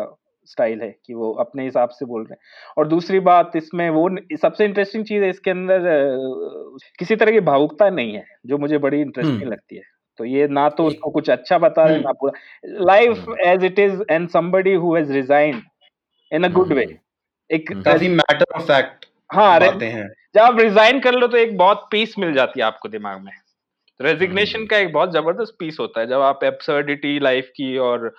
स्टाइल 0.48 0.82
है 0.82 0.90
कि 1.06 1.14
वो 1.14 1.32
अपने 1.34 1.64
हिसाब 1.64 1.90
से 1.90 2.06
बोल 2.06 2.22
रहे 2.22 2.34
हैं। 2.34 2.74
और 2.78 2.88
दूसरी 2.88 3.20
बात 3.22 3.56
इसमें 3.56 3.90
वो 3.90 4.10
सबसे 4.38 4.66
इंटरेस्टिंग 4.66 5.06
चीज़ 5.06 5.24
है 5.24 5.30
इसके 5.30 5.52
अंदर 5.52 5.90
किसी 7.00 7.16
तरह 7.16 7.32
की 7.32 7.40
भावुकता 7.42 7.90
नहीं 7.90 8.14
है 8.14 8.26
जो 8.46 8.58
मुझे 8.58 8.78
बड़ी 8.78 9.02
इंटरेस्टिंग 9.02 9.38
हम्म। 9.38 9.52
लगती 9.52 9.76
है। 9.76 9.84
तो 10.20 10.26
ये 10.26 10.48
ना 10.48 10.68
तो 10.70 10.86
उसको 10.86 11.10
कुछ 11.12 11.30
अच्छा 11.30 11.58
बता 11.58 11.86
रहे 11.86 12.00
ना 12.00 12.12
पूरा। 12.12 12.84
Life 12.86 13.26
as 13.46 13.64
it 13.64 13.80
is 13.80 14.02
and 14.12 14.30
somebody 14.30 14.76
who 14.82 14.96
has 14.96 15.12
resigned 15.14 15.62
in 16.34 16.44
a 16.44 16.48
good 16.48 16.74
way 16.74 16.98
एक 17.52 17.72
काफ़ी 17.72 18.08
मैटर 18.08 18.46
ऑफ़ 18.56 18.64
फैक्ट 18.64 19.06
हाँ 19.34 19.60
रे- 19.60 19.74
बातें 19.74 19.90
हैं। 19.90 20.08
जब 20.08 20.42
आप 20.42 20.60
रिजाइन 20.60 21.00
कर 21.00 21.14
लो 21.14 21.28
तो 21.28 21.38
एक 21.38 21.58
बहुत 21.58 21.88
पीस 21.92 22.20
मिल 22.20 22.34
जाती 22.34 22.60
है 22.60 22.66
आपको 22.66 22.90
दिमाग 22.90 23.22
में। 23.22 23.32
Resignation 24.02 24.58
hmm. 24.58 24.68
का 24.68 24.78
एक 24.78 24.94
बहुत 24.94 25.14
ज़बरदस्त 25.14 25.56
पीस 25.60 25.78
होता 25.80 26.00
है 26.00 26.08
जब 26.08 26.22
आप 26.22 26.44
एब्सर्डिटी 26.44 27.20
लाइफ 27.20 27.48
की 27.56 27.78
और 27.78 28.16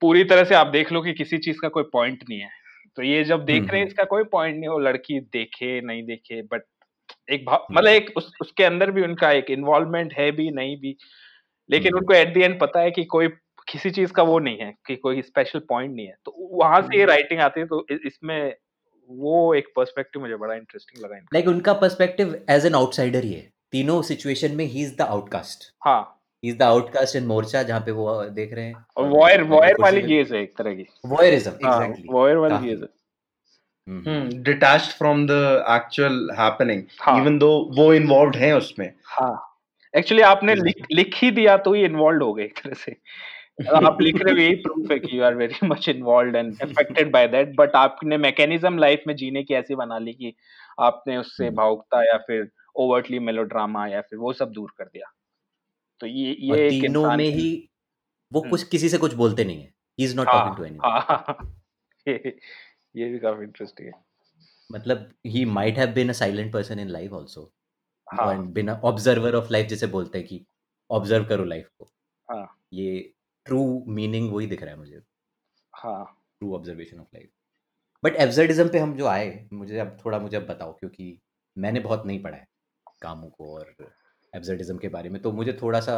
पूरी 0.00 0.24
तरह 0.24 0.44
से 0.44 0.54
आप 0.54 0.66
देख 0.66 0.92
लो 0.92 1.02
कि 1.02 1.12
किसी 1.12 1.38
चीज़ 1.38 1.58
का 1.62 1.68
कोई 1.68 1.82
पॉइंट 1.82 2.24
नहीं 2.28 2.40
है। 2.40 2.48
तो 2.96 3.02
ये 3.02 3.24
जब 3.24 3.44
देख 3.44 3.62
रहे 3.62 3.76
हैं 3.76 3.84
हम्म। 3.84 3.88
इसका 3.88 4.04
कोई 4.04 4.24
पॉइंट 4.24 4.56
नहीं 4.56 4.68
वो 4.68 4.78
लड़की 4.78 5.20
देखे 5.20 5.80
नहीं 5.80 6.02
देखे 6.02 6.42
बट 6.42 6.62
एक 7.30 7.44
हम्म। 7.50 7.74
मतलब 7.76 7.90
एक 7.90 8.10
उस, 8.16 8.32
उसके 8.40 8.64
अंदर 8.64 8.90
भी 8.90 9.02
उनका 9.02 9.32
एक 9.32 9.50
इन्वॉल्वमेंट 9.50 10.12
है 10.12 10.32
भी 10.32 10.50
नहीं 10.50 10.76
भी। 10.76 10.96
लेकिन 11.70 11.94
उनको 11.94 12.14
एट 12.14 12.34
द 12.34 12.36
एंड 12.36 12.60
पता 12.60 12.80
है 12.80 12.90
कि 12.90 13.04
कोई 13.04 13.28
किसी 13.68 13.90
चीज़ 13.90 14.12
का 14.12 14.22
वो 14.22 14.38
नहीं 14.38 14.58
है 14.58 14.72
कि 14.86 14.96
कोई 14.96 15.22
स्पेशल 15.22 15.58
पॉइंट 15.68 15.94
नहीं 15.94 16.06
है। 16.06 16.16
तो 16.24 16.34
वहाँ 16.52 16.80
से 16.82 16.96
ये 16.96 17.02
हम्म। 17.02 17.10
राइटिंग 17.10 17.40
आती 17.40 17.60
है 17.60 17.66
तो 17.66 17.86
इसमें 17.90 18.54
वो 19.10 19.54
एक 19.54 19.68
पर्सपेक्टिव 19.76 20.22
मुझे 20.22 20.36
बड़ा 20.36 20.54
इंटरेस्टिंग 20.54 21.04
लगा 21.04 21.16
इनका। 21.16 21.28
लाइक 21.34 21.48
उनका 21.48 21.72
पर्सपेक्टिव 21.74 22.34
एज 22.50 22.66
एन 22.66 22.74
आउटसाइडर 22.74 23.24
ही 23.24 23.32
है। 23.32 23.48
तीनों 23.72 24.00
सिचुएशन 24.02 24.54
में 24.56 24.64
ही 24.64 24.82
इज़ 24.82 24.94
द 24.96 25.02
आउटकास्ट 25.02 25.64
हाँ। 25.84 26.00
He 26.42 26.50
is 26.50 26.56
the 26.58 26.62
outcast 26.62 27.16
in 27.16 27.26
Morcha 27.26 27.62
जहाँ 27.62 27.80
पे 27.80 27.90
वो 27.92 28.22
देख 28.32 28.52
रहे 28.54 28.64
हैं। 28.64 28.84
और 28.96 29.08
वॉयर 29.08 29.42
वॉयर 29.44 29.76
वाली 29.80 30.02
गेज 30.02 30.32
है 30.32 30.42
एक 30.42 30.56
तरह 30.58 30.74
की। 30.74 30.86
वॉयरिज्म 31.06 31.50
एग्जैक्टली 31.52 32.08
वॉयर 32.10 32.36
वाली 32.36 32.66
गेज 32.66 32.82
है। 32.82 32.88
Hmm 33.86 34.10
hmm 34.10 34.42
detached 34.42 34.92
from 34.92 35.26
the 35.26 35.30
actual 35.70 36.28
happening 36.38 36.82
even 37.10 37.38
though 37.38 37.50
वो 37.76 37.92
इन्वॉल्वड 37.94 38.36
हैं 38.36 38.52
उसमें। 38.54 38.92
हाँ। 39.04 39.34
एक्चुअली 39.94 40.22
आपने 40.22 40.54
लिख 40.54 40.86
लिख 40.92 41.14
ही 41.16 41.30
दिया 41.30 41.56
तो 41.56 41.72
ही 41.72 41.84
इन्वॉल्व 41.84 42.24
हो 42.24 42.32
गए 42.34 42.44
एक 42.44 42.58
तरह 42.58 42.74
से। 42.74 42.96
लिख 43.60 44.16
रहे 44.22 44.32
हो 44.32 44.38
यही 44.38 44.54
प्रूफ 44.54 44.90
है 44.90 44.98
कि 44.98 45.18
you 45.18 45.24
are 45.24 45.34
very 45.34 45.66
much 45.66 45.88
involve 45.88 46.36
and 46.36 46.60
affected 46.62 47.10
by 47.12 47.28
that 47.28 47.54
but 47.56 47.76
आपने 47.76 48.16
मैकेनिज्म 48.18 48.78
लाइफ 48.78 49.02
में 49.06 49.14
जीने 49.16 49.42
की 49.42 49.54
ऐसी 49.54 49.74
बना 49.74 49.98
ली 49.98 50.12
कि 50.12 50.34
आपने 50.80 51.16
उससे 51.16 51.46
हम्म। 51.46 51.56
भावुकता 51.56 52.02
या 52.02 52.16
फिर 52.18 52.50
ओवरटली 52.76 53.18
मेलोड्रामा 53.18 53.86
या 53.86 54.00
फिर 54.00 54.18
वो 54.18 54.32
सब 54.32 54.50
दूर 54.52 54.72
कर 54.78 54.84
दिया। 54.84 55.12
तो 56.00 56.06
ये 56.06 56.36
ये 56.40 56.68
तीनों 56.70 57.16
में 57.16 57.24
ही 57.24 57.48
वो 58.32 58.40
हम्म, 58.40 58.50
कुछ 58.50 58.62
किसी 58.68 58.88
से 58.88 58.98
कुछ 58.98 59.14
बोलते 59.14 59.44
नहीं 59.44 59.62
है। 59.62 59.72
He 59.98 60.04
is 60.04 60.16
not 60.16 60.26
talking 60.26 60.56
to 60.56 60.64
anyone 60.64 61.54
ये 62.96 63.08
भी 63.10 63.18
काफ़ी 63.18 63.44
इंटरेस्टिंग 63.44 63.88
है। 63.88 63.94
मतलब 64.70 65.10
he 65.26 65.44
might 65.44 65.78
have 65.78 65.92
been 65.92 66.08
a 66.08 66.12
silent 66.12 66.52
person 66.52 66.78
in 66.78 66.88
life 66.88 67.12
also 67.14 67.52
and 68.06 68.44
been 68.54 68.70
observer 68.70 69.34
of 69.34 69.52
life 69.52 69.66
जैसे 69.66 69.86
बोलते 69.86 70.18
हैं 70.18 70.26
कि 70.26 70.44
ऑब्ज़र्व 70.90 71.24
करो 71.24 71.44
लाइफ 71.44 71.68
को। 71.78 71.90
हाँ। 72.28 72.46
ये 72.72 73.12
ट्रू 73.46 73.62
मीनिंग 73.88 74.32
वही 74.32 74.46
दिख 74.46 74.62
रहा 74.62 74.70
है 74.70 74.78
मुझे। 74.78 75.00
हाँ। 75.74 76.04
True 76.40 76.54
observation 76.54 77.00
of 77.00 77.08
life 77.14 77.30
but 78.02 78.16
absurdism 78.16 78.68
पे 78.68 78.78
हम 78.78 78.94
जो 78.96 79.06
आए 79.06 79.48
मुझे 79.52 79.78
अब 79.78 79.96
थोड़ा 80.04 80.18
मुझे 80.18 80.36
अब 80.36 80.46
बताओ 80.46 80.72
क्योंकि 80.72 81.18
मैंने 81.56 81.80
बहुत 81.80 82.06
नहीं 82.06 82.22
पढ़ा 82.22 82.36
है 82.36 82.46
कामों 83.02 83.28
को 83.28 83.54
और 83.54 83.74
एब्जर्डिज्म 84.32 84.78
के 84.78 84.88
बारे 84.88 85.08
में 85.10 85.20
तो 85.22 85.32
मुझे 85.32 85.52
थोड़ा 85.62 85.80
सा 85.80 85.94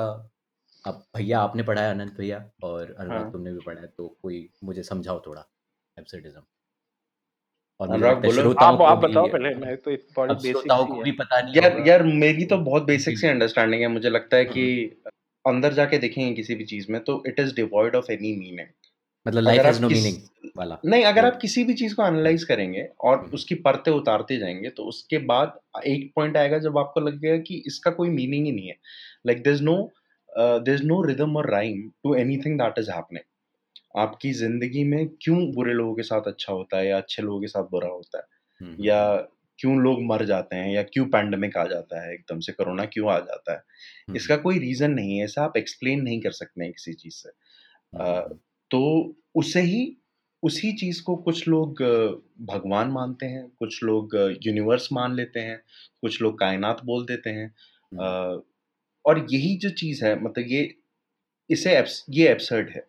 अब 0.84 1.02
भैया 1.16 1.40
आपने 1.40 1.62
पढ़ा 1.62 1.82
है 1.82 1.90
अनंत 1.90 2.12
भैया 2.12 2.38
और 2.62 2.94
अनुराग 2.98 3.22
हाँ। 3.22 3.30
तुमने 3.32 3.52
भी 3.52 3.60
पढ़ा 3.66 3.80
है 3.80 3.86
तो 3.86 4.08
कोई 4.22 4.48
मुझे 4.64 4.82
समझाओ 4.82 5.20
थोड़ा 5.26 5.44
एब्सर्डिज्म 5.96 6.42
और 7.80 7.90
अनुराग 7.90 8.22
बोलो। 8.22 8.52
आप 8.52 8.78
को 8.78 8.84
आप 8.84 8.98
भी 8.98 9.06
बताओ 9.06 9.28
पहले 9.28 9.54
मैं 9.54 9.76
तो 9.76 9.90
बड़ी 9.90 10.34
बेसिक 10.34 10.62
को 10.68 10.94
है। 10.94 11.02
भी 11.02 11.12
पता 11.12 11.40
नहीं 11.40 11.54
यार 11.54 11.82
यार 11.88 12.02
मेरी 12.02 12.44
तो 12.44 12.58
बहुत 12.58 12.82
बेसिक 12.82 13.18
सी 13.18 13.26
अंडरस्टैंडिंग 13.26 13.82
है 13.82 13.88
मुझे 13.88 14.10
लगता 14.10 14.36
है 14.36 14.44
कि 14.44 14.64
हम्म। 14.84 15.10
अंदर 15.48 15.72
जाके 15.72 15.98
देखेंगे 15.98 16.34
किसी 16.34 16.54
भी 16.54 16.64
चीज़ 16.64 16.92
में 16.92 17.00
तो 17.04 17.22
it 17.26 17.40
is 17.40 17.54
devoid 17.54 17.96
of 17.96 18.10
any 18.12 18.34
meaning 18.36 18.66
मतलब 19.26 19.42
लाइफ 19.42 19.64
हैज़ 19.64 19.80
नो 19.82 19.88
मीनिंग 19.88 20.50
वाला। 20.58 20.78
नहीं 20.84 21.04
अगर 21.04 21.20
हम्म, 21.20 21.32
आप 21.32 21.38
किसी 21.40 21.64
भी 21.64 21.74
चीज़ 21.74 21.94
को 21.94 22.06
एनालाइज 22.06 22.44
करेंगे 22.44 22.88
और 23.00 23.16
हम्म, 23.18 23.30
उसकी 23.34 23.54
परतें 23.54 23.92
उतारते 23.92 24.36
जाएँगे 24.36 24.68
तो 24.70 24.84
उसके 24.84 25.18
बाद 25.18 25.58
एक 25.86 26.12
पॉइंट 26.16 26.36
आएगा 26.36 26.58
जब 26.58 26.78
आपको 26.78 27.00
लगेगा 27.00 27.36
कि 27.38 27.62
इसका 27.66 27.90
कोई 27.90 28.08
मीनिंग 28.08 28.46
ही 28.46 28.52
नहीं 28.52 28.68
है। 28.68 28.76
Like 29.26 29.42
there 29.42 29.60
no 29.60 29.76
there 30.64 30.82
no 30.82 31.02
rhythm 31.02 31.36
और 31.36 31.50
rhyme 31.50 31.88
to 32.04 32.14
anything 32.14 32.58
that 32.58 32.78
is 32.78 32.90
happening 32.90 33.24
आपकी 33.98 34.32
ज़िंदगी 34.32 34.84
में 34.84 35.08
क्यों 35.22 35.38
बुरे 35.52 35.72
लोगों 35.72 35.94
के 35.94 36.02
साथ 36.02 36.22
अच्छा 36.26 36.52
होता 36.52 36.78
है 36.78 36.88
या 36.88 36.96
अच्छे 36.96 37.22
लोगों 37.22 37.40
के 37.40 37.46
साथ 37.46 37.64
बुरा 37.64 37.88
होता 37.88 38.18
है? 38.18 38.24
हम्म, 38.60 38.84
या 38.84 39.28
क्यों 39.58 39.76
लोग 39.78 40.02
मर 40.04 40.24
जाते 40.26 40.56
हैं 40.56 40.70
या 40.72 40.82
क्यों 40.84 41.06
पैंडमिक 41.08 41.56
आ 41.56 41.64
जाता 41.66 42.02
है 42.06 42.14
एकदम 42.14 42.40
से 42.40 42.52
कोरोना 42.52 42.84
क्यों 42.86 43.10
आ 43.12 43.18
जाता 43.20 43.54
है? 43.54 43.62
इसका 44.14 44.36
कोई 44.38 44.58
रीजन 44.58 44.90
नहीं 44.92 45.18
है 45.18 45.24
ऐसा 45.24 45.44
आप 45.44 45.56
एक्सप्लेन 45.56 46.02
नहीं 46.02 46.20
कर 46.20 46.32
सकते 46.32 46.64
हैं 46.64 46.72
किसी 46.72 46.92
चीज़ 46.94 47.14
से। 47.16 47.30
हम्म, 47.92 48.34
तो 48.70 49.16
उसे 49.36 49.60
ही 49.62 49.86
उसी 50.42 50.72
चीज़ 50.74 51.02
को 51.02 51.16
कुछ 51.18 51.48
लोग 51.48 51.82
भगवान 52.46 52.88
मानते 52.90 53.26
हैं 53.26 53.48
कुछ 53.58 53.82
लोग 53.84 54.16
यूनिवर्स 54.46 54.88
मान 54.92 55.14
लेते 55.14 55.40
हैं 55.40 55.58
कुछ 56.02 56.20
लोग 56.22 56.38
कायनात 56.40 56.82
बोल 56.84 57.04
देते 57.06 57.30
हैं। 57.30 57.48
अ, 57.92 58.42
और 59.04 59.26
यही 59.32 59.56
जो 59.58 59.70
चीज़ 59.76 60.04
है 60.06 60.14
मतलब 60.22 60.46
ये 60.48 60.62
इसे 61.50 61.76
एब्स, 61.78 62.04
ये 62.10 62.28
एब्सर्ड 62.28 62.70
है। 62.70 62.86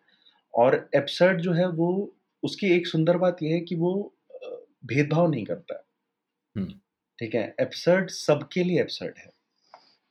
और 0.54 0.88
एब्सर्ड 0.96 1.40
जो 1.40 1.52
है 1.54 1.68
वो 1.72 1.90
उसकी 2.42 2.68
एक 2.68 2.86
सुंदर 2.86 3.16
बात 3.18 3.42
यह 3.42 3.54
है 3.54 3.60
कि 3.62 3.76
वो 3.76 3.92
भेदभाव 4.86 5.30
नहीं 5.30 5.44
करता 5.46 5.74
है। 5.76 5.82
ठीक 7.18 7.34
है? 7.34 7.54
एब्सर्ड 7.60 8.10
सबके 8.10 8.64
लिए 8.64 8.80
एब्सर्ड 8.80 9.14
है। 9.18 9.30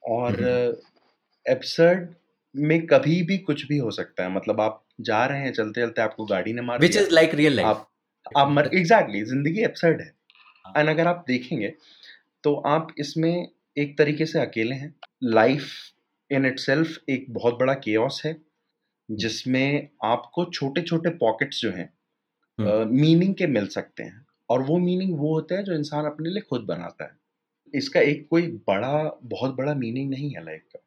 और 0.04 0.42
हम्म, 0.42 0.76
एब्सर्ड 1.46 2.08
में 2.56 2.86
कभी 2.88 3.22
भी 3.24 3.38
कुछ 3.40 3.66
भी 3.68 3.78
हो 3.78 3.92
सकता 3.92 4.24
है। 4.24 4.32
मतलब 4.32 4.62
आप 4.62 4.84
जा 5.02 5.26
रहे 5.26 5.42
हैं 5.42 5.52
चलते 5.54 5.82
चलते 5.82 6.02
आपको 6.02 6.26
गाड़ी 6.26 6.54
ने 6.54 6.62
मार 6.62 6.80
which 6.80 6.96
is 6.98 7.10
like 7.12 7.34
real 7.36 7.56
life 7.56 7.68
आप 7.68 7.90
आप 8.38 8.50
मर 8.52 8.70
एग्जैक्टली 8.76 9.24
ज़िंदगी 9.26 9.64
एब्सर्ड 9.64 10.02
है। 10.02 10.08
हाँ। 10.66 10.74
एंड 10.78 10.90
अगर 10.90 11.08
आप 11.08 11.24
देखेंगे 11.28 11.74
तो 12.44 12.54
आप 12.68 12.94
इसमें 13.00 13.48
एक 13.78 13.98
तरीके 13.98 14.26
से 14.26 14.40
अकेले 14.40 14.76
हैं। 14.76 14.94
लाइफ 15.26 15.70
इन 16.32 16.46
इटसेल्फ 16.46 17.10
एक 17.10 17.26
बहुत 17.34 17.58
बड़ा 17.60 17.74
केओस 17.76 18.22
है 18.26 18.36
जिसमें 19.10 19.88
आपको 20.06 20.46
छोटे 20.46 20.82
छोटे 20.82 21.10
पॉकेट्स 21.18 21.62
जो 21.62 21.72
हैं 21.72 21.90
मीनिंग 22.92 23.34
के 23.36 23.48
मिल 23.48 23.68
सकते 23.68 24.04
हैं। 24.04 24.26
और 24.50 24.62
वो 24.62 24.78
मीनिंग 24.78 25.20
वो 25.20 25.34
होता 25.34 25.56
है 25.56 25.64
जो 25.64 25.74
इंसान 25.74 26.06
अपने 26.06 26.30
लिए 26.30 26.42
खुद 26.42 26.62
बनाता 26.62 27.04
है। 27.04 27.12
इसका 27.74 28.00
एक 28.00 28.28
कोई 28.30 28.48
बड़ा 28.48 29.20
बहुत 29.24 29.56
बड़ा 29.56 29.74
मीनिंग 29.74 30.10
नहीं 30.10 30.30
है 30.30 30.46
लाइफ 30.46 30.64
का। 30.76 30.80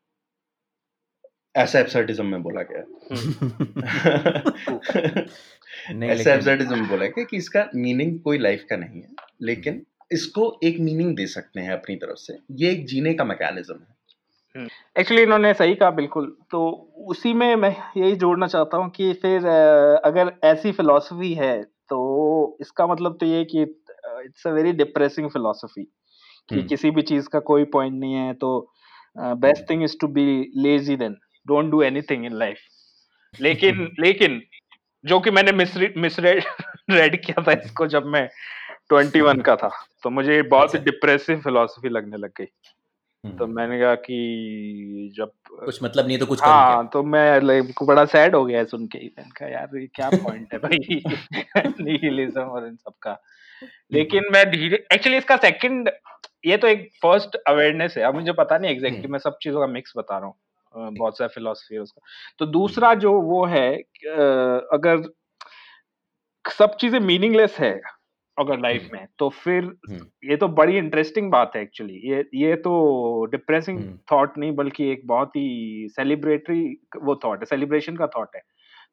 ऐसा 1.57 1.79
एब्सर्डिज्म 1.79 2.27
में 2.27 2.43
बोला 2.43 2.63
गया। 2.63 3.11
ऐसा 5.93 5.93
लेकिन 5.93 6.29
एब्सर्डिज्म 6.29 6.79
में 6.79 6.89
बोला 6.89 7.07
गया 7.07 7.25
कि 7.25 7.37
इसका 7.37 7.71
मीनिंग 7.75 8.21
कोई 8.21 8.39
लाइफ 8.39 8.67
का 8.71 8.77
नहीं 8.77 9.03
है 9.03 9.09
लेकिन 9.43 9.87
इसको 10.13 10.61
एक 10.65 10.81
मीनिंग 10.81 11.17
दे 11.17 11.27
सकते 11.27 11.61
हैं 11.61 11.73
अपनी 11.73 11.97
तरफ़ 11.97 12.17
से। 12.17 12.39
ये 12.51 12.71
एक 12.71 12.87
जीने 12.87 13.15
का 13.15 13.25
मैकेनिज्म 13.25 13.75
है। 13.75 14.03
एक्चुअली 14.99 15.23
इन्होंने 15.23 15.55
सही 15.55 15.75
कहा 15.75 15.91
बिल्कुल। 15.91 16.37
तो 16.51 16.91
उसी 17.07 17.33
में 17.33 17.57
मैं 17.57 17.77
यही 17.97 18.17
जोड़ना 18.17 18.47
चाहता 18.47 18.77
हूँ 18.77 18.91
कि 18.91 19.13
फिर 19.13 19.47
अगर 20.05 20.33
ऐसी 20.45 20.73
फिलॉसफी 20.73 21.35
है 21.35 21.72
तो 21.89 22.59
इसका 22.61 22.87
मतलब 22.87 23.17
तो 23.21 23.27
ये 23.27 23.37
है 23.37 23.45
कि 23.45 23.63
it's 23.63 24.47
a 24.47 24.51
very 24.51 24.73
depressing 24.73 25.31
philosophy 25.31 25.83
कि 26.49 26.55
हम्म, 26.55 26.69
किसी 26.69 26.91
भी 26.91 27.03
चीज़ 27.03 27.29
का 27.29 27.41
कोई 27.41 27.65
पॉइंट 27.65 28.01
नहीं 28.01 28.15
है 28.15 28.35
तो 28.35 28.73
best 29.19 29.71
thing 29.71 29.83
is 29.83 29.97
to 30.01 30.07
be 30.09 30.53
lazy 30.57 30.97
then 30.97 31.17
don't 31.47 31.71
do 31.71 31.83
anything 31.83 32.27
in 32.27 32.33
life 32.33 32.59
लेकिन 33.41 33.91
लेकिन 34.01 34.43
जो 35.05 35.21
कि 35.21 35.31
मैंने 35.31 35.53
मिसरीड 35.53 36.45
रेड 36.91 37.23
किया 37.25 37.43
था 37.43 37.53
इसको 37.53 37.87
जब 37.87 38.07
मैं 38.07 38.29
21 38.93 39.43
का 39.43 39.57
था 39.57 39.71
तो 40.03 40.11
मुझे 40.11 40.43
बहुत 40.43 40.69
अच्छा। 40.69 40.85
डिप्रेसिव 40.85 41.41
फिलोसफी 41.41 41.89
लगने 41.89 42.17
लग 42.17 42.31
गई। 42.37 42.47
तो 43.25 43.45
हम्म, 43.45 43.55
मैंने 43.57 43.79
कहा 43.81 43.95
कि 43.95 45.13
जब 45.17 45.33
कुछ 45.65 45.83
मतलब 45.83 46.07
नहीं 46.07 46.19
तो 46.19 46.27
कुछ 46.27 46.41
हाँ 46.43 46.89
तो 46.93 47.03
मैं 47.03 47.41
like 47.41 47.83
बड़ा 47.83 48.05
सैड 48.05 48.35
हो 48.35 48.45
गया 48.45 48.65
सुन 48.65 48.87
के 48.87 48.99
ही। 48.99 49.11
मैंने 49.19 49.31
कहा 49.31 49.49
यार 49.49 49.77
ये 49.79 49.87
क्या 49.87 50.09
पॉइंट 50.11 50.53
है 50.53 50.59
भाई? 50.59 50.79
निहिलिज्म 51.81 52.41
और 52.41 52.67
इन 52.67 52.77
सब 52.77 52.93
का 53.03 53.17
लेकिन 53.93 54.25
मैं 54.33 54.51
धीरे 54.51 54.85
एक्चुअली 54.93 55.19
इसका 55.19 55.37
सेकंड 55.37 55.91
ये 56.47 56.57
तो 56.57 56.67
एक 56.67 56.89
फ़र्स्ट 57.03 57.37
अवेयरनेस 57.37 57.95
है। 57.99 58.03
अब 58.05 58.15
मुझे 58.15 58.33
पता 58.33 58.59
नहीं 58.59 58.71
एग्जैक्टली 58.71 59.01
हम्म, 59.01 59.13
मैं 59.13 59.19
सब 59.19 59.39
चीज़ों 59.43 59.61
का 59.61 59.67
मिक्स 59.67 59.93
बता 59.97 60.19
रहा 60.19 60.27
हूँ। 60.27 60.35
बहुत 60.75 61.19
सारा 61.19 61.29
फिलोसफी 61.29 61.75
है 61.75 61.81
उसका। 61.81 62.01
तो 62.39 62.47
दूसरा 62.47 62.95
जो 62.95 63.13
वो 63.21 63.45
है 63.47 63.77
अगर 64.73 65.03
सब 66.45 66.77
चीज़ें 66.77 67.01
मीनिंगलेस 67.01 67.57
है 67.59 67.73
अगर 68.39 68.59
लाइफ 68.59 68.83
हम्म, 68.83 68.97
में 68.97 69.07
तो 69.19 69.29
फिर 69.29 69.65
हम्म, 69.65 70.07
ये 70.25 70.37
तो 70.37 70.49
बड़ी 70.49 70.77
इंटरेस्टिंग 70.77 71.31
बात 71.31 71.53
है 71.57 71.63
एक्चुअली 71.63 72.01
ये 72.05 72.25
ये 72.35 72.55
तो 72.57 73.25
डिप्रेसिंग 73.25 73.79
हम्म, 73.79 73.99
थॉट 74.13 74.39
नहीं 74.39 74.53
बल्कि 74.53 74.91
एक 74.93 75.07
बहुत 75.07 75.37
ही 75.37 75.89
सेलिब्रेटरी 75.91 76.63
वो 77.03 77.17
थॉट 77.25 77.39
है 77.39 77.47
सेलिब्रेशन 77.47 77.97
का 77.97 78.07
थॉट 78.07 78.37
है। 78.37 78.43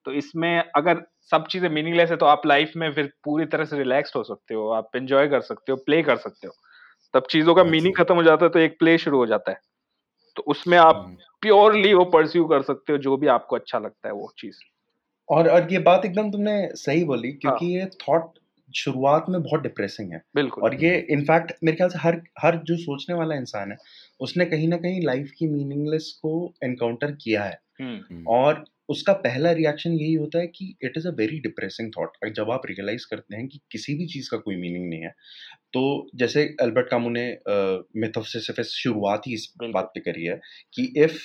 तो 0.06 0.12
इसमें 0.12 0.64
अगर 0.76 1.02
सब 1.32 1.48
चीज़ें 1.48 1.70
मीनिंगलेस 1.70 2.10
है 2.10 2.18
तो 2.18 2.26
आप 2.26 2.46
लाइफ 2.46 2.72
में 2.76 2.92
फिर 2.94 3.12
पूरी 3.24 3.46
तरह 3.46 3.66
से 3.66 3.78
रिलैक्स 3.78 4.16
हो 4.16 4.24
सकते 4.24 4.54
हो 4.54 4.70
आप 4.70 4.96
एंजॉय 4.96 5.28
कर 5.28 5.42
सकते 5.42 5.72
हो 5.72 5.78
प्ले 5.78 6.02
कर 6.04 6.18
सकते 6.18 6.48
हो। 6.48 6.54
तब 7.14 7.28
चीज़ों 7.30 7.56
का 7.56 7.64
मीनिंग 7.64 7.94
अच्छा। 7.94 8.04
खत्म 8.04 8.16
हो 8.16 8.24
जाता 8.24 8.46
है 8.46 8.52
तो 8.52 8.60
एक 8.60 8.80
प्ले 8.80 8.98
शुरू 8.98 9.18
हो 9.18 9.26
जाता 9.26 9.52
है। 9.52 9.60
तो 10.36 10.44
उसमें 10.48 10.78
आप 10.78 11.18
प्योरली 11.42 11.94
वो 11.94 12.06
परस्यू 12.06 12.46
कर 12.46 12.62
सकते 12.62 12.92
हो 12.92 12.98
जो 12.98 13.18
भी 13.18 13.28
आपको 13.28 13.56
अच्छा 13.56 13.80
लगता 13.80 14.08
है 14.08 14.14
वो 14.14 14.32
चीज़। 14.38 14.58
और 15.30 15.50
और 15.50 15.72
ये 15.72 15.80
बात 15.80 16.06
एकदम 16.06 16.32
तुमने 16.32 16.68
सही 16.76 17.04
बोली 17.04 17.28
हाँ। 17.28 17.38
क्योंकि 17.38 17.66
ये 17.66 17.86
थॉट 17.86 18.40
शुरुआत 18.76 19.26
में 19.30 19.42
बहुत 19.44 19.62
डिप्रेसिंग 19.62 20.14
है। 20.14 20.22
बिल्कुल। 20.36 20.64
और 20.64 20.84
ये 20.84 21.08
इनफैक्ट 21.12 21.54
मेरे 21.64 21.78
ख्याल 21.78 21.90
से 21.90 22.00
हर 22.00 22.22
हर 22.40 22.58
जो 22.58 22.78
सोचने 22.78 23.16
वाला 23.16 23.36
इंसान 23.36 23.72
है 23.72 23.78
उसने 24.20 24.46
कहीं 24.46 24.68
ना 24.68 24.78
कहीं 24.78 25.02
लाइफ 25.02 25.32
की 25.40 25.48
मीनिंगलेस 25.48 26.20
को 26.22 26.54
एनकाउंटर 26.64 27.12
किया 27.12 27.44
है। 27.44 27.60
हम्म। 27.82 27.96
हम्म, 28.12 28.26
और 28.28 28.66
उसका 28.90 29.14
पहला 29.14 29.52
रिएक्शन 29.52 29.92
यही 29.92 30.14
होता 30.14 30.40
है 30.40 30.48
कि 30.48 30.76
it 30.84 30.94
is 30.98 31.08
a 31.08 31.12
very 31.12 31.40
depressing 31.40 31.92
thought 31.98 32.18
जब 32.36 32.52
आप 32.52 32.62
रियलाइज़ 32.66 33.06
करते 33.12 33.36
हैं 33.36 33.48
कि 33.48 33.60
किसी 33.72 33.96
भी 33.96 34.06
चीज़ 34.06 34.30
का 34.32 34.38
कोई 34.38 34.56
मीनिंग 34.56 34.90
नहीं 34.90 35.02
है 35.02 35.14
तो 35.74 36.10
जैसे 36.16 36.58
अल्बर्ट 36.62 36.90
कामू 36.90 37.10
ने 37.10 37.38
मिथ 37.98 38.18
ऑफ़ 38.18 38.28
सिसिफस 38.28 38.74
शुरुआत 38.84 39.28
ही 39.28 39.34
इस 39.34 39.54
बात 39.64 39.92
पे 39.96 40.00
करी 40.00 40.26
है 40.26 40.42
कि 40.74 40.94
if 40.98 41.20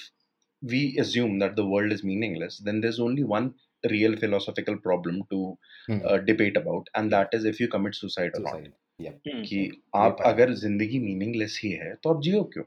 we 0.63 0.99
assume 0.99 1.39
that 1.39 1.57
the 1.57 1.65
is 1.65 1.93
is 1.93 2.05
meaningless, 2.05 2.59
then 2.59 2.81
there's 2.81 2.99
only 2.99 3.25
one 3.25 3.55
real 3.85 4.17
philosophical 4.17 4.77
problem 4.87 5.21
to 5.33 5.41
hmm, 5.89 6.01
uh, 6.05 6.19
debate 6.31 6.57
about, 6.57 6.91
and 6.95 7.13
that 7.13 7.37
is 7.39 7.45
if 7.45 7.61
you 7.61 7.69
commit 7.69 7.95
suicide 7.95 8.39
or 8.39 8.43
not. 8.43 8.67
yeah, 9.01 9.13
hmm 9.27 9.43
कि 9.45 9.57
ये 9.57 9.71
आप 9.97 10.17
है 10.21 10.33
अगर 10.33 10.53
ज़िंदगी 10.55 10.99
meaningless 10.99 11.61
ही 11.65 11.71
है 11.71 11.95
तो 11.95 12.11
आप 12.11 12.21
जियो 12.23 12.43
क्यों? 12.53 12.65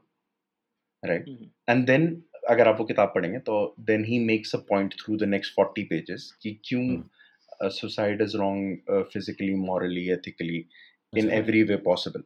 राइट 1.04 1.28
एंड 1.68 1.86
देन 1.86 2.22
अगर 2.48 2.68
आप 2.68 2.78
वो 2.78 2.84
किताब 2.84 3.12
पढ़ेंगे 3.14 3.38
तो 3.38 3.74
then 3.80 4.04
he 4.04 4.18
makes 4.18 4.54
a 4.54 4.58
point 4.58 4.94
through 4.94 5.16
the 5.16 5.22
next 5.22 5.54
forty 5.54 5.82
pages 5.82 6.32
कि 6.42 6.60
क्यों 6.64 7.70
suicide 7.70 8.22
is 8.22 8.36
wrong 8.36 8.92
physically 9.12 9.54
morally 9.54 10.08
ethically 10.10 10.64
in 11.12 11.30
every 11.30 11.62
way 11.62 11.76
possible 11.76 12.22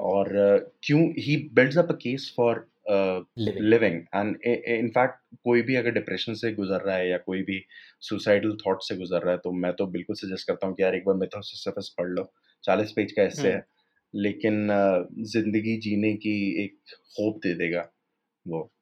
और 0.00 0.26
uh, 0.26 0.70
क्यों 0.82 1.02
he 1.18 1.36
builds 1.52 1.78
up 1.78 1.90
a 1.90 1.94
case 1.94 2.32
for 2.36 2.66
living 3.38 3.94
and 3.94 4.38
in fact 4.46 5.14
कोई 5.44 5.62
भी 5.62 5.74
अगर 5.74 5.90
depression 5.90 6.34
से 6.34 6.52
गुजर 6.52 6.80
रहा 6.80 6.96
है 6.96 7.10
या 7.10 7.18
कोई 7.18 7.42
भी 7.42 7.64
सुसाइडल 8.00 8.56
थॉट 8.66 8.78
से 8.82 8.96
गुजर 8.96 9.18
रहा 9.18 9.32
है 9.32 9.38
तो 9.38 9.52
मैं 9.52 9.72
तो 9.72 9.86
बिल्कुल 9.86 10.16
सजेस्ट 10.16 10.46
करता 10.46 10.66
हूँ 10.66 10.74
कि 10.74 10.82
यार 10.82 10.94
एक 10.94 11.04
बार 11.06 11.16
मिथोसिस 11.16 11.94
पढ़ 11.98 12.08
लो। 12.08 12.32
चालीस 12.64 12.92
पेज 12.92 13.12
का 13.12 13.22
ऐसे 13.22 13.42
हम्म। 13.42 13.52
है 13.52 13.66
लेकिन 14.14 14.68
ज़िंदगी 15.18 15.76
जीने 15.80 16.14
की 16.14 16.64
एक 16.64 16.78
होप 17.20 17.36
दे 17.36 17.54
देगा 17.54 17.88
वो। 18.48 18.72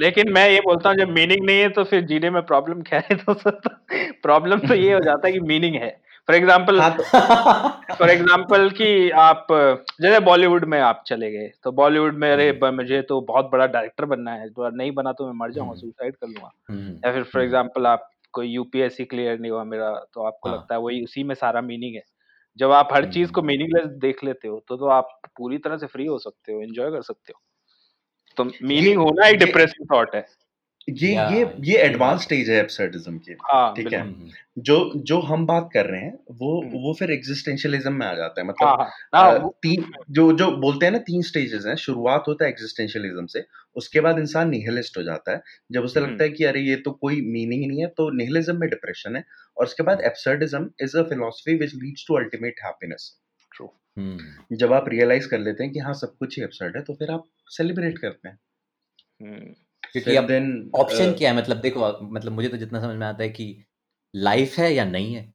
लेकिन 0.00 0.32
मैं 0.32 0.50
ये 0.50 0.60
बोलता 0.60 0.88
हूँ 0.88 0.96
जब 0.96 1.08
मीनिंग 1.08 1.46
नहीं 1.46 1.60
है 1.60 1.68
तो 1.68 1.84
फिर 1.84 2.00
जीने 2.00 2.30
में 2.30 2.42
प्रॉब्लम 2.42 2.82
क्या 2.82 2.98
है? 3.00 3.16
तो 3.16 3.34
प्रॉब्लम 4.22 4.58
तो 4.58 4.74
ये 4.74 4.92
हो 4.92 5.00
जाता 5.00 5.26
है 5.26 5.32
कि 5.32 5.40
मीनिंग 5.40 5.74
है। 5.74 6.03
फॉर 6.28 6.36
एग्ज़ाम्पल 6.36 6.80
हाँ 6.80 6.90
फॉर 7.98 8.10
एग्ज़ाम्पल 8.10 8.70
कि 8.70 9.10
आप 9.10 9.46
जैसे 10.00 10.20
बॉलीवुड 10.20 10.64
में 10.64 10.80
आप 10.80 11.02
चले 11.06 11.30
गए 11.30 11.50
तो 11.64 11.72
बॉलीवुड 11.72 12.14
में 12.14 12.30
अरे 12.32 12.48
हम्म, 12.50 12.74
मुझे 12.76 13.02
तो 13.02 13.20
बहुत 13.20 13.50
बड़ा 13.50 13.66
डायरेक्टर 13.66 14.04
बनना 14.04 14.32
है 14.32 14.48
तो 14.50 14.68
नहीं 14.68 14.92
बना 14.92 15.12
तो 15.12 15.26
मैं 15.26 15.32
मर 15.34 15.52
जाऊँगा 15.52 15.70
हम्म, 15.70 15.80
सुसाइड 15.80 16.16
कर 16.16 16.26
लूँगा। 16.26 16.50
हम्म, 16.70 16.92
या 17.04 17.12
फिर 17.12 17.22
फॉर 17.22 17.36
हम्म, 17.36 17.44
एग्ज़ाम्पल 17.44 17.86
आप 17.86 18.10
कोई 18.32 18.48
यूपीएससी 18.48 19.04
क्लियर 19.04 19.38
नहीं 19.38 19.50
हुआ 19.50 19.64
मेरा 19.64 19.90
तो 20.14 20.22
आपको 20.22 20.48
हाँ। 20.48 20.58
लगता 20.58 20.74
है 20.74 20.80
वही 20.80 21.04
उसी 21.04 21.24
में 21.24 21.34
सारा 21.34 21.60
मीनिंग 21.60 21.94
है। 21.94 22.02
जब 22.58 22.70
आप 22.70 22.88
हर 22.92 23.10
चीज़ 23.12 23.32
को 23.32 23.40
हम्म, 23.40 23.48
मीनिंगलेस 23.48 23.86
देख 23.86 24.24
लेते 24.24 24.48
हो 24.48 24.64
तो 24.68 24.76
तो 24.76 24.86
आप 24.86 25.20
पूरी 25.36 25.58
तरह 25.58 25.76
से 25.76 25.86
फ्री 25.86 26.06
हो 26.06 26.18
सकते 26.18 26.52
हो 26.52 26.60
एंजॉय 26.60 26.90
कर 26.90 27.02
सकते 27.02 27.32
हो। 27.36 27.40
तो 28.36 28.44
मीनिंग 28.66 28.98
होना 28.98 29.26
एक 29.26 29.40
ये 29.40 29.46
डिप्रेसिंग 29.46 29.86
थॉट 29.94 30.14
है। 30.14 30.26
ये 30.88 31.12
या 31.14 31.28
ये 31.64 31.76
एडवांस 31.78 32.22
स्टेज 32.22 32.48
है 32.50 32.56
एब्सर्डिज्म 32.56 33.18
की 33.18 33.34
हाँ 33.42 33.74
ठीक 33.76 33.92
है? 33.92 34.00
हम्म, 34.00 34.14
हम्म, 34.14 34.30
जो 34.58 34.92
जो 35.04 35.18
हम 35.20 35.46
बात 35.46 35.68
कर 35.74 35.86
रहे 35.86 36.00
हैं 36.00 36.18
वो 36.32 36.60
हम्म, 36.62 36.78
वो 36.78 36.92
फिर 36.98 37.10
एग्जिस्टेंशियलिज्म 37.10 37.92
में 37.92 38.06
आ 38.06 38.12
जाता 38.14 38.40
है 38.40 38.46
मतलब 38.46 38.68
हाँ 38.68 38.90
हाँ। 39.14 39.48
तीन 39.62 39.84
जो 40.10 40.30
जो 40.32 40.50
बोलते 40.56 40.86
हैं 40.86 40.92
ना 40.92 40.98
तीन 41.06 41.22
स्टेजेस 41.22 41.66
हैं 41.66 41.74
शुरुआत 41.76 42.24
होता 42.28 42.44
है 42.44 42.50
एग्जिस्टेंशियलिज्म 42.50 43.26
से 43.26 43.44
उसके 43.76 44.00
बाद 44.00 44.18
इंसान 44.18 44.50
निहिलिस्ट 44.50 44.98
हो 44.98 45.02
जाता 45.02 45.32
है 45.32 45.42
जब 45.72 45.84
उसे 45.84 46.00
लगता 46.00 46.24
है 46.24 46.30
कि 46.30 46.44
अरे 46.44 46.60
ये 46.60 46.76
तो 46.76 46.90
कोई 47.00 47.20
मीनिंग 47.30 47.66
नहीं 47.66 47.80
है 47.80 47.86
तो 47.96 48.10
निहिलिज्म 48.16 48.56
में 48.56 48.68
डिप्रेशन 48.70 49.16
है 49.16 49.24
और 49.56 49.66
उसके 49.66 49.82
बाद 49.82 50.00
absurdism 50.04 50.70
is 50.80 50.96
a 50.98 51.02
philosophy 51.02 51.54
which 51.58 51.74
leads 51.74 52.04
to 52.08 52.14
ultimate 52.14 52.60
happiness 52.64 53.12
true 53.52 53.70
जब 54.56 54.72
आप 54.72 54.88
रियलाइज़ 54.88 55.28
कर 55.28 55.38
लेते 55.38 55.64
हैं 55.64 55.72
कि 55.72 55.78
हाँ 55.78 55.94
सब 55.94 56.16
कुछ 56.18 56.38
ही 56.38 56.44
एब्सर्ड 56.44 56.76
है 56.76 56.82
तो 56.82 56.94
फिर 56.94 57.10
आप 57.10 57.24
सेलिब्रेट 57.48 57.98
करते 57.98 58.28
हैं। 58.28 58.38
हम्म, 59.22 59.52
क्योंकि 59.94 60.16
अब 60.16 60.30
ऑप्शन 60.76 61.12
क्या 61.14 61.30
है? 61.30 61.36
मतलब 61.36 61.60
देखो 61.60 61.80
मतलब 62.04 62.32
मुझे 62.32 62.48
तो 62.48 62.56
जितना 62.56 62.80
समझ 62.80 62.96
में 62.96 63.06
आता 63.06 63.22
है 63.22 63.28
कि 63.30 63.46
लाइफ 64.14 64.58
है 64.58 64.72
या 64.72 64.84
नहीं 64.86 65.14
है 65.14 65.32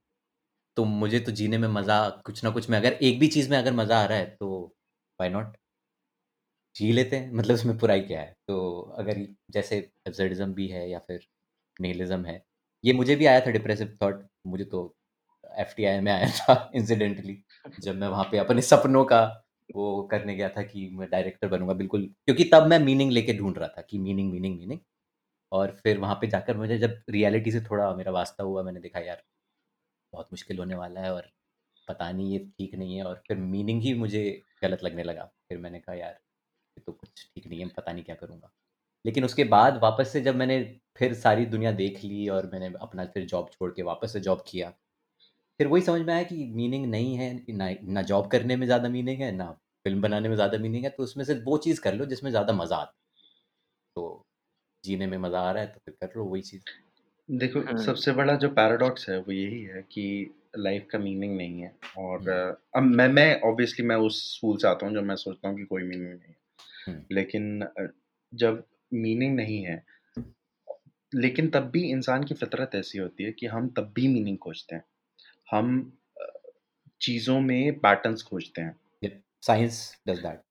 तो 0.78 0.86
मुझे 0.86 1.20
तो 1.22 1.32
जीने 1.34 1.58
में 1.58 1.68
मज़ा 1.70 2.00
कुछ 2.26 2.44
ना 2.44 2.50
कुछ 2.52 2.70
में 2.70 2.78
अगर 2.78 2.94
एक 3.04 3.20
भी 3.20 3.28
चीज़ 3.30 3.50
में 3.50 3.58
अगर 3.58 3.74
मज़ा 3.76 4.02
आ 4.02 4.06
रहा 4.06 4.18
है 4.18 4.26
तो 4.38 4.50
वाई 5.20 5.30
नॉट 5.30 5.58
जी 6.76 6.92
लेते 6.92 7.16
हैं 7.18 7.32
मतलब 7.34 7.54
उसमें 7.56 7.78
बुराई 7.78 8.02
क्या 8.02 8.20
है? 8.22 8.34
तो 8.48 8.80
अगर 9.00 9.26
जैसे 9.52 9.78
एब्सर्डिज्म 10.08 10.54
भी 10.54 10.68
है 10.68 10.90
या 10.90 11.00
फिर 11.00 11.26
निहिलिज्म 11.78 12.26
है 12.26 12.42
ये 12.84 12.94
मुझे 12.94 13.16
भी 13.16 13.26
आया 13.26 13.40
था 13.42 13.52
डिप्रेसिव 13.52 13.98
थॉट 14.04 14.26
मुझे 14.48 14.66
तो 14.66 14.82
एफटीआई 15.58 16.00
में 16.00 16.12
आया 16.12 16.28
था 16.40 16.56
इंसिडेंटली 16.76 17.38
जब 17.80 17.96
मैं 17.96 18.08
वहाँ 18.08 18.26
पे 18.32 18.38
अपने 18.40 18.62
सपनों 18.64 19.04
का 19.06 19.22
वो 19.76 20.04
करने 20.04 20.36
गया 20.36 20.50
था 20.50 20.64
कि 20.64 20.90
मैं 20.94 21.10
डायरेक्टर 21.12 21.48
बनूँगा, 21.48 21.74
बिल्कुल। 21.74 22.06
क्योंकि 22.26 22.44
तब 22.54 22.68
मैं 22.68 22.80
मीनिंग 22.80 23.12
लेके 23.12 23.34
ढूंढ 23.34 23.58
रहा 23.58 23.68
था 23.68 23.82
कि 23.82 24.00
मीनिंग 24.00 24.32
मीनिंग 24.32 24.58
मीनिंग 24.60 24.80
और 25.52 25.72
फिर 25.84 25.98
वहाँ 26.00 26.16
पे 26.16 26.28
जाकर 26.28 26.58
मुझे 26.58 26.78
जब 26.78 27.02
रियलिटी 27.10 27.52
से 27.52 27.62
थोड़ा 27.62 27.96
मेरा 27.96 28.12
वास्ता 28.12 28.44
हुआ, 28.44 28.64
मैंने 28.64 28.80
देखा, 28.80 29.00
यार, 29.00 29.24
बहुत 30.14 30.28
मुश्किल 30.34 30.60
होने 30.60 30.76
वाला 30.76 31.02
है 31.02 31.14
और 31.14 31.30
पता 31.88 32.12
नहीं, 32.12 32.32
ये 32.34 32.40
ठीक 32.40 32.76
नहीं 32.76 32.98
है। 32.98 33.04
और 33.04 33.24
फिर 33.28 33.38
मीनिंग 33.38 33.82
ही 33.82 33.94
मुझे 33.94 34.44
गलत 34.64 34.84
लगने 34.84 35.04
लगा। 35.04 35.24
फिर 35.50 35.58
मैंने 35.58 35.80
कहा, 35.80 35.96
यार, 35.96 36.14
ये 36.78 36.84
तो 36.88 36.92
कुछ 36.94 37.32
ठीक 37.36 37.48
नहीं 37.48 37.60
है 37.60 37.68
पता 37.68 37.94
नहीं 37.94 38.04
क्या 38.04 38.16
करूँगा। 38.16 38.52
लेकिन 39.06 39.26
उसके 39.26 39.44
बाद 39.46 39.80
वापस 39.84 40.10
से 40.14 40.22
जब 40.22 40.36
मैंने 40.36 40.64
फिर 40.98 41.14
सारी 41.14 41.46
दुनिया 41.46 41.72
देख 41.74 42.04
ली 42.04 42.30
और 42.30 42.50
मैंने 42.54 42.74
अपना 42.82 43.06
फिर 43.06 43.26
जॉब 43.26 43.50
छोड़ 43.52 43.72
के 43.72 43.84
वापस 43.84 44.14
से 44.14 44.20
जॉब 44.20 44.44
किया 44.48 44.74
फिर 45.60 45.68
वही 45.68 45.82
समझ 45.82 46.02
में 46.02 46.14
आया 46.14 46.24
कि 46.24 46.46
मीनिंग 46.56 46.86
नहीं 46.86 47.16
है 47.16 47.34
ना 47.52 47.70
ना 47.94 48.02
जॉब 48.02 48.28
करने 48.32 48.56
में 48.56 48.66
ज़्यादा 48.66 48.90
मीनिंग 48.90 49.22
है 49.22 49.32
ना 49.32 49.52
फ़िल्म 49.86 50.02
बनाने 50.02 50.30
में 50.30 50.36
ज़्यादा 50.36 50.58
मीनिंग 50.58 50.84
है 50.84 50.90
तो 50.90 51.04
उसमें 51.04 51.24
से 51.26 51.34
वो 51.40 51.58
चीज़ 51.58 51.82
कर 51.82 51.94
लो 51.94 52.06
जिसमें 52.06 52.30
ज़्यादा 52.32 52.54
मज़ा 52.54 52.76
आता 52.76 52.94
है। 52.94 53.00
तो 53.96 54.26
जीने 54.84 55.08
में 55.08 55.18
मज़ा 55.18 55.40
आ 55.42 55.52
रहा 55.52 55.64
है 55.64 55.70
तो 55.70 55.80
फिर 55.86 55.96
कर 56.02 56.18
लो 56.18 56.26
वही 56.26 56.42
चीज़। 56.42 56.62
देखो 57.30 57.60
हम्म, 57.62 57.78
सबसे 57.78 58.12
बड़ा 58.12 58.36
जो 58.36 58.50
पैराडॉक्स 58.50 59.10
है 59.10 59.18
वो 59.20 59.32
यही 59.32 59.62
है 59.64 59.82
कि 59.92 60.06
लाइफ 60.58 60.88
का 60.92 61.00
मीनिंग 61.00 61.36
नहीं 61.38 61.62
है 61.62 61.74
और 61.98 62.20
हम्म, 62.20 62.32
अ, 62.32 62.58
अब 62.76 62.84
मैं 62.84 63.08
मैं 63.10 63.42
ऑब्वियसली 63.42 63.86
मैं 63.86 63.96
उस 63.96 64.22
स्कूल 64.36 64.58
से 64.58 64.68
आता 64.68 64.86
हूँ 64.86 64.94
जब 64.96 65.04
मैं 65.04 65.16
सोचता 65.16 65.50
हूँ 65.50 65.58
कि 65.58 65.66
कोई 65.66 65.84
मीनिंग 65.84 66.10
नहीं 66.10 66.30
है। 66.30 66.36
हम्म, 66.88 67.04
लेकिन 67.12 67.62
अ, 67.62 67.88
जब 68.34 68.64
मीनिंग 68.94 69.36
नहीं 69.36 69.64
है 69.64 69.84
लेकिन 71.12 71.50
तब 71.50 71.70
भी 71.70 71.82
इंसान 71.90 72.24
की 72.24 72.36
फितरत 72.36 72.76
ऐसी 72.76 72.98
होती 72.98 73.24
है 73.24 73.32
कि 73.32 73.46
हम 73.46 73.70
तब 73.70 73.92
भी 73.96 74.08
मीनिंग 74.08 74.38
खोजते 74.38 74.76
हैं। 74.76 74.84
हम 75.50 75.92
चीज़ों 77.02 77.40
में 77.40 77.80
पैटर्न्स 77.80 78.24
खोजते 78.24 78.62
हैं। 78.62 78.76
Science 79.44 79.80
does 80.08 80.20
that 80.20 80.42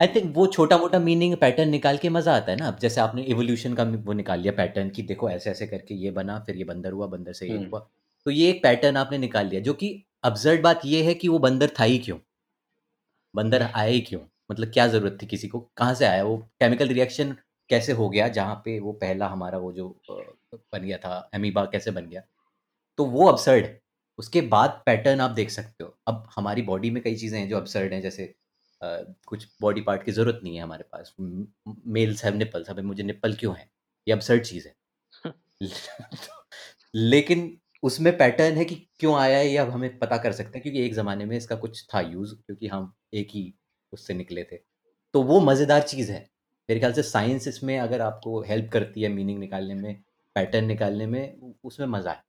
I 0.00 0.08
think 0.14 0.34
वो 0.36 0.46
छोटा 0.46 0.76
मोटा 0.78 0.98
मीनिंग 0.98 1.36
पैटर्न 1.36 1.68
निकाल 1.68 1.98
के 1.98 2.08
मज़ा 2.08 2.34
आता 2.36 2.52
है 2.52 2.56
ना। 2.58 2.68
अब 2.68 2.78
जैसे 2.78 3.00
आपने 3.00 3.22
एवोल्यूशन 3.30 3.74
का 3.74 3.84
वो 3.84 4.12
निकाल 4.12 4.40
लिया 4.40 4.52
पैटर्न 4.52 4.88
कि 4.90 5.02
देखो 5.02 5.28
ऐसे 5.30 5.50
ऐसे 5.50 5.66
करके 5.66 5.94
ये 5.94 6.10
बना 6.10 6.38
फिर 6.46 6.56
ये 6.56 6.64
बंदर 6.64 6.92
हुआ 6.92 7.06
बंदर 7.06 7.32
से 7.32 7.46
ये 7.46 7.56
हम्म। 7.56 7.68
हुआ। 7.70 7.80
तो 8.26 8.30
ये 8.30 8.48
एक 8.50 8.62
पैटर्न 8.62 8.96
आपने 8.96 9.18
निकाल 9.18 9.46
लिया 9.46 9.60
जो 9.60 9.74
कि 9.74 9.94
अब्जर्ड 10.24 10.62
बात 10.62 10.80
ये 10.84 11.02
है 11.02 11.14
कि 11.14 11.28
वो 11.28 11.38
बंदर 11.38 11.70
था 11.80 11.84
ही 11.84 11.98
क्यों? 11.98 12.18
बंदर 13.34 13.62
आया 13.64 13.90
ही 13.90 14.00
क्यों? 14.00 14.20
मतलब 14.50 14.70
क्या 14.72 14.86
ज़रूरत 14.88 15.18
थी 15.22 15.26
किसी 15.26 15.48
को? 15.48 15.60
कहाँ 15.76 15.94
से 15.94 16.04
आया? 16.06 16.24
वो 16.24 16.36
केमिकल 16.60 16.88
रिएक्शन 16.88 17.36
कैसे 17.70 17.92
हो 17.92 18.08
गया? 18.10 18.28
जहाँ 18.30 18.54
पे 18.64 18.78
वो 18.80 18.92
पहला 18.94 19.26
हमारा 19.28 19.58
वो 19.58 19.72
जो 19.72 19.88
बन 20.52 20.82
गया 20.82 20.98
था 20.98 21.30
एमीबा 21.34 21.64
कैसे 21.72 21.90
बन 21.90 22.08
गया? 22.08 22.22
तो 22.98 23.04
वो 23.06 23.28
अब्सर्ड 23.28 23.64
है 23.64 23.80
उसके 24.22 24.40
बाद 24.48 24.82
पैटर्न 24.86 25.20
आप 25.20 25.30
देख 25.32 25.50
सकते 25.50 25.84
हो। 25.84 25.96
अब 26.08 26.28
हमारी 26.36 26.62
बॉडी 26.62 26.90
में 26.90 27.02
कई 27.02 27.16
चीज़ें 27.16 27.38
हैं 27.38 27.48
जो 27.48 27.56
अब्सर्ड 27.56 27.92
हैं 27.92 28.00
जैसे 28.02 28.24
अ, 28.80 28.86
कुछ 29.26 29.46
बॉडी 29.62 29.80
पार्ट 29.80 30.04
की 30.04 30.12
ज़रूरत 30.12 30.40
नहीं 30.44 30.56
है 30.56 30.62
हमारे 30.62 30.84
पास। 30.92 31.14
मेल्स 31.88 32.24
हैव 32.24 32.34
निपल्स 32.36 32.68
अबे 32.70 32.82
मुझे 32.82 33.02
निपल 33.02 33.34
क्यों 33.34 33.54
है? 33.56 33.68
ये 34.06 34.14
अब्सर्ड 34.14 34.42
चीज़ 34.44 34.68
है। 34.68 34.74
लेकिन 36.94 37.58
उसमें 37.82 38.16
पैटर्न 38.18 38.56
है 38.56 38.64
कि 38.64 38.74
क्यों 39.00 39.14
आया 39.18 39.38
है 39.38 39.48
ये 39.48 39.56
अब 39.58 39.70
हमें 39.70 39.98
पता 39.98 40.16
कर 40.18 40.32
सकते 40.32 40.58
हैं 40.58 40.62
क्योंकि 40.62 40.84
एक 40.86 40.94
ज़माने 40.94 41.24
में 41.24 41.36
इसका 41.36 41.56
कुछ 41.56 41.84
था 41.94 42.00
यूज़ 42.02 42.34
क्योंकि 42.36 42.68
हम 42.68 42.92
एक 43.14 43.28
ही 43.30 43.44
उससे 43.92 44.14
निकले 44.14 44.44
थे। 44.44 44.56
तो 45.14 45.22
वो 45.22 45.40
मज़ेदार 45.42 45.82
चीज़ 45.84 46.12
है। 46.12 46.20
मेरे 46.68 46.80
ख्याल 46.80 46.92
से 46.92 47.02
साइंस 47.04 47.48
इसमें 47.48 47.78
अगर 47.78 48.00
आपको 48.00 48.40
हेल्प 48.44 48.70
करती 48.72 49.02
है 49.02 49.08
मीनिंग 49.10 49.38
निकालने 49.38 49.74
में 49.74 49.94
पैटर्न 50.36 50.64
निकालने 50.66 51.06
में 51.06 51.54
उसमें 51.64 51.86
मज़ा 51.88 52.10
है। 52.12 52.22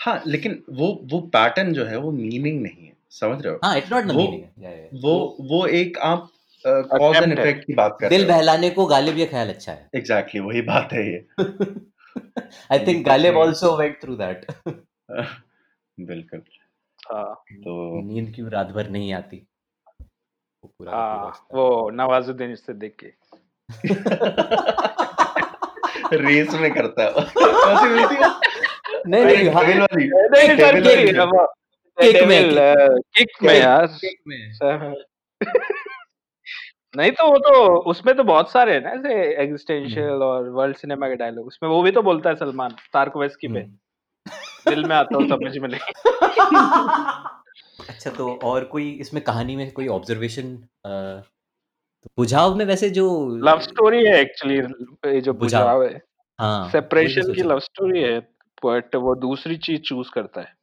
हाँ 0.00 0.22
लेकिन 0.26 0.62
वो 0.70 1.00
वो 1.04 1.20
पैटर्न 1.20 1.72
जो 1.72 1.84
है 1.84 1.96
वो 1.96 2.10
मीनिंग 2.12 2.62
नहीं 2.62 2.86
है 2.86 2.96
समझ 3.10 3.42
रहे 3.42 3.52
हो? 3.52 3.60
हाँ 3.64 3.76
इट्स 3.78 3.92
नॉट 3.92 4.04
द 4.04 4.10
वो 4.10 4.22
मीनिंग 4.22 5.04
वो 5.04 5.36
वो 5.40 5.66
एक 5.66 5.98
आप 5.98 6.30
कॉज 6.66 7.16
एंड 7.16 7.32
इफ़ेक्ट 7.32 7.66
की 7.66 7.74
बात 7.74 7.98
कर 8.00 8.08
दिल 8.08 8.28
बहलाने 8.28 8.70
को 8.70 8.86
गालिब 8.86 9.18
ये 9.18 9.26
ख्याल 9.26 9.48
अच्छा 9.48 9.72
है। 9.72 9.88
एग्जैक्टली 9.94 10.40
exactly, 10.40 10.52
वही 10.52 10.62
बात 10.62 10.92
है 10.92 11.12
ये। 11.12 11.26
I 12.72 12.86
think 12.86 13.06
Ghalib 13.06 13.38
also 13.38 13.76
went 13.76 14.02
through 14.02 14.16
that 14.16 14.46
बिल्कुल। 16.00 16.42
हाँ। 17.12 17.34
तो 17.52 18.02
नींद 18.02 18.32
क्यों 18.34 18.50
रात 18.50 18.66
भर 18.66 18.88
नहीं 18.90 19.12
आती? 19.12 19.46
वो 20.64 20.72
पूरा 20.78 20.92
हाँ 20.92 21.46
वो 21.54 21.90
नवाजुद्दीन 21.90 22.54
से 22.54 22.74
देख 22.74 22.96
के 23.04 23.12
रेस 26.12 26.54
में 26.54 26.74
करता 26.74 27.02
है। 27.02 27.10
है? 28.14 28.45
नहीं 29.06 29.24
नहीं 29.24 29.48
हाँ, 29.50 29.64
डेविल 29.66 29.80
वाली। 29.80 30.06
नहीं 30.06 30.48
नहीं 30.48 30.58
सर 30.58 30.80
किक 31.98 32.22
में 32.28 32.40
किक 33.16 33.42
में 33.42 33.54
यार। 33.54 33.86
किक 33.86 34.18
में। 34.28 34.52
सर 34.52 34.94
नहीं 36.94 37.10
तो 37.12 37.26
वो 37.30 37.38
तो 37.38 37.52
उसमें 37.90 38.14
तो 38.16 38.24
बहुत 38.24 38.50
सारे 38.50 38.72
हैं 38.74 38.80
ना 38.82 38.90
ऐसे 38.90 39.14
एग्जिस्टेंशियल 39.42 40.22
और 40.22 40.48
वर्ल्ड 40.50 40.76
सिनेमा 40.76 41.08
के 41.08 41.16
डायलॉग 41.16 41.46
उसमें 41.46 41.68
वो 41.70 41.82
भी 41.82 41.90
तो 41.90 42.02
बोलता 42.02 42.30
है 42.30 42.36
सलमान 42.36 42.76
तारक 42.92 43.16
वेस्की 43.16 43.48
पे। 43.48 43.60
हम्म। 43.60 44.70
दिल 44.70 44.84
में 44.84 44.94
आता 44.96 45.16
हूँ 45.16 45.28
समझ 45.28 45.56
में 45.58 45.68
नहीं 45.68 45.80
अच्छा 47.88 48.10
तो 48.10 48.28
और 48.44 48.64
कोई 48.64 48.90
इसमें 49.00 49.22
कहानी 49.24 49.56
में 49.56 49.70
कोई 49.72 49.86
ऑब्जर्वेशन 49.88 50.54
तो 50.86 52.08
बुझाव 52.16 52.54
में 52.54 52.64
वैसे 52.64 52.90
जो 52.90 53.06
लव 53.44 53.60
स्टोरी 53.60 54.04
है 54.06 54.18
एक्चुअली 54.20 54.56
ये 54.56 55.20
जो 55.20 55.32
बुझाव 55.32 55.62
बुझाव 55.62 55.82
है। 55.84 56.00
हाँ 56.38 56.68
सेपरेशन 56.70 57.32
की 57.34 57.42
लव 57.42 57.58
स्टोरी 57.58 58.02
है। 58.02 58.18
बट 58.64 58.94
वो 58.94 59.14
दूसरी 59.14 59.56
चीज़ 59.56 59.80
चूज़ 59.80 60.08
करता 60.14 60.40
है। 60.40 60.54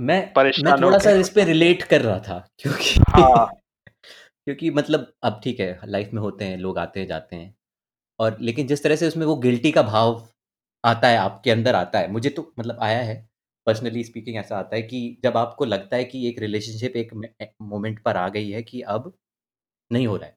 मैं 0.00 0.32
मैं 0.36 0.82
थोड़ा 0.82 0.98
सा 0.98 1.10
इस 1.10 1.28
पे 1.28 1.44
रिलेट 1.44 1.82
कर 1.82 2.00
रहा 2.00 2.18
था 2.18 2.48
क्योंकि 2.58 3.00
हाँ। 3.08 3.46
क्योंकि 4.44 4.70
मतलब 4.70 5.12
अब 5.22 5.40
ठीक 5.44 5.60
है 5.60 5.80
लाइफ 5.84 6.10
में 6.14 6.22
होते 6.22 6.44
हैं 6.44 6.56
लोग 6.56 6.78
आते 6.78 7.00
हैं 7.00 7.06
जाते 7.06 7.36
हैं 7.36 7.54
और 8.18 8.36
लेकिन 8.40 8.66
जिस 8.66 8.82
तरह 8.82 8.96
से 8.96 9.08
उसमें 9.08 9.26
वो 9.26 9.36
गिल्टी 9.36 9.72
का 9.72 9.82
भाव 9.82 10.28
आता 10.84 11.08
है 11.08 11.16
आपके 11.16 11.50
अंदर 11.50 11.74
आता 11.74 11.98
है 11.98 12.10
मुझे 12.10 12.30
तो 12.30 12.52
मतलब 12.58 12.78
आया 12.82 13.02
है 13.02 13.30
पर्सनली 13.66 14.04
स्पीकिंग 14.04 14.36
ऐसा 14.36 14.58
आता 14.58 14.76
है 14.76 14.82
कि 14.82 15.20
जब 15.24 15.36
आपको 15.36 15.64
लगता 15.64 15.96
है 15.96 16.04
कि 16.04 16.28
एक 16.28 16.38
रिलेशनशिप 16.38 16.96
एक 16.96 17.50
मोमेंट 17.62 18.02
पर 18.02 18.16
आ 18.16 18.28
गई 18.28 18.50
है 18.50 18.62
कि 18.62 18.80
अब 18.80 19.12
नहीं 19.92 20.06
हो 20.06 20.16
रहा 20.16 20.26
है 20.26 20.36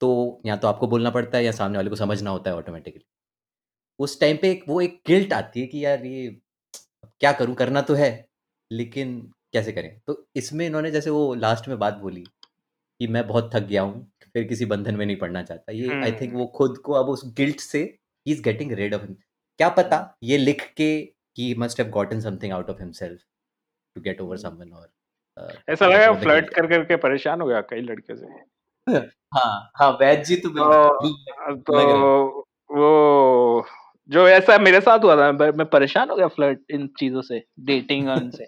तो 0.00 0.42
या 0.46 0.56
तो 0.56 0.68
आपको 0.68 0.86
बोलना 0.86 1.10
पड़ता 1.10 1.38
है 1.38 1.44
या 1.44 1.52
सामने 1.52 1.78
वाले 1.78 1.90
को 1.90 1.96
समझना 1.96 2.30
होता 2.30 2.50
है 2.50 2.56
ऑटोमेटिकली 2.56 3.04
उस 4.02 4.20
टाइम 4.20 4.36
पे 4.36 4.50
एक 4.50 4.64
वो 4.68 4.80
एक 4.80 5.00
गिल्ट 5.06 5.32
आती 5.32 5.60
है 5.60 5.66
कि 5.66 5.84
यार 5.84 6.04
ये 6.04 6.40
क्या 7.20 7.32
करूँ 7.32 7.54
करना 7.54 7.80
तो 7.80 7.94
है 7.94 8.28
लेकिन 8.72 9.20
कैसे 9.52 9.72
करें? 9.72 10.00
तो 10.06 10.26
इसमें 10.36 10.66
इन्होंने 10.66 10.90
जैसे 10.90 11.10
वो 11.10 11.34
लास्ट 11.34 11.68
में 11.68 11.78
बात 11.78 11.94
बोली 11.94 12.24
कि 13.00 13.06
मैं 13.06 13.26
बहुत 13.26 13.50
थक 13.54 13.62
गया 13.62 13.82
हूँ 13.82 14.12
फिर 14.34 14.44
किसी 14.44 14.66
बंधन 14.66 14.94
में 14.94 15.06
नहीं 15.06 15.16
पड़ना 15.16 15.42
चाहता। 15.42 15.72
ये 15.72 16.02
आई 16.02 16.12
थिंक 16.12 16.30
हम्म। 16.30 16.38
वो 16.38 16.46
खुद 16.46 16.78
को 16.78 16.92
अब 16.92 17.08
उस 17.08 17.22
गिल्ट 17.34 17.60
से 17.60 17.98
he 18.26 18.32
is 18.32 18.42
getting 18.42 18.72
rid 18.72 18.94
of 18.94 19.02
क्या 19.58 19.68
पता 19.68 19.98
ये 20.22 20.38
लिख 20.38 20.72
के 20.76 20.90
he 21.38 21.54
must 21.54 21.80
have 21.80 21.90
gotten 21.90 22.20
something 22.20 22.52
out 22.52 22.70
of 22.70 22.78
himself 22.78 23.20
to 23.96 24.02
get 24.02 24.20
over 24.20 24.36
someone 24.36 24.72
और 24.72 24.88
uh, 25.38 25.56
ऐसा 25.68 25.86
लगा 25.86 26.12
फ्लर्ट 26.12 26.44
guilt. 26.44 26.56
कर 26.56 26.66
करके 26.66 26.96
परेशान 26.96 27.40
हो 27.40 27.46
गया 27.46 27.60
कई 27.60 27.80
लड़के 27.80 28.16
से। 28.16 28.26
हाँ 29.34 29.72
हाँ 29.76 29.90
वैद 29.90 30.22
जी 30.22 30.36
तो 30.36 30.48
तो 30.48 31.54
तो 31.54 31.82
वो 32.70 33.66
जो 34.10 34.28
ऐसा 34.28 34.58
मेरे 34.58 34.80
साथ 34.80 35.04
हुआ 35.04 35.16
था 35.16 35.30
मैं 35.32 35.50
मैं 35.50 35.66
परेशान 35.66 36.10
हो 36.10 36.16
गया 36.16 36.28
फ्लर्ट 36.28 36.60
इन 36.70 36.86
चीज़ों 36.98 37.22
से 37.22 37.42
डेटिंग 37.60 38.08
और 38.08 38.22
इनसे 38.22 38.46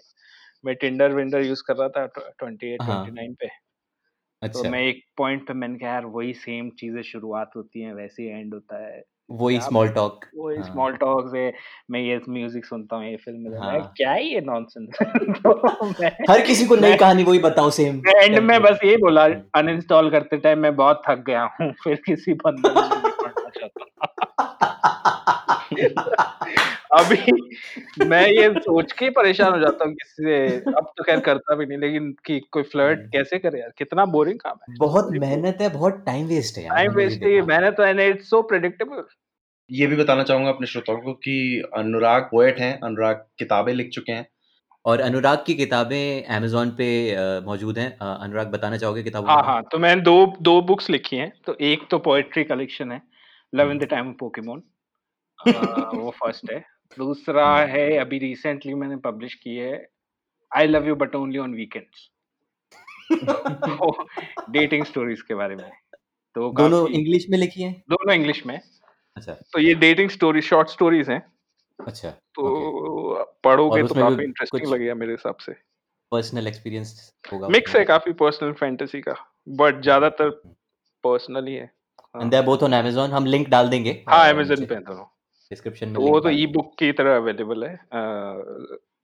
मैं 0.63 0.75
टिंडर 0.75 1.13
विंडर 1.13 1.41
यूज़ 1.41 1.63
कर 1.67 1.75
रहा 1.75 1.87
था 1.89 2.05
ट्वेंटी 2.39 2.73
एट 2.73 2.81
हाँ। 2.81 2.95
ट्वेंटी 2.95 3.11
नाइन 3.15 3.33
पे। 3.33 3.47
तो 3.47 4.47
अच्छा। 4.47 4.69
मैं 4.69 4.81
एक 4.81 5.01
पॉइंट 5.17 5.47
पे 5.47 5.53
मैंने 5.53 5.77
कहा 5.79 5.89
यार 5.89 6.05
वही 6.05 6.33
सेम 6.33 6.69
चीज़ें 6.69 7.01
शुरुआत 7.03 7.51
होती 7.55 7.81
हैं 7.81 7.93
वैसे 7.93 8.23
ही 8.23 8.29
एंड 8.29 8.53
होता 8.53 8.85
है। 8.85 9.03
वही 9.31 9.59
स्मॉल 9.59 9.87
टॉक 9.89 10.25
वही 10.37 10.57
हाँ। 10.57 10.63
स्मॉल 10.65 10.95
टॉक 10.95 11.29
से 11.31 11.51
मैं 11.91 11.99
ये 11.99 12.19
म्यूज़िक 12.29 12.65
सुनता 12.65 12.95
हूँ 12.95 13.05
ये 13.05 13.15
फ़िल्म 13.15 13.49
में 13.51 13.59
हाँ 13.59 13.79
क्या 13.97 14.13
ही 14.13 14.27
ये 14.33 14.41
नॉनसेंस 14.41 14.97
तो 15.45 15.87
हर 16.31 16.41
किसी 16.41 16.65
को 16.65 16.75
नई 16.75 16.95
कहानी 16.95 17.23
वही 17.23 17.39
बताओ 17.39 17.69
सेम 17.69 18.01
एंड 18.09 18.39
में 18.39 18.61
बस 18.61 18.79
ये 18.83 18.97
बोला। 18.97 19.23
अनइंस्टॉल 19.55 20.09
करते 20.11 20.37
टाइम 20.37 20.59
मैं 20.59 20.75
बहुत 20.75 21.01
थक 21.09 21.23
गया 21.27 21.43
हूँ 21.53 21.71
फिर 21.83 21.95
किसी 22.05 22.33
बंदे 22.45 22.69
में 22.69 22.81
नहीं 22.81 23.11
पढ़ना 23.23 23.49
चाहता 23.49 23.83
अभी 26.93 27.31
मैं 28.05 28.27
ये 28.27 28.49
सोच 28.59 28.91
के 28.91 29.09
परेशान 29.09 29.51
हो 29.53 29.59
जाता 29.59 29.85
हूँ 29.85 29.93
किसी 29.93 30.23
से 30.23 30.37
अब 30.71 30.91
तो 30.97 31.03
खैर 31.03 31.19
करता 31.19 31.55
भी 31.55 31.65
नहीं 31.65 31.77
लेकिन 31.77 32.11
कि 32.25 32.39
कोई 32.51 32.63
फ्लर्ट 32.63 32.99
हम्म। 32.99 33.09
कैसे 33.09 33.39
करे 33.39 33.59
यार? 33.59 33.71
कितना 33.77 34.05
बोरिंग 34.05 34.39
काम 34.39 34.57
है। 34.61 34.75
बहुत 34.79 35.11
मेहनत 35.11 35.57
है 35.61 35.69
बहुत 35.69 36.03
टाइम 36.05 36.27
वेस्ट 36.27 36.57
है 36.57 36.67
टाइम 36.69 36.91
वेस्ट 36.91 37.23
है 37.23 37.41
मेहनत 37.41 37.79
है 37.79 38.09
इट्स 38.09 38.29
सो 38.29 38.41
प्रेडिक्टेबल 38.41 39.03
ये 39.69 39.87
भी 39.87 39.95
बताना 39.95 40.23
चाहूँगा 40.23 40.49
अपने 40.49 40.67
श्रोताओं 40.67 40.97
को 40.97 41.13
कि 41.13 41.35
अनुराग 41.77 42.23
पोएट 42.23 42.59
हैं 42.59 42.79
अनुराग 42.79 43.25
किताबें 43.39 43.73
लिख 43.73 43.89
चुके 43.89 44.11
हैं। 44.11 44.27
और 44.85 44.99
अनुराग 45.01 45.43
की 45.47 45.53
किताबें 45.55 46.25
अमेजोन 46.35 46.69
पे 46.69 46.87
मौजूद 47.45 47.77
हैं। 47.79 47.89
अनुराग 47.99 48.51
बताना 48.51 48.77
चाहोगे 48.77 49.03
किताबों 49.03 49.29
हाँ 49.29 49.43
हाँ 49.43 49.61
तो 49.71 49.77
मैंने 49.77 50.01
दो 50.01 50.33
दो 50.41 50.61
बुक्स 50.61 50.89
लिखी 50.89 51.15
हैं 51.15 51.31
तो 51.45 51.55
एक 51.61 51.87
तो 51.91 51.97
पोएट्री 51.99 52.43
कलेक्शन 52.43 52.91
है 52.91 53.01
love 53.53 53.71
in 53.71 53.77
the 53.77 53.83
time 53.83 54.09
of 54.09 54.15
Pokemon 54.19 54.63
वो 55.95 56.11
फ़र्स्ट 56.11 56.51
है। 56.51 56.59
दूसरा 56.97 57.45
हम्म 57.47 57.71
है 57.71 57.97
अभी 57.97 58.17
रिसेंटली 58.19 58.73
मैंने 58.73 58.95
पब्लिश 59.05 59.33
की 59.33 59.55
है 59.55 59.73
I 60.51 60.67
love 60.67 60.87
you 60.87 60.95
but 60.95 61.15
only 61.15 61.37
on 61.37 61.53
weekends 61.55 62.09
dating 64.51 64.85
stories 64.85 65.21
के 65.21 65.35
बारे 65.35 65.55
में। 65.55 65.69
तो 66.35 66.51
दोनों 66.53 66.79
काफ़ी 66.81 66.95
इंग्लिश 66.95 67.25
में 67.29 67.37
लिखी 67.37 67.61
हैं? 67.63 67.73
दोनों 67.89 68.15
इंग्लिश 68.15 68.45
में। 68.45 68.59
अच्छा। 69.17 69.33
तो 69.53 69.59
ये 69.59 69.73
डेटिंग 69.75 70.09
स्टोरी 70.09 70.41
शॉर्ट 70.41 70.69
स्टोरीज 70.69 71.09
हैं। 71.09 71.21
अच्छा 71.79 72.09
तो 72.09 73.23
पढ़ोगे 73.43 73.79
तो 73.79 73.85
उसमें 73.85 74.03
भी 74.05 74.09
काफ़ी 74.09 74.23
इंटरेस्टिंग 74.23 74.61
कुछ 74.61 74.73
लगेगा 74.73 74.95
मेरे 74.95 75.11
हिसाब 75.11 75.35
से। 75.37 75.53
पर्सनल 76.11 76.47
एक्सपीरियंस 76.47 77.11
होगा 77.25 77.47
मिक्स 77.47 77.69
उसमें। 77.69 77.81
है 77.81 77.85
काफ़ी 77.85 78.13
पर्सनल 78.13 78.51
फैंटेसी 78.53 79.01
का 79.01 79.13
बट 79.49 79.73
हम्म। 79.73 79.81
ज़्यादातर 79.81 80.29
पर्सनल 81.03 81.47
ही। 81.47 81.55
है 81.55 81.63
एंड 81.63 82.21
हाँ। 82.21 82.29
They 82.29 82.37
are 82.37 82.43
both 82.43 82.63
on 82.63 82.73
Amazon 82.73 83.11
हम 83.11 83.25
लिंक 83.25 83.49
डाल 83.49 83.69
देंगे। 83.69 83.91
हाँ 84.09 84.25
अ, 84.25 84.29
अमेजन 84.29 84.51
नीचे 84.51 84.65
पे 84.65 84.75
है 84.75 84.81
दोनों। 84.81 85.05
डिस्क्रिप्शन 85.55 85.89
में 85.89 85.99
वो 85.99 86.19
तो 86.19 86.29
ई 86.29 86.45
बुक 86.53 86.75
की 86.79 86.91
तरह 86.91 87.15
अवेलेबल 87.15 87.63
है 87.63 87.73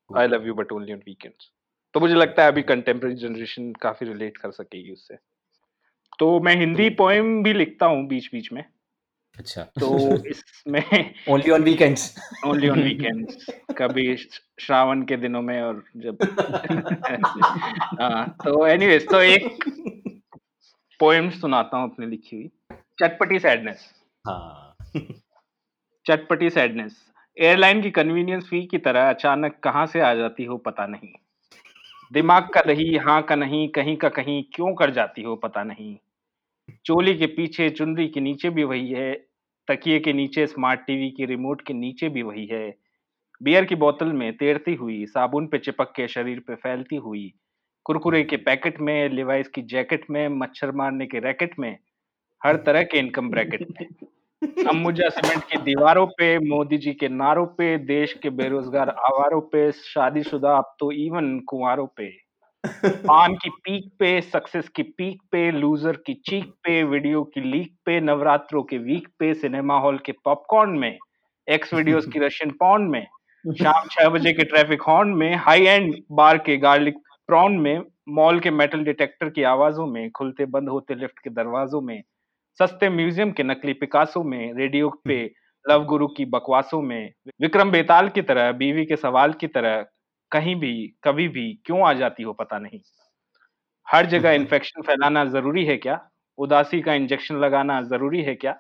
I 0.09 0.27
love 0.27 0.47
you 0.47 0.53
but 0.53 0.71
only 0.71 0.93
on 0.93 1.01
weekends 1.07 1.51
तो 1.95 1.99
मुझे 1.99 2.15
लगता 2.15 2.43
है 2.43 2.51
अभी 2.51 2.61
कंटेम्प्रेरी 2.61 3.15
जनरेशन 3.15 3.71
काफ़ी 3.81 4.07
रिलेट 4.07 4.37
कर 4.37 4.51
सकेगी 4.51 4.91
उससे। 4.91 5.15
तो 6.19 6.39
मैं 6.39 6.55
हिंदी 6.55 6.89
पोएम 6.99 7.41
भी 7.43 7.53
लिखता 7.53 7.85
हूँ 7.85 8.05
बीच 8.07 8.29
बीच 8.33 8.51
में। 8.53 8.63
अच्छा। 9.37 9.63
तो 9.79 9.89
इसमें 10.25 11.13
only 11.29 11.51
on 11.51 11.63
weekends 11.63 12.15
only 12.47 12.69
on 12.69 12.81
weekends 12.83 13.45
कभी 13.77 14.15
श्रावण 14.61 15.01
के 15.03 15.17
दिनों 15.17 15.41
में 15.41 15.61
और 15.61 15.83
जब 15.97 16.23
हाँ 18.01 18.25
तो 18.43 18.65
एनीवेज 18.67 19.07
तो 19.09 19.21
एक 19.21 19.63
पोएम 20.99 21.29
सुनाता 21.29 21.77
हूँ 21.77 21.91
अपने 21.91 22.07
लिखी 22.07 22.35
हुई। 22.35 22.49
चटपटी 22.99 23.39
सैडनेस 23.39 23.89
हाँ। 24.27 24.75
चटपटी 26.11 26.49
सैडनेस 26.49 27.11
एयरलाइन 27.37 27.81
की 27.81 27.91
कन्वीनियंस 27.91 28.47
फ़ी 28.49 28.65
की 28.65 28.77
तरह 28.77 29.09
अचानक 29.09 29.59
कहाँ 29.63 29.85
से 29.85 29.99
आ 29.99 30.13
जाती 30.13 30.43
हो 30.43 30.57
पता 30.57 30.85
नहीं। 30.85 31.13
दिमाग 32.13 32.49
का 32.49 32.59
रही 32.59 32.97
हाँ 32.97 33.21
का 33.21 33.35
नहीं, 33.35 33.69
कहीं 33.69 33.97
का 33.97 34.09
कहीं, 34.09 34.43
क्यों 34.53 34.73
कर 34.73 34.89
जाती 34.89 35.21
हो 35.21 35.35
पता 35.35 35.63
नहीं। 35.63 35.97
चोली 36.85 37.15
के 37.15 37.25
पीछे, 37.25 37.69
चुनरी 37.69 38.07
के 38.07 38.19
नीचे 38.19 38.49
भी 38.49 38.63
वही 38.63 38.89
है, 38.89 39.13
तकिए 39.67 39.99
के 39.99 40.13
नीचे 40.13 40.47
स्मार्ट 40.47 40.79
टीवी 40.79 41.09
की 41.09 41.25
रिमोट 41.25 41.61
के 41.61 41.73
नीचे 41.73 42.09
भी 42.09 42.21
वही 42.21 42.45
है। 42.45 42.75
बियर 43.43 43.65
की 43.65 43.75
बोतल 43.75 44.13
में 44.13 44.37
तैरती 44.37 44.75
हुई, 44.75 45.05
साबुन 45.05 45.47
पे 45.47 45.57
चिपक 45.57 45.93
के 45.95 46.07
शरीर 46.07 46.39
पे 46.39 46.55
फैलती 46.55 46.95
हुई, 46.95 47.33
कुरकुरे 47.85 48.23
के 48.23 48.37
पैकेट 48.37 48.79
में 48.79 49.09
लिवाइस 49.09 49.47
की 49.47 49.61
जैकेट 49.61 50.05
में, 50.09 50.27
मच्छर 50.27 50.71
मारने 50.71 51.05
के 51.05 51.19
रैकेट 51.19 51.59
में, 51.59 51.77
हर 52.45 52.55
तरह 52.55 52.83
के 52.83 52.99
इनकम 52.99 53.29
ब्रैकेट 53.29 53.67
में। 53.71 53.87
अंबुजा 54.41 55.07
सीमेंट 55.09 55.43
की 55.43 55.57
दीवारों 55.57 56.05
पे, 56.07 56.37
मोदी 56.39 56.77
जी 56.77 56.93
के 56.93 57.07
नारों 57.09 57.45
पे, 57.45 57.77
देश 57.77 58.13
के 58.13 58.29
बेरोजगार 58.29 58.89
आवारों 58.89 59.41
पे, 59.41 59.71
शादीशुदा, 59.71 60.55
अब 60.57 60.73
तो 60.79 60.91
इवन 60.91 61.39
कुंवारों 61.39 61.85
पे। 61.97 62.09
पान 62.87 63.35
की 63.35 63.49
पीक 63.49 63.91
पे 63.99 64.09
सक्सेस 64.21 64.69
की 64.69 64.83
पीक 64.83 65.21
पे 65.31 65.51
लूजर 65.51 65.95
की 66.05 66.13
चीक 66.13 66.45
पे 66.63 66.81
वीडियो 66.83 67.23
की 67.23 67.41
लीक 67.41 67.75
पे, 67.85 67.99
नवरात्रों 68.01 68.63
के 68.63 68.77
वीक 68.77 69.07
पे 69.19 69.33
सिनेमा 69.33 69.79
हॉल 69.79 69.97
के 69.97 70.11
पॉपकॉर्न 70.25 70.77
में 70.79 70.97
एक्स 71.47 71.73
वीडियोस 71.73 72.05
की 72.05 72.19
रशियन 72.19 72.51
पॉन 72.51 72.81
में, 72.81 73.05
शाम 73.45 73.87
छह 73.91 74.09
बजे 74.09 74.33
के 74.33 74.43
ट्रैफ़िक 74.43 74.81
हॉर्न 74.81 75.09
में 75.09 75.35
हाई 75.35 75.65
एंड 75.65 75.95
बार 76.11 76.37
के 76.37 76.57
गार्लिक 76.57 76.97
प्रॉन 77.29 77.57
में 77.57 77.81
मॉल 78.09 78.39
के 78.39 78.51
मेटल 78.51 78.83
डिटेक्टर 78.83 79.29
की 79.29 79.43
आवाजों 79.43 79.85
में, 79.87 80.09
खुलते 80.11 80.45
बंद 80.45 80.69
होते 80.69 80.95
लिफ्ट 80.95 81.19
के 81.19 81.29
दरवाजों 81.29 81.81
में 81.81 82.01
सस्ते 82.59 82.89
म्यूज़ियम 82.89 83.31
के 83.31 83.43
नकली 83.43 83.73
पिकासों 83.73 84.23
में 84.23 84.53
रेडियो 84.53 84.89
पे 85.05 85.23
लव 85.69 85.85
गुरु 85.85 86.07
की 86.07 86.25
बकवासों 86.25 86.81
में 86.81 87.13
विक्रम 87.41 87.71
बेताल 87.71 88.09
की 88.09 88.21
तरह 88.21 88.51
बीवी 88.51 88.85
के 88.85 88.95
सवाल 88.95 89.33
की 89.33 89.47
तरह 89.47 89.85
कहीं 90.31 90.55
भी 90.55 90.73
कभी 91.03 91.27
भी 91.27 91.61
क्यों 91.65 91.87
आ 91.87 91.93
जाती 91.93 92.23
हो 92.23 92.33
पता 92.33 92.59
नहीं। 92.59 92.79
हर 93.87 94.05
जगह 94.05 94.31
इन्फेक्शन 94.31 94.81
फैलाना 94.81 95.25
ज़रूरी 95.25 95.65
है 95.65 95.77
क्या? 95.77 95.99
उदासी 96.37 96.81
का 96.81 96.93
इंजेक्शन 96.93 97.35
लगाना 97.35 97.81
ज़रूरी 97.81 98.21
है 98.21 98.35
क्या? 98.35 98.59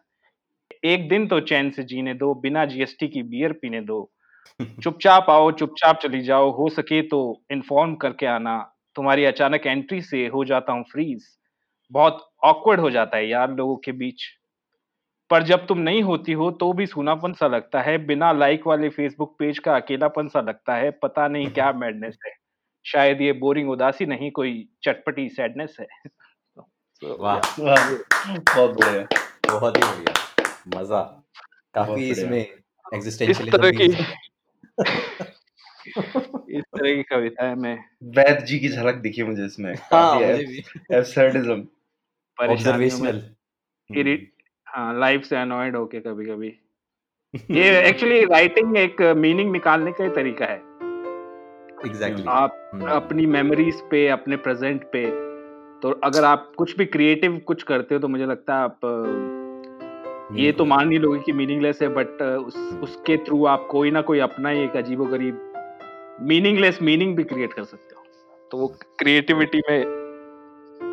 एक 0.85 1.09
दिन 1.09 1.27
तो 1.27 1.39
चैन 1.39 1.69
से 1.71 1.83
जीने 1.83 2.13
दो 2.13 2.33
बिना 2.35 2.65
जीएसटी 2.65 3.07
की 3.07 3.23
बियर 3.23 3.53
पीने 3.53 3.81
दो। 3.81 4.11
चुपचाप 4.83 5.29
आओ 5.29 5.51
चुपचाप 5.51 5.99
चली 5.99 6.21
जाओ 6.21 6.51
हो 6.51 6.69
सके 6.69 7.01
तो 7.01 7.21
इन्फॉर्म 7.51 7.95
करके 7.95 8.25
आना। 8.25 8.57
तुम्हारी 8.95 9.25
अचानक 9.25 9.67
एंट्री 9.67 10.01
से 10.01 10.27
हो 10.27 10.45
जाता 10.45 10.73
हूँ 10.73 10.83
फ्रीज 10.83 11.25
बहुत 11.91 12.31
ऑकवर्ड 12.43 12.79
हो 12.79 12.91
जाता 12.91 13.17
है 13.17 13.29
यार 13.29 13.51
लोगों 13.51 13.75
के 13.75 13.91
बीच। 13.91 14.23
पर 15.29 15.43
जब 15.43 15.67
तुम 15.67 15.77
नहीं 15.77 16.03
होती 16.03 16.31
हो 16.31 16.51
तो 16.51 16.73
भी 16.73 16.85
सूनापन 16.85 17.33
सा 17.33 17.47
लगता 17.47 17.81
है 17.81 18.05
बिना 18.05 18.31
लाइक 18.31 18.67
वाले 18.67 18.89
फेसबुक 18.89 19.35
पेज 19.39 19.59
का 19.59 19.75
अकेलापन 19.75 20.27
सा 20.27 20.41
लगता 20.41 20.75
है 20.75 20.91
पता 20.91 21.27
नहीं 21.27 21.47
क्या 21.47 21.71
मैडनेस 21.71 22.17
है। 22.25 22.31
शायद 22.85 23.21
ये 23.21 23.33
बोरिंग 23.33 23.69
उदासी 23.69 24.05
नहीं 24.05 24.31
कोई 24.31 24.69
चटपटी 24.83 25.29
सैडनेस 25.29 25.77
है। 25.79 25.87
So, 27.03 27.19
वाह। 27.19 27.39
बहुत 27.39 28.71
बढ़िया। 28.71 29.03
बहुत 29.51 29.77
ही 29.77 29.81
बढ़िया 29.81 30.13
मज़ा। 30.77 31.23
काफ़ी 31.73 32.09
इसमें 32.09 32.51
इस 32.93 33.21
तरह 33.21 33.71
की 33.71 33.85
इस 36.57 36.63
तरह 36.63 36.95
की 36.95 37.03
कविताएँ 37.03 37.55
मैं 37.55 37.83
वैद 38.03 38.45
जी 38.45 38.59
की 38.59 38.69
झलक 38.69 38.95
दिखी 38.95 39.23
मुझे 39.23 39.45
इसमें। 39.45 39.75
हाँ 39.75 40.19
काफ़ी 42.47 42.53
मुझे 42.53 42.77
भी 42.77 42.85
एब्सर्डिज्म 42.85 42.97
परेशानियों 42.97 42.99
में 42.99 43.09
ऑब्जर्वेशनल 43.09 43.99
इरिट 43.99 44.31
हाँ 44.67 44.99
लाइफ 44.99 45.23
से 45.23 45.35
अनॉयड 45.35 45.75
होके 45.75 45.99
कभी 45.99 46.25
कभी 46.25 46.59
ये 47.51 47.89
एक्चुअली 47.89 48.25
राइटिंग 48.25 48.77
एक 48.77 49.01
मीनिंग 49.01 49.51
निकालने 49.51 49.91
का 49.91 50.09
तरीका 50.09 50.45
है। 50.45 50.57
एग्जैक्टली 51.85 52.25
आप 52.27 52.79
अपनी 52.89 53.25
मेमोरीज 53.25 53.81
पे 53.81 54.07
अपने 54.07 54.35
प्रेजेंट 54.35 54.83
पे 54.83 55.31
तो 55.79 55.91
अगर 55.91 56.23
आप 56.23 56.53
कुछ 56.57 56.77
भी 56.77 56.85
क्रिएटिव 56.85 57.41
कुछ 57.45 57.63
करते 57.63 57.95
हो 57.95 58.01
तो 58.01 58.07
मुझे 58.07 58.25
लगता 58.25 58.55
है 58.55 58.63
आप 58.63 58.79
ये 60.31 60.51
तो 60.51 60.65
मान 60.65 60.91
ही 60.91 60.97
लोगे 60.97 61.19
कि 61.19 61.31
मीनिंगलेस 61.31 61.81
है 61.81 61.87
बट 61.87 62.21
उस 62.21 62.55
उसके 62.83 63.17
थ्रू 63.17 63.45
आप 63.45 63.67
कोई 63.71 63.91
ना 63.91 64.01
कोई 64.01 64.19
अपना 64.19 64.49
ही 64.49 64.63
एक 64.63 64.75
अजीबो 64.75 65.05
गरीब 65.05 65.53
मीनिंगलेस 66.21 66.81
मीनिंग 66.81 67.15
भी 67.15 67.23
क्रिएट 67.23 67.53
कर 67.53 67.63
सकते 67.63 67.95
हो। 67.95 68.03
तो 68.51 68.57
वो 68.57 68.67
क्रिएटिविटी 68.99 69.61
में 69.69 70.00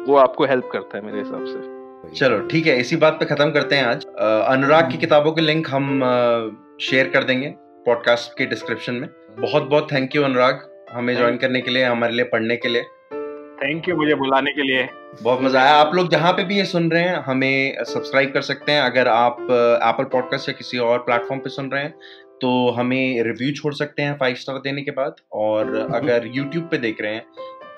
वो 0.09 0.17
आपको 0.17 0.45
हेल्प 0.45 0.69
करता 0.73 0.99
है 0.99 1.05
मेरे 1.05 1.19
हिसाब 1.19 1.45
से। 1.45 2.17
चलो 2.17 2.39
ठीक 2.49 2.67
है 2.67 2.79
इसी 2.81 2.97
बात 2.97 3.17
पे 3.21 3.25
खत्म 3.25 3.51
करते 3.51 3.77
हैं 3.77 3.85
आज। 3.85 4.05
अनुराग 4.05 4.91
की 4.91 4.99
किताबों 4.99 5.33
के 5.33 5.41
लिंक 5.41 5.69
हम 5.71 6.01
शेयर 6.81 7.09
कर 7.09 7.25
देंगे 7.25 7.55
पॉडकास्ट 7.87 8.39
के 8.39 8.47
डिस्क्रिप्शन 8.47 8.95
में। 8.95 9.09
बहुत 9.41 9.69
बहुत 9.71 9.93
थैंक 9.93 10.17
यू 10.17 10.23
अनुराग 10.23 10.69
हमें 10.93 11.15
ज्वाइन 11.17 11.37
करने 11.37 11.61
के 11.61 11.71
लिए 11.71 11.85
हमारे 11.85 12.13
लिए 12.13 12.25
पढ़ने 12.25 12.57
के 12.57 12.69
लिए। 12.69 12.83
थैंक 13.63 13.89
यू 13.89 13.97
मुझे 13.97 14.15
बुलाने 14.15 14.53
के 14.53 14.63
लिए। 14.63 14.89
बहुत 15.23 15.43
मज़ा 15.43 15.61
आया। 15.61 15.75
आप 15.75 15.95
लोग 15.95 16.11
जहाँ 16.11 16.33
पे 16.33 16.45
भी 16.45 16.57
ये 16.57 16.65
सुन 16.65 16.91
रहे 16.91 17.03
हैं 17.03 17.17
हमें 17.25 17.85
सब्सक्राइब 17.85 18.33
कर 18.33 18.41
सकते 18.43 18.73
हैं। 18.73 18.81
अगर 18.83 19.09
आप 19.09 19.37
एप्पल 19.41 20.05
पॉडकास्ट 20.13 20.49
या 20.49 20.55
किसी 20.59 20.79
और 20.81 20.99
प्लेटफॉर्म 20.99 21.41
पे 21.41 21.51
सुन 21.51 21.71
रहे 21.71 21.83
हैं 21.83 21.95
तो 22.43 22.49
हमें 22.71 23.23
रिव्यू 23.25 23.53
छोड़ 23.53 23.73
सकते 23.75 24.03
हैं 24.03 24.17
फाइव 24.19 24.35
स्टार 24.37 24.59
देने 24.65 24.83
के 24.83 24.91
बाद। 24.93 25.15
और 25.33 25.75
अगर 25.95 26.27
यूट्यूब 26.35 26.69
पे 26.71 26.79
देख 26.79 27.01
रहे 27.01 27.15
हैं 27.15 27.25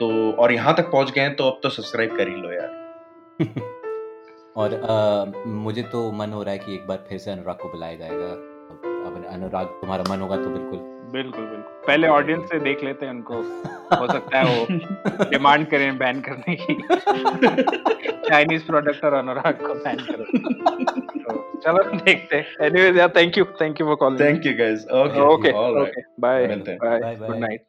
तो 0.00 0.10
और 0.32 0.52
यहाँ 0.52 0.74
तक 0.76 0.90
पहुँच 0.92 1.10
गए 1.10 1.22
हैं 1.22 1.34
तो 1.36 1.44
अब 1.44 1.60
तो 1.62 1.68
सब्सक्राइब 1.68 2.16
कर 2.16 2.28
ही 2.28 2.34
लो 2.34 2.52
यार। 2.52 2.78
और 4.56 4.72
अ, 4.74 5.32
मुझे 5.46 5.82
तो 5.82 6.10
मन 6.12 6.32
हो 6.32 6.42
रहा 6.42 6.52
है 6.52 6.58
कि 6.58 6.74
एक 6.74 6.86
बार 6.86 7.04
फिर 7.08 7.18
से 7.18 7.30
अनुराग 7.30 7.56
को 7.56 7.68
बुलाया 7.68 7.94
जाएगा। 7.94 8.30
अब 9.08 9.24
अनुराग 9.32 9.66
तुम्हारा 9.66 10.04
मन 10.10 10.20
होगा 10.20 10.36
तो 10.36 10.50
बिल्कुल। 10.50 10.78
बिल्कुल 11.12 11.44
बिल्कुल। 11.44 11.82
पहले 11.86 12.08
ऑडियंस 12.08 12.48
से 12.48 12.58
देख 12.60 12.82
लेते 12.84 13.06
हैं 13.06 13.12
उनको। 13.12 13.34
हो 14.00 14.06
सकता 14.06 14.38
है 14.38 14.44
वो 14.58 15.24
डिमांड 15.30 15.66
करें 15.70 15.98
बैन 15.98 16.20
करने 16.20 16.54
की। 16.56 16.74
चाइनीज़ 18.28 18.66
प्रोडक्ट 18.66 19.04
और 19.04 19.14
अनुराग 19.14 19.66
को 19.66 19.74
बैन 19.74 19.96
करो। 20.10 20.24
तो 21.22 21.60
चलो 21.64 21.82
देखते 21.96 22.36
हैं। 22.36 22.66
एनीवेज 22.66 22.96
यार 22.96 23.08
thank 23.16 23.38
you 23.38 23.44
thank 23.60 23.80
you 23.80 23.86
for 23.86 23.96
calling 23.96 24.20
thank 24.20 24.46
you 24.46 24.52
guys 24.58 24.86
okay 25.02 25.20
okay 25.34 25.52
bye 26.20 26.46
bye 26.46 27.16
good 27.16 27.36
night 27.36 27.64